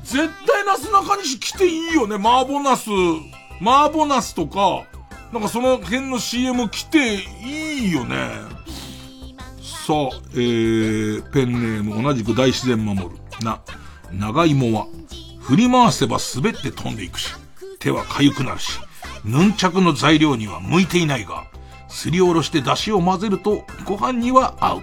[0.03, 2.89] 絶対なすなかにし来ていいよね、麻婆ナス。
[3.61, 4.83] 麻婆ナスとか、
[5.31, 8.15] なんかその辺の CM 来ていいよね。
[9.61, 13.09] さあ、えー、ペンネーム同じく大自然守る。
[13.41, 13.61] な、
[14.11, 14.87] 長芋は、
[15.41, 17.33] 振り回せば滑って飛んでいくし、
[17.79, 18.79] 手は痒くなるし、
[19.25, 21.45] ヌンチャクの材料には向いていないが、
[21.89, 24.81] すりおろして出汁を混ぜるとご飯には合う。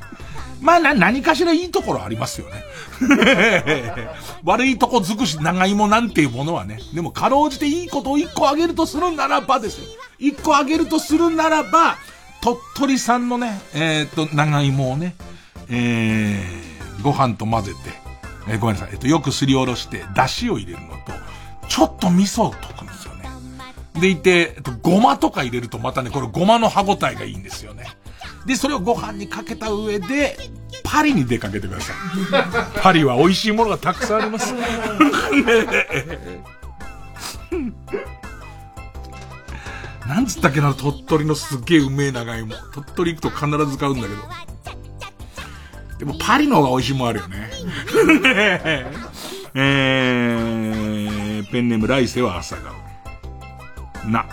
[0.60, 2.64] まあな、何かしらいいところありますよね。
[4.44, 6.80] 悪いとこ尽くし長芋なんていうものはね。
[6.94, 9.84] でもかろうじていいことを一個あげるとするならばですよ。
[10.18, 11.96] 一個あげるとするならば、
[12.40, 15.16] 鳥取産のね、えー、っと、長芋をね、
[15.68, 18.05] えー、ご飯と混ぜて、
[18.48, 21.12] えー、ごめんなさい、えっと、よくすりおろして、出汁を入れるのと、
[21.68, 23.28] ちょっと味噌を溶くんですよね。
[24.00, 27.86] でいて、えっと、ごまとか入れるとまたね、これごまの歯応えがいいんですよね。
[28.44, 30.36] で、それをご飯にかけた上で、
[30.84, 31.96] パリに出かけてください。
[32.80, 34.54] パリは美味しいものがたくさんあります。
[40.06, 42.54] なんつったっけな、鳥取のすっげえうめえ長芋。
[42.72, 44.22] 鳥取行くと必ず買うんだけど。
[45.98, 47.50] でもパリの方が美味しいもあるよね。
[49.54, 52.74] えー、ペンネーム来世は朝顔。
[54.10, 54.26] な。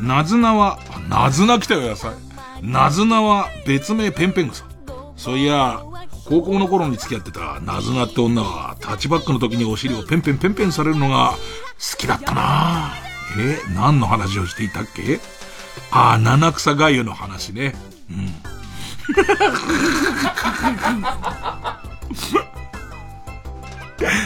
[0.00, 0.78] なずなは、
[1.08, 2.12] なずな来たよ、野菜。
[2.62, 4.64] なずなは別名ペンペン草。
[5.16, 5.80] そういや、
[6.26, 12.92] 高校の頃に付き合ってたなずなって女は、タッチバックの時にお尻をペンペンペンペンされるのが好きだったな
[13.38, 15.20] え、何の話をしていたっけ？
[15.90, 17.74] ああ、七草がゆの話ね。
[18.10, 18.55] うん。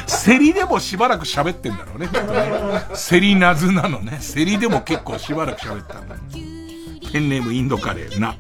[0.07, 2.09] セリでもしばらく喋ってんだろうね。
[2.95, 4.19] セリナズなのね。
[4.21, 6.23] セリでも結構しばらく喋ったんだ、ね。
[7.13, 8.37] ペンネームインドカレーな。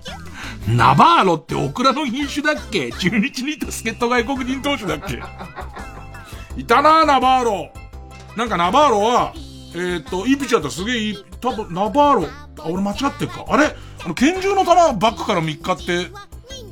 [0.68, 2.92] ナバーロってオクラの品種だっけ？
[2.92, 5.22] 中日にいた助っ人外国人投手だっけ？
[6.56, 7.72] いたなナバーロ。
[8.36, 9.32] なんかナバーロは、
[9.74, 12.26] えー、っと、いいピッチャーだったすげえいい、多分、ナバーロ。
[12.58, 13.44] あ、俺間違ってるか。
[13.48, 13.74] あれ？
[14.04, 16.06] あの、拳銃の弾バックから3日って、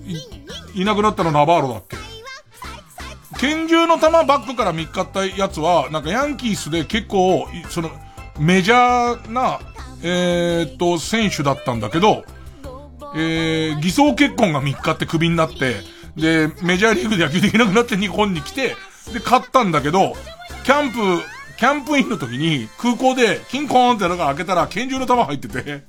[0.08, 1.96] い、いなくなったのナバーロだっけ？
[3.38, 7.90] 拳銃の弾バックから3日ったやつは、なんかヤンキースで結構、その、
[8.38, 9.60] メジャーな、
[10.02, 12.24] えー、っと、選手だったんだけど、
[13.14, 15.76] えー、偽装結婚が3日ってクビになって、
[16.16, 18.76] で、メジャーリーグで野球できなくなって日本に来て、
[19.12, 20.14] で、勝ったんだけど、
[20.64, 20.96] キャンプ、
[21.56, 25.84] キャンプインの時に空港でキンコーンってのが開けたら拳銃の弾入ってて、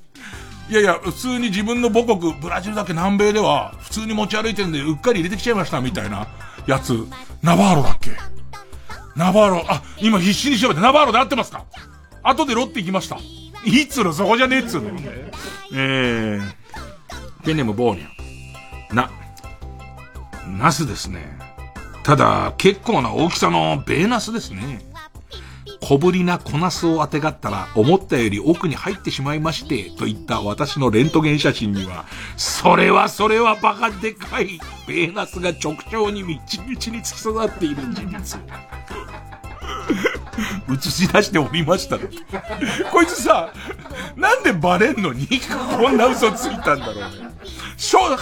[0.70, 6.28] いやいや、普通に自分の母国、ブラジルだけ南米では、普通に持ち歩いてるんで、うっかり入れてきちゃいました、みたいな
[6.68, 7.06] やつ。
[7.42, 8.12] ナバーロだっけ？
[9.16, 11.64] ナバーロ、あ、今必死に調べて、ナバーロで合ってますか？
[12.22, 13.18] 後でロッテ行きました。
[13.64, 14.12] いつの？
[14.12, 14.90] そこじゃねえっつうの。
[15.74, 16.40] えー、
[17.44, 18.94] ペネムボーニャ。
[18.94, 19.10] な、
[20.56, 21.36] ナスですね。
[22.04, 24.88] ただ、結構な大きさのベーナスですね。
[25.80, 32.04] 小ぶりな小ナスをあてがったら、思ったより奥に入ってしまいまして、といった私のレントゲン写真には、
[32.36, 38.40] それはそれはバカでかい、ベーナスが直腸にみちみちに突き刺さっている事実。
[40.70, 41.98] 映し出しておりました
[42.90, 43.52] こいつさ、
[44.16, 45.28] なんでバレんのに？
[45.76, 47.30] こんな嘘ついたんだろうね。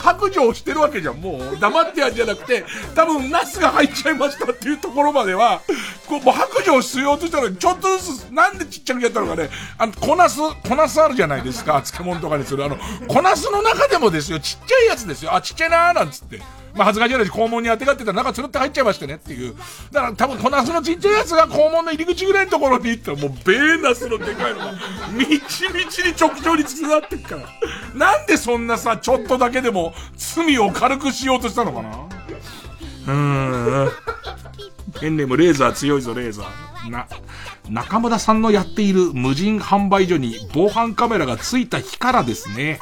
[0.08, 1.58] 白状してるわけじゃん、もう。
[1.58, 2.64] 黙ってやんじゃなくて、
[2.94, 5.62] 多分ナスが入っちゃいましたっていうところまでは、
[6.06, 9.50] こう、もう白状しようとしたのに、ちょっとずつ、なんでちっちゃくやったのかね。
[9.76, 12.64] あの、小ナス、小ナスあるじゃないですか、漬物とかにする。
[12.64, 12.78] あの、
[13.08, 15.34] 小ナスの中でもですよ、ちっちゃいやつですよ。
[15.34, 16.40] あ、ちっちゃいなーなんつって。
[16.78, 19.54] まあ、恥ずかしい話、肛門に当てがってたら中つるって入っちゃいましてねっていう。
[19.90, 24.72] だから多分、こナスのちっちゃいやつが肛門の入り口ぐらいのところに行ったら、もう、ベーナスのでかいのが、
[25.12, 27.42] みちみちに直腸につなってっから。
[27.94, 31.90] なんでそんなさ、ちょっとだけでも、罪を軽くしようとしたのかな？
[33.06, 33.90] うーん。
[35.00, 36.90] ペンネームレーザー強いぞ、レーザー。
[36.90, 37.06] な、
[37.68, 42.80] 中村さんのやっている無人販売所に防犯カメラがついた日からですね。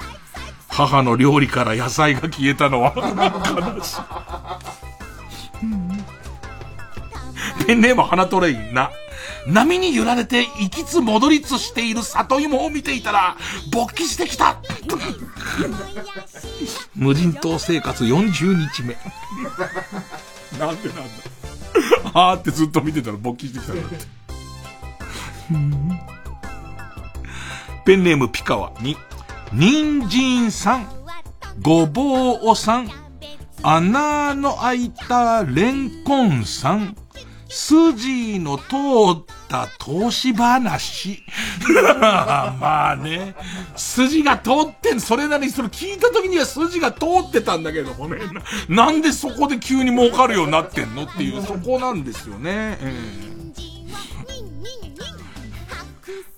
[0.68, 3.04] 母の料理から野菜が消えたのは悲
[3.82, 3.98] し
[7.62, 7.66] い。
[7.66, 8.90] ペンネーム花トレインな。
[9.46, 13.36] 波に揺られて行きつ戻りつしている里芋を見ていたら、
[13.72, 14.60] 勃起してきた
[16.94, 18.96] 無人島生活40日目。
[20.58, 21.02] なんでなんだ
[22.12, 23.98] あーってずっと見てたら勃起してきたんだって。
[27.84, 28.96] ペンネームピカワに、
[29.58, 30.86] 人参さん、
[31.62, 32.90] ごぼうおさん、
[33.62, 36.94] 穴の開いたレンコンさん、
[37.48, 38.64] 筋の通
[39.14, 41.22] った投資話。
[41.98, 43.34] まあね、
[43.76, 48.18] 筋が通ってん、それなりにそれ聞いた時には筋が通ってたんだけどもね、
[48.68, 51.04] ななんでそこで急に儲かるようになってんの？
[51.04, 52.76] っていう、そこなんですよね。
[52.78, 52.94] え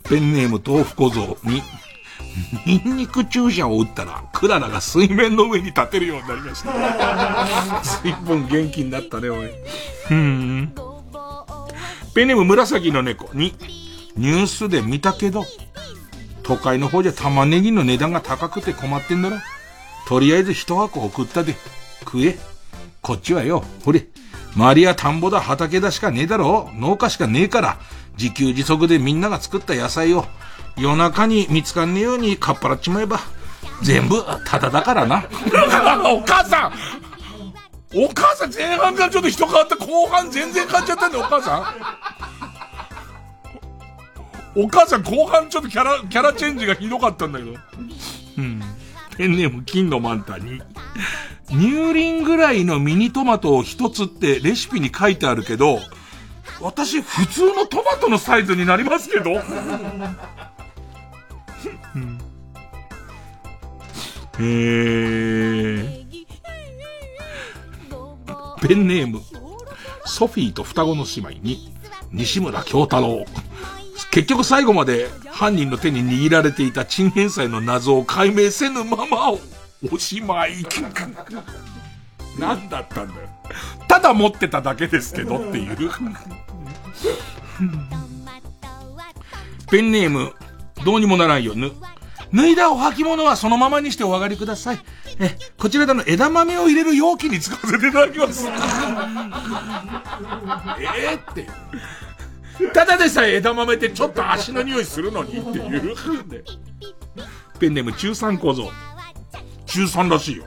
[0.05, 1.65] ー、ペンネーム豆腐小僧に、
[2.66, 7.82] ニンニク注射を打ったら、クララが水面の上に立てるようになりました。
[8.02, 9.51] 随分元気になったね、おい。
[10.10, 10.73] うん。
[12.15, 13.55] ペネム紫の猫に、
[14.16, 15.44] ニュースで見たけど、
[16.43, 19.36] 都会の方じゃ玉ねぎの値段が高くて困ってんだろ。
[20.06, 21.55] とりあえず一箱送ったで、
[22.01, 22.39] 食え。
[23.02, 24.06] こっちはよ、ほれ、
[24.56, 27.78] 周りは田んぼだ畑だしかねえだろ農家しかねえから、
[28.19, 30.27] 自給自足でみんなが作った野菜を
[30.78, 33.20] 夜中に見つかんねえようにかっぱらっちまえば、
[33.82, 35.24] 全部タダだからな。
[36.05, 36.72] お母さん
[37.94, 41.64] お母さん前半からちょっと人変わった後半全然変わっちゃったんだよ、お母さん。
[44.55, 47.55] お母さん後半ちょっとキャラ、キャラチェンジがひどかったんだけど。
[48.38, 48.62] うん。
[49.16, 50.60] ペンネーム金のマンタに。
[51.48, 55.80] 乳輪ぐらいのミニトマトを一つってレシピに書いてあるけど、
[56.60, 59.40] 私普通のトマトのサイズになりますけど。
[64.38, 66.08] うん、えー、
[68.66, 69.20] ペンネーム、
[70.04, 71.72] ソフィーと双子の姉妹に、
[72.12, 73.24] 西村京太郎。
[74.10, 79.38] 結局最後まで犯人の手に握られていた陳返済の謎を解明せぬままを、
[79.92, 80.64] おしまい。
[82.38, 83.20] 何だったんだよ。
[83.86, 85.76] ただ持ってただけですけどっていう。
[89.70, 90.32] ペンネーム、
[90.84, 91.72] どうにもならんよ、ぬ。
[92.32, 94.80] 脱いだお履物はそのままにしてお上がりください。
[95.18, 98.46] え、こちらでの枝豆を入れる容器に使わせていただきます。
[100.98, 101.48] えって。
[102.74, 105.96] ただでさえ枝豆ってちょっと足の匂いするのにっていう。
[107.59, 108.70] ペンネーム中3小僧。
[109.66, 110.44] 中3らしいよ。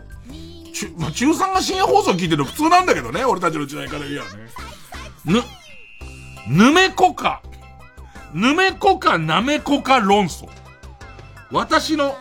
[0.74, 4.32] 中、まあ、中3が深夜放送聞いてるの普通なんだけどね、俺たちの時代から言えばね。
[5.26, 7.42] ぬ、ぬめこか。
[8.34, 10.48] ぬめこかなめこか論争。
[11.52, 12.16] 私の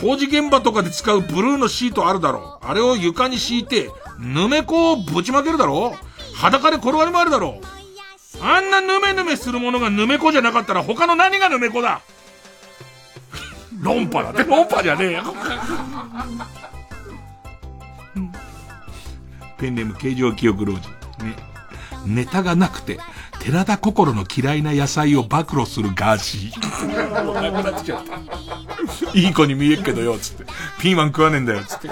[0.00, 2.66] 工事現場とかで使うブルーのシートあるだろう。
[2.66, 6.36] あれを床に敷いて、ぬめこをぶちまけるだろう。
[6.36, 8.44] 裸で転がり回るだろう。
[8.44, 12.00] あんなぬめぬめするものがぬめこじゃなかったら他の何がぬめこだ？
[13.80, 15.22] 論破だって論破じゃねえよ。
[19.56, 20.88] ペンネーム形状記憶老人。
[21.24, 21.36] ね。
[22.04, 22.98] ネタがなくて、
[23.44, 27.24] 寺田心の嫌いな野菜を暴露するガーシー。
[27.24, 29.18] もうなくなっちゃった。
[29.18, 30.44] いい子に見えるけどよ、つって。
[30.80, 31.90] ピーマン食わねえんだよ、つって。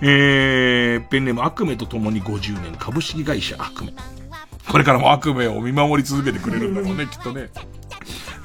[0.00, 3.92] えー、ペンネーム悪夢と共に50年株式会社悪夢。
[4.70, 7.50] これからも悪夢を見守り続けてくれるんだろうね、きっとね。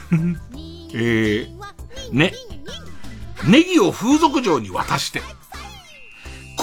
[0.96, 2.34] えー、ね。
[3.46, 5.22] ネギを風俗嬢に渡して、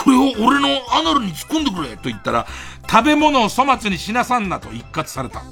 [0.04, 2.46] これを俺のアナルに突っ込んでくれと言ったら、
[2.88, 5.42] 食べ物を粗末にしなさんなと一括された。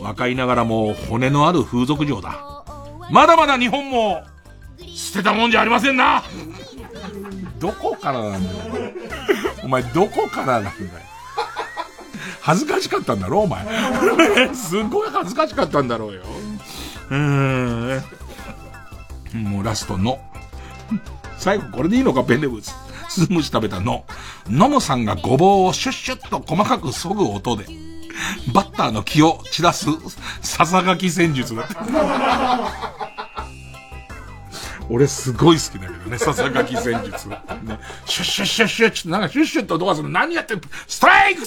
[0.00, 2.64] 若いながらも骨のある風俗嬢だ。
[3.10, 4.22] まだまだ日本も、
[4.94, 6.22] 捨てたもんじゃありませんな
[7.58, 8.92] どこからなんだよ。
[9.64, 10.74] お前どこからなんだよ。
[12.40, 13.64] 恥ずかしかったんだろお前。
[14.54, 16.22] すごい恥ずかしかったんだろうよ。
[17.10, 18.02] うーん。
[19.34, 20.20] もうラストの。
[21.38, 22.83] 最後これでいいのか、ペンネブス。
[23.14, 24.04] スムシ食べたの。
[24.48, 27.66] ノムさんがごぼうをシュッシュッと細かく削ぐ音で、
[28.52, 29.86] バッターの気を散らす、
[30.42, 31.74] ささがき戦術だって。
[34.90, 37.28] 俺すごい好きだけどね、ささがき戦術。
[37.28, 37.38] ね、
[38.04, 41.46] シュッシュッシュッシュッシュなんかシュッシュッと音がする何やってんストライク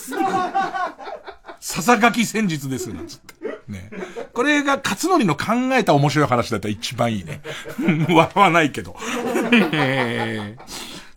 [1.59, 3.35] ささがき戦術です、なんつって。
[3.67, 3.89] ね。
[4.33, 7.41] これが勝則の考えた面白い話だったら一番いいね。
[8.09, 8.95] 笑わないけど。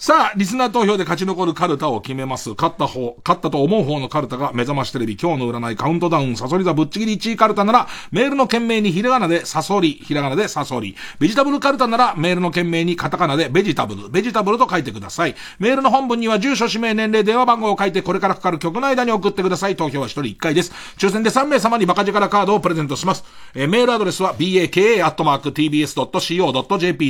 [0.01, 2.55] さあ、リスナー投票で勝ち残るカルタを決めます。
[2.57, 10.97] 勝った方、勝ったと思う方のカルタが目覚ましテレビ今日の占いカウントダウンサソリ座ぶっちぎり1位カルタなら、メールの件名にひらがなでサソリ、ひらがなでサソリ。
[11.19, 15.37] ベジタブルカルタなら、メールの件名にカタカナでベジタブル、ベジタブルと書いてください。
[15.59, 19.77] メールの本文には住所、氏名、年齢、電話番号を書いてこれからかかる曲の間に送ってください。
[19.77, 20.73] 投票は1人1回です。
[20.97, 23.23] 抽選で3名様にバカ力カードをプレゼントします。
[23.55, 25.11] えー、メールアドレスは baka.tbs.co.jp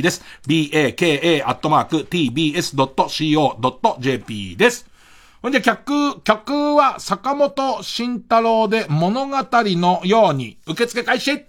[0.01, 0.25] です。
[0.45, 4.85] baka.tbs.co.jp .jp です。
[5.41, 11.45] ほんじゃ曲、曲は坂本慎太郎で物語のように受付開始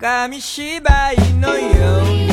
[0.00, 2.29] 紙芝居のように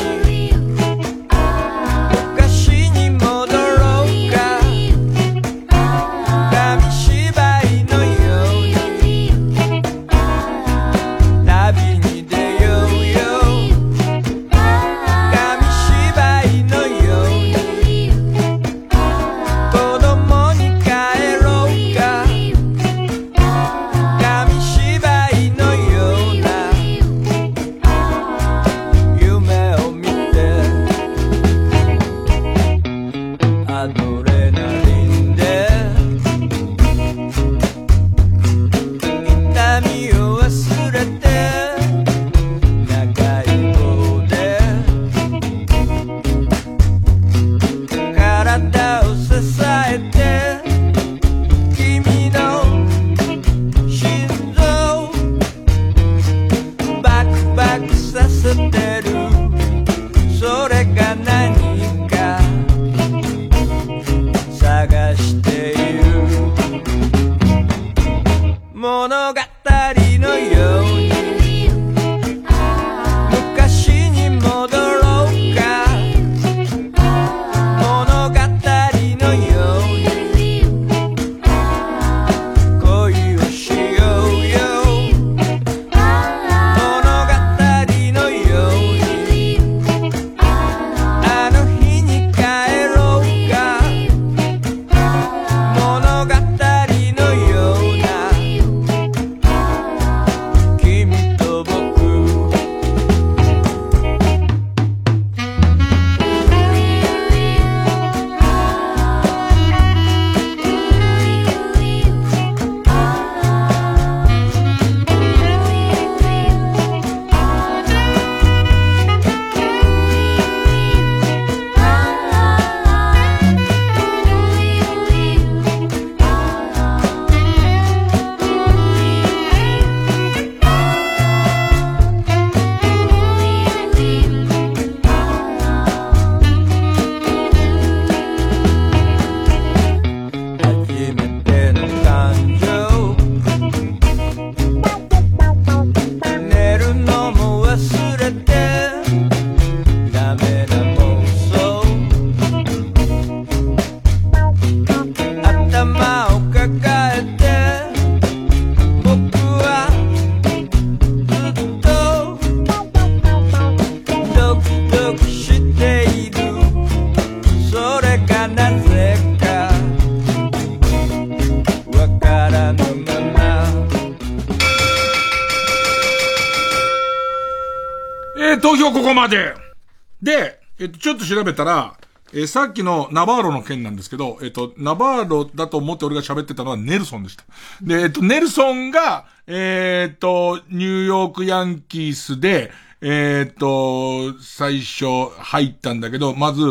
[181.28, 181.96] 調べたら、
[182.34, 187.46] えーさっきのナバーロの件なんですけど、えっと、ナバーロだと思って俺が喋ってたのはネルソンでした。
[187.82, 195.06] で、えっと、ネルソンが、えっと、ニューヨークヤンキースで、えっと、最初
[195.38, 196.62] 入ったんだけど、まず、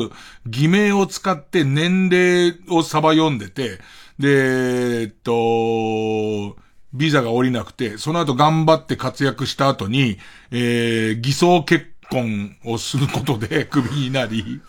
[0.47, 3.79] 偽名を使って年齢をサバ読んでて、
[4.19, 6.57] で、えっと、
[6.93, 10.19] ビザが降りなくて、その後頑張って活躍した後に、
[10.51, 14.61] えー、偽装結婚をすることで クビになり、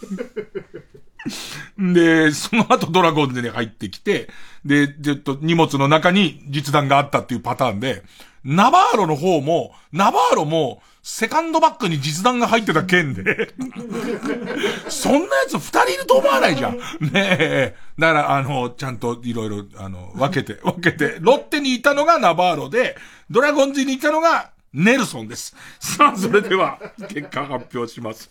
[1.78, 4.30] で、その後ドラゴンズに入ってきて、
[4.66, 8.04] で、ちょっと荷物の中に実弾があったっていうパターンで、
[8.44, 13.54] ナバーロの方も、ナバーロも、セカンドバッグに実弾が入ってた件で、
[14.90, 16.78] そんなやつ二人いると思わないじゃん。
[17.00, 17.76] ねえ。
[17.98, 22.98] だから、あの、ちゃんといろいろ、あの、分けて、分けて、ロッテにいたのがナバーロで、
[23.30, 25.56] ドラゴンズにいたのがネルソンです。
[25.80, 26.80] さあ、それでは、
[27.10, 28.30] 結果発表します。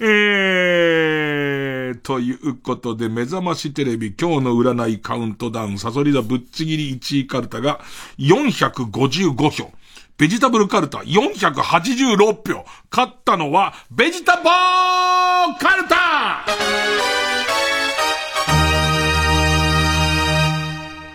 [0.00, 7.80] えー、ということで、目覚ましテレビ今日の占いカウントダウン、サソリ座ぶっちぎり1位カルタが
[8.18, 9.70] 455票。
[10.16, 12.64] ベジタブルカルタ486票。
[12.90, 16.44] 勝ったのは、ベジタボーカルタ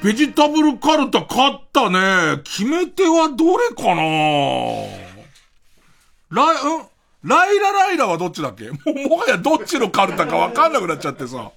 [0.04, 2.42] ベジタブルカルタ勝ったね。
[2.44, 4.02] 決め手はどれかな？
[6.30, 6.86] ライ、うん？
[7.24, 8.70] ライラライラはどっちだっけ？
[8.92, 11.52] も、もはやどっちのカルタかわかんなくなっちゃってさ。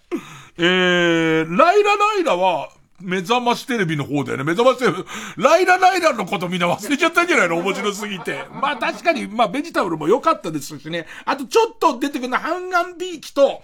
[0.59, 2.71] えー、ライラライラは、
[3.01, 4.45] 目覚ましテレビの方だよね。
[4.45, 5.05] 目覚ましテレビ。
[5.43, 7.57] ライラライラのことみんな忘れちゃったんじゃないの？
[7.59, 8.45] 面白すぎて。
[8.63, 11.07] まあ確かに、まあベジタブルも良かったですしね。
[11.25, 13.63] あとちょっと出てくるのは、半眼ビーキと、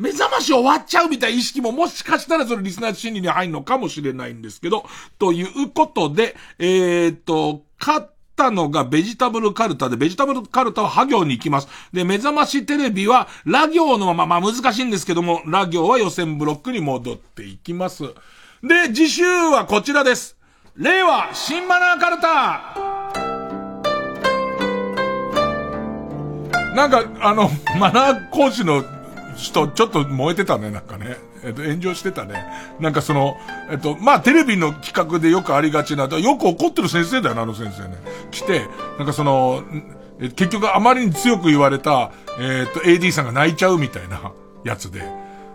[0.00, 4.86] 目覚まし終わっちゃうみたいな意識ももしかしたらそのリスナー心理に入るのかもしれないんですけど、
[5.18, 11.68] ということで、えーっと、勝ったのがベジタブルカルタで、ベジタブルカルタはハ行に行きます。
[11.92, 18.04] で、目覚ましテレビは、ラ行のまま、まあ難しいんですけども、ラ行は予選ブロックに戻っていきます。
[18.62, 20.34] で、次週はこちらです。
[20.76, 22.74] 令和新マナーカルタ
[26.74, 28.82] なんか、あの、マナー講師の
[29.40, 31.16] 人、ちょっと燃えてたね、なんかね。
[31.42, 32.44] えっと、炎上してたね。
[32.78, 33.36] なんかその、
[33.70, 37.96] えっと、まあ、テレビの企画でよくありがちな、よく怒ってる先生だよな、あの先生ね。
[38.30, 38.66] 来て、
[38.98, 39.62] なんかその、
[40.20, 44.32] 結局あまりに強く言われた、えっと、AD さんが泣いちゃうみたいな
[44.64, 45.02] やつで。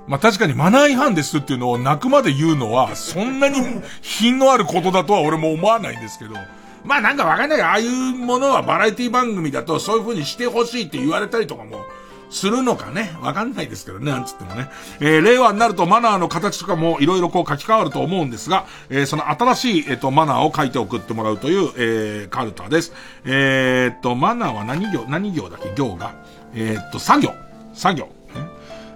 [0.07, 3.57] まあ、確かにマナー違反ですっていうのを泣くまで言うのは、そんなに
[4.01, 6.35] 品のあることだとは俺も思わないんですけど。
[6.83, 11.85] まあなんかわかんない、ああいうものはバラエティ番組だとそういう風にしてほしいって言われたりとかも、
[12.29, 13.15] するのかね？
[13.21, 14.69] わかんないですけどね、なんつってもね。
[14.99, 22.93] えー、令和になるとマナーの形とかもいろいろこう書き換わると思うんですが、えー、その新しい、えっ、と、マナーを書いて送ってもらうという、えー、カルタです。
[23.23, 25.73] えー、っと、マナーは何行、何行だっけ？
[25.75, 26.15] 行が。
[26.53, 27.33] えー、っと、作業。
[27.73, 28.09] 作業。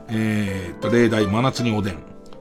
[0.09, 1.97] えー、っと、例題、真夏におでん。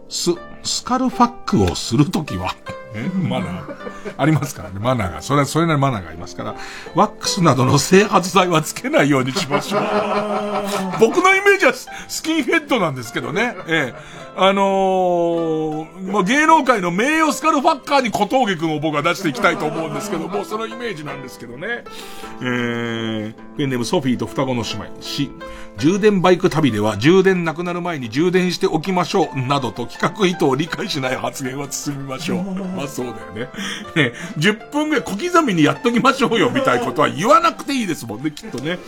[0.09, 0.31] ス、
[0.63, 2.55] スカルファックをするときは、
[2.95, 4.15] えマナー。
[4.17, 5.23] ありますからね、マナーが。
[5.23, 6.55] それは、それなりマナーがありますから、
[6.95, 9.83] ワックスなどの整髪剤はつけないようにしましょう。
[11.01, 13.57] 僕のイメージはスキンヘッドなんですけどね。
[13.69, 21.83] ええあのー、もう芸能界の名誉スカルファッカーに小峠くんを僕は出していきたいと思うんですけども、そのイメージなんですけどね。
[22.41, 25.03] えー、ペンネームソフィーと双子の姉妹。
[25.03, 25.33] し、
[25.79, 29.41] 充電バイク旅では充電なくなる前に充電しておきましょう。
[29.41, 32.78] などと企画意図を理解しない発言は包みましょう。
[32.79, 33.49] まあそうだよね。
[33.97, 38.79] ね、10分ぐらい小刻みにやっときましょうよ、みたいなことは言わなくていいですもんね、きっとね。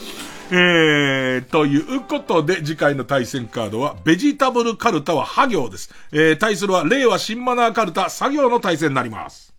[0.52, 5.92] えー、ということで、次回の対戦カードは、ベジタブルカルタはハ行です。
[6.12, 9.52] えー、対するは、令和新マナーカルタ、作業の対戦になります。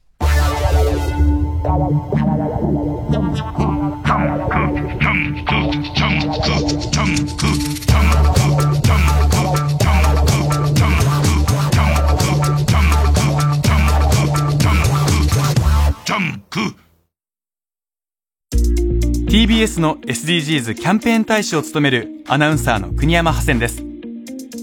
[19.30, 23.82] TBS の SDGs キャンペーン大使を務めるアナウンサーの国山ハセンです。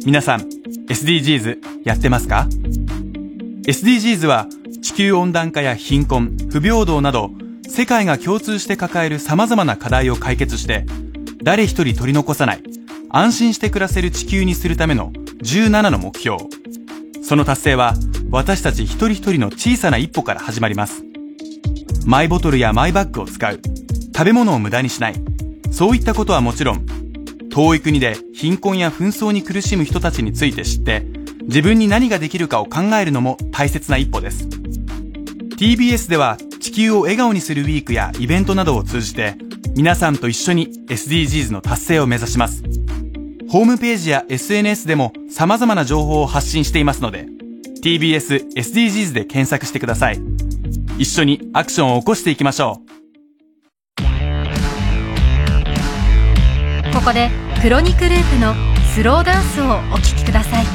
[0.04, 0.40] 皆さん
[0.88, 2.46] SDGs やってますか
[3.66, 4.46] ？SDGs は
[4.82, 7.30] 地球温暖化や貧困不平等など
[7.66, 10.84] 世界が共通して抱える様々な課題を解決して
[11.42, 12.62] 誰一人取り残さない
[13.08, 15.10] 安心して暮らせる地球にするための
[15.42, 16.36] 17の目標。
[17.22, 17.94] その達成は
[18.30, 21.07] 私たち一人一人の小さな一歩から始まります。
[22.08, 23.60] マイボトルやマイバッグを使う。
[24.16, 25.14] 食べ物を無駄にしない。
[25.70, 26.86] そういったことはもちろん
[27.50, 31.04] 遠い国で貧困や紛争に苦しむ人たちについて知って
[31.42, 34.48] 自分に何ができるかを考えるのも大切な一歩です。
[35.58, 39.34] TBS では地球を笑顔にするウィークやイベントなどを通じて
[39.76, 42.62] 皆さんと一緒に SDGs の達成を目指します。
[43.50, 47.26] ホームページや SNS でも様々な情報を発信していますので
[47.84, 50.47] TBS SDGs で検索してください。
[50.98, 52.88] 一緒にアクションを起こしていきましょう。
[56.92, 57.30] ここで
[57.62, 58.52] クロニクループの
[58.92, 60.64] スローダンスをお聴きください。
[60.64, 60.70] ギ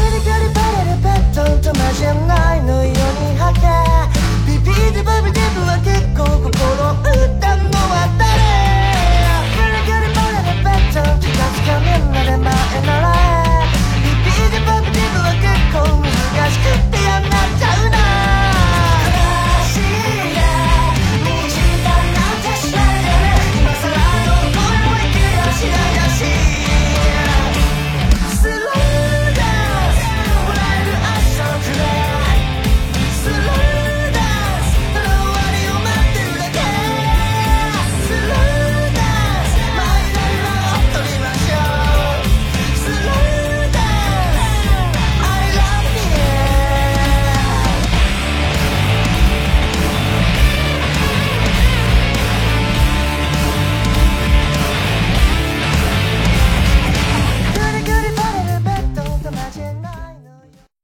[0.00, 2.96] リギリバレるペットとマじゃないのように
[3.38, 3.60] はけ。
[4.50, 7.35] ビビでバビデブは結構心打
[16.36, 16.95] 構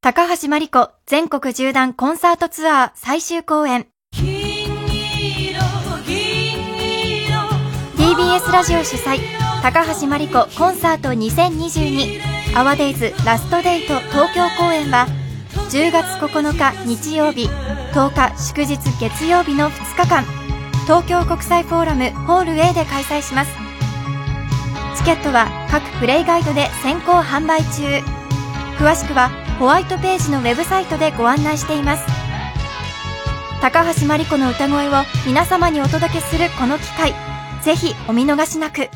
[0.05, 3.87] 高橋真理子全国縦断コンサートツアー最終公演。
[7.97, 9.21] TBS ラジオ主催
[9.63, 12.19] 高橋真理子コンサート2022
[12.59, 15.07] アワデイズラストデート東京公演は
[15.71, 17.47] 10月9日日曜日
[17.95, 20.25] 10日祝日月曜日の2日間。
[20.83, 23.53] 東京国際フォーラムホール A で開催します。
[24.97, 28.03] チケットは各プレイガイドで先行販売中。
[28.81, 29.31] 詳しくは
[29.63, 32.05] ホワイトページのウェブサイトでご案内しています。
[33.61, 34.93] 高橋真理子の歌声を
[35.25, 37.15] 皆様にお届けするこの機会
[37.63, 38.91] ぜひお見逃しなく。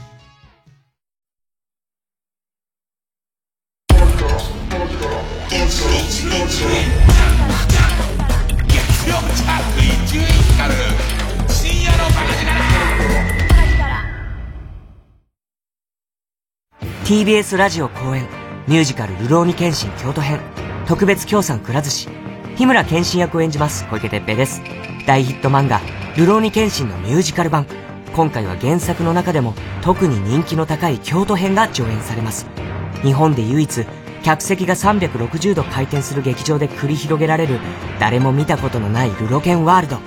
[17.05, 18.45] TBS ラジオ公演。
[18.67, 20.41] ミュージカル「流浪に剣心京都編」
[20.87, 22.09] 特別協賛くら寿司。
[22.57, 24.61] 日村剣心役を演じます小池徹平です。
[25.07, 25.81] 大ヒット漫画
[26.17, 27.67] 「流浪に剣心」のミュージカル版。
[28.13, 32.47] 今回は原作の中でも特に人気の高い京都編が上演されます。
[33.03, 33.87] 日本で唯一
[34.25, 37.61] 客席が360度回転する劇場で繰り広げられる
[38.01, 39.99] 誰も見たことのないルロケンワールド。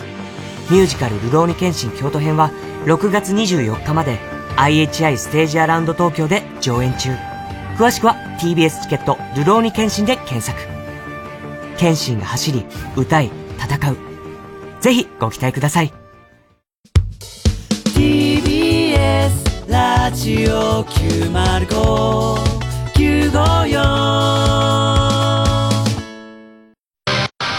[0.69, 2.51] ミュージカル「流浪に剣心京都編」は
[2.83, 4.19] 6月24日まで
[4.57, 7.11] IHI ステージアラウンド東京で上演中。
[7.79, 10.59] 詳しくは TBS チケット「流浪に剣心」で検索。
[11.77, 12.65] 剣心が走り
[12.97, 13.97] 歌い戦う。
[14.81, 15.93] ぜひご期待ください。
[17.95, 23.79] TBS ラジオ905954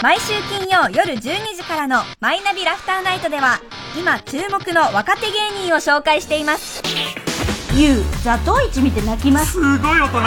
[0.03, 3.59] 毎週金曜夜12時からの「マイナビラフターナイト」では
[3.97, 6.83] 今注目の若手芸人を紹介しています
[7.73, 9.53] ゆうザトウイチ見て泣きます。
[9.53, 10.19] すごい大人。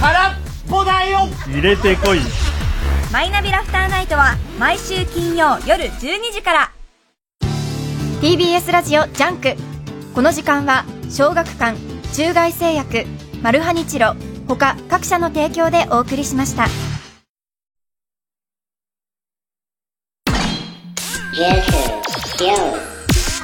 [0.00, 0.34] 空っ
[0.70, 1.28] ぽだよ。
[1.46, 2.20] 入れてこい。
[3.12, 6.72] マイナビラフターナイトは毎週金曜夜12時から。
[8.22, 9.54] TBS ラジオ JUNK。
[10.14, 11.76] この時間は小学館
[12.14, 13.04] 中外製薬
[13.42, 14.14] マルハニチロ
[14.48, 16.68] 他各社の提供でお送りしました。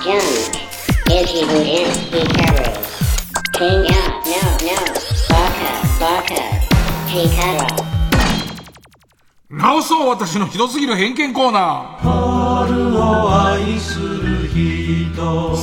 [0.02, 0.61] Joseph,
[1.12, 2.64] Yo, Junk, Izzy Budin, Hikaru.
[3.52, 4.32] King up, no,
[4.64, 4.76] no,
[5.28, 5.70] Baka,
[6.00, 6.40] Baka,
[7.06, 7.82] Hikaru.
[9.50, 12.12] 直そう私のひどすぎる偏見コーナー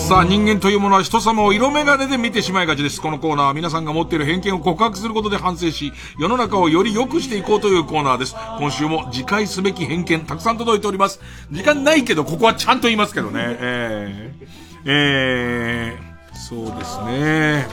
[0.08, 3.02] さあ人間というものは人様を色眼鏡で見てしまいがちです。
[3.02, 8.36] このコーナーは皆さんが持っている偏見を告白することで反省し、世の中をより良くしていこうというコーナーです。
[8.60, 11.20] 今週も次回すべき偏見たくさん届いております。
[11.52, 13.58] 時間ないけど、ここはちゃんと言いますけどね。
[13.60, 17.68] えー、えー、そうですね。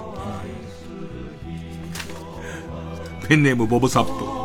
[3.29, 4.37] ペンネームボブサップ。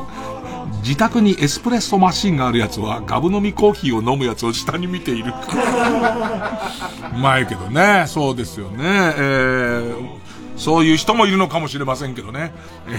[0.83, 5.31] 自宅にエスプレッソマシンがあるやつは、ガブ飲みコーヒーを飲むやつを下に見ている。
[7.13, 8.05] うまいけどね。
[8.07, 8.77] そうですよね。
[8.83, 9.93] えー、
[10.57, 12.51] そういう人もいるのかもしれませんけどね。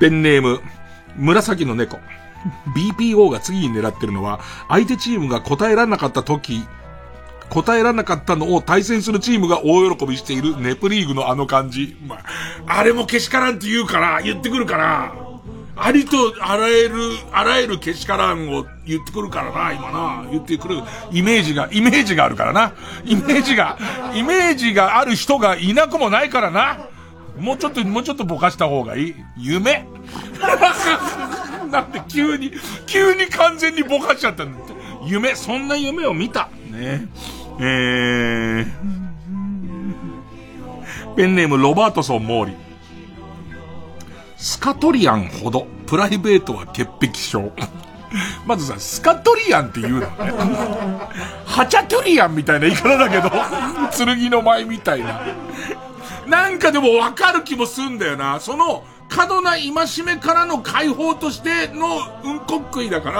[0.00, 0.60] ペンネーム、
[1.16, 1.98] 紫の猫。
[2.74, 6.64] BPO が次に狙ってるのは、相手チームが答えられなかった時、
[7.48, 11.96] 答えられなかったのを対戦するチームが大喜びしているネプリーグのあの感じ。
[12.06, 15.14] まあ、あれもけしからんって言うから、言ってくるから、
[15.74, 16.96] ありとあらゆる、
[17.32, 20.30] あらゆるけしからんを言ってくるからな、今な。
[20.30, 20.76] 言ってくる
[21.10, 22.74] イメージが、イメージがあるからな。
[23.04, 23.78] イメージが、
[24.14, 26.86] イメージがある人がいなくもないからな。
[27.38, 29.14] もうちょっと、もうちょっとぼかした方がいい。
[29.38, 29.86] 夢
[31.72, 32.52] なんで急に、
[32.86, 34.74] 急に完全にぼかしちゃったんだって。
[35.06, 36.50] 夢、そんな夢を見た。
[36.70, 37.08] ね。
[37.58, 38.66] えー、
[41.16, 42.56] ペンネームロバートソン・モーリー。
[44.36, 47.52] スカトリアンほど、プライベートは潔癖症。
[48.44, 50.06] まずさ、スカトリアンって言うのね。
[51.46, 53.30] ハチャトリアンみたいな言い方だけど、
[54.04, 55.22] 剣の舞みたいな。
[56.26, 58.40] なんかでもわかる気もすんだよな。
[58.40, 59.70] その、過度な戒
[60.06, 63.16] めからの解放としてのうんこっくいだから、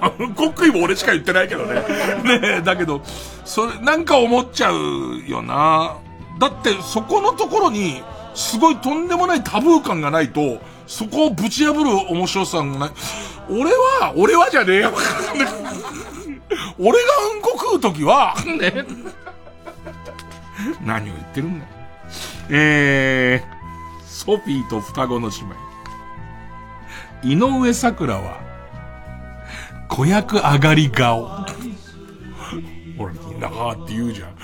[0.00, 1.74] まあうんこっくいも俺しか言ってないけどね。
[2.26, 3.00] ねえ、だけど、
[3.44, 5.94] それ、なんか思っちゃうよな。
[6.40, 8.02] だって、そこのところに、
[8.34, 12.90] すごいとんでもないタブー感がないと、そこをぶち破る面白さがない。
[13.48, 14.92] 俺は、俺はじゃねえよ。
[16.78, 17.04] 俺が
[17.34, 18.84] うんこ食うときは、ね。
[20.84, 21.66] 何を言ってるんだ。
[22.48, 23.55] えー、
[24.26, 25.54] ソフィーと双子の姉妹。
[27.22, 28.40] 井上桜は、
[29.88, 31.26] 子役上がり顔。
[32.98, 34.34] ほら、みんなあーって言うじゃん。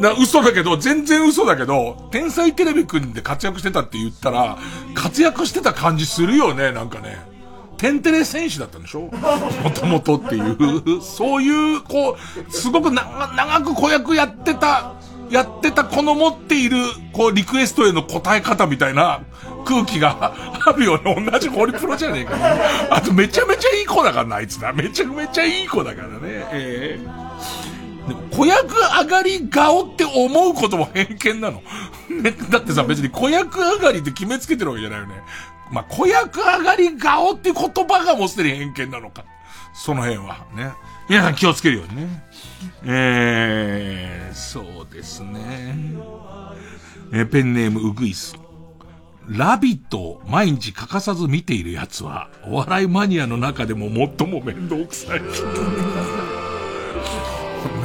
[0.00, 4.58] な、嘘だけど、全然嘘だけど、天才テレビくんで活躍してたって言ったら、
[4.94, 7.30] 活躍してた感じするよね、なんかね。
[7.76, 9.02] 天テレ選手だったんでしょ？
[9.02, 12.16] もともとっていう、そういう、こ
[12.48, 14.94] う、すごく長く子役やってた、
[15.32, 16.76] やってた子の持っている、
[17.12, 19.22] こう、リクエストへの答え方みたいな
[19.64, 20.34] 空気が
[20.66, 21.26] あるよね。
[21.30, 22.96] 同じホリプロじゃねえかな。
[22.96, 24.74] あと、めちゃめちゃいい子だからな、あいつな。
[24.74, 26.18] めちゃめちゃいい子だからね。
[26.52, 27.42] ええ
[28.08, 31.62] でも子役上がり顔って思うことも偏見なの。
[32.10, 35.22] ね、だってさ、別に子役上がりって決めつけてるわけじゃないよね。
[35.70, 39.24] まあ、子役上がり顔って言葉がもうすでに偏見なのか。
[39.72, 40.72] その辺はね。
[41.08, 42.24] 皆さん気をつけるようにね。
[42.84, 45.76] えー、そうですね。
[47.12, 48.36] えーペンネームウグイス。
[49.28, 55.20] ラビットを毎日欠かさず見ている奴は、お笑いマニアの中でも最も面倒くさい。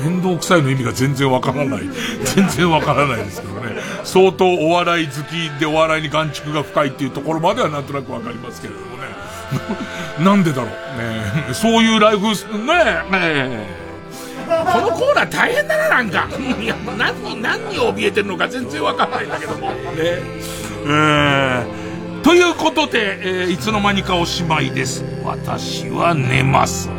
[0.03, 1.81] 面倒くさいの意味が全然わからない。
[2.23, 3.75] 全然わからないですけどね。
[4.03, 9.16] 相当お笑い好きでお笑いに眼蓄が深いっていうところまではなんとなくわかりますけれどもね。
[10.19, 10.67] なんでだろう。
[10.67, 12.33] ねそういうライフ、ね
[13.11, 13.87] え、ね。
[14.47, 16.27] このコーナー大変だな、なんか。
[16.61, 19.71] いや、何に、何に怯えてるのか全然わかんないんだけども。
[19.71, 19.75] ね。
[19.95, 25.03] えー、ということで、えーいつの間にかおしまいです。
[25.23, 26.89] 私は寝ます。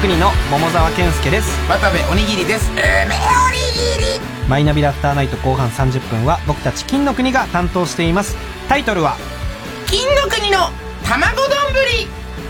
[0.00, 1.50] 国の桃沢健介です。
[1.68, 2.70] 渡部おにぎりです。
[2.70, 3.58] えめおに
[3.98, 4.48] ぎり。
[4.48, 8.34] マイナビラフターナイト後半30分は僕たち金の国が担当しています。
[8.66, 9.18] タイトルは？
[9.86, 10.70] 金の国の
[11.04, 11.50] 卵丼。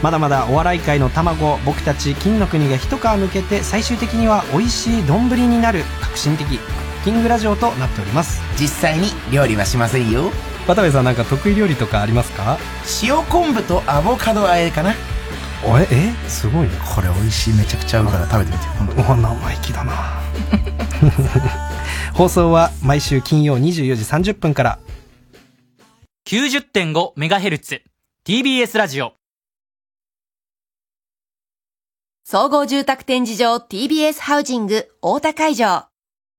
[0.00, 5.82] まだまだお笑い界の卵僕たち金の国が一皮抜けて最終的には美味しい丼になる。
[6.00, 6.46] 革新的。
[6.46, 8.40] クッキングラジオとなっております。
[8.60, 10.30] 実際に料理はしませんよ。
[10.68, 12.58] 渡部さんなんか得意料理とかありますか？
[13.02, 14.94] 塩昆布とアボカド和えかな
[15.62, 15.86] おえ？
[15.90, 16.12] え？
[16.28, 16.70] すごいね。
[16.94, 17.54] これ美味しい。
[17.54, 19.02] めちゃくちゃ合うから食べてみて。
[19.02, 20.20] 今度お生意気だな。
[22.14, 24.78] 放送は毎週金曜24時30分から。
[26.26, 27.82] 90.5MHz
[28.26, 29.14] TBS ラジオ。
[32.24, 35.88] 総合住宅展示場 TBS ハウジング大田会場。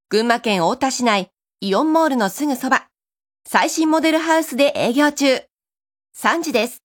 [0.08, 1.30] 群馬県太田市内
[1.60, 2.88] イオンモールのすぐそば。
[3.46, 5.42] 最新モデルハウスで営業中。
[6.16, 6.81] 3時です。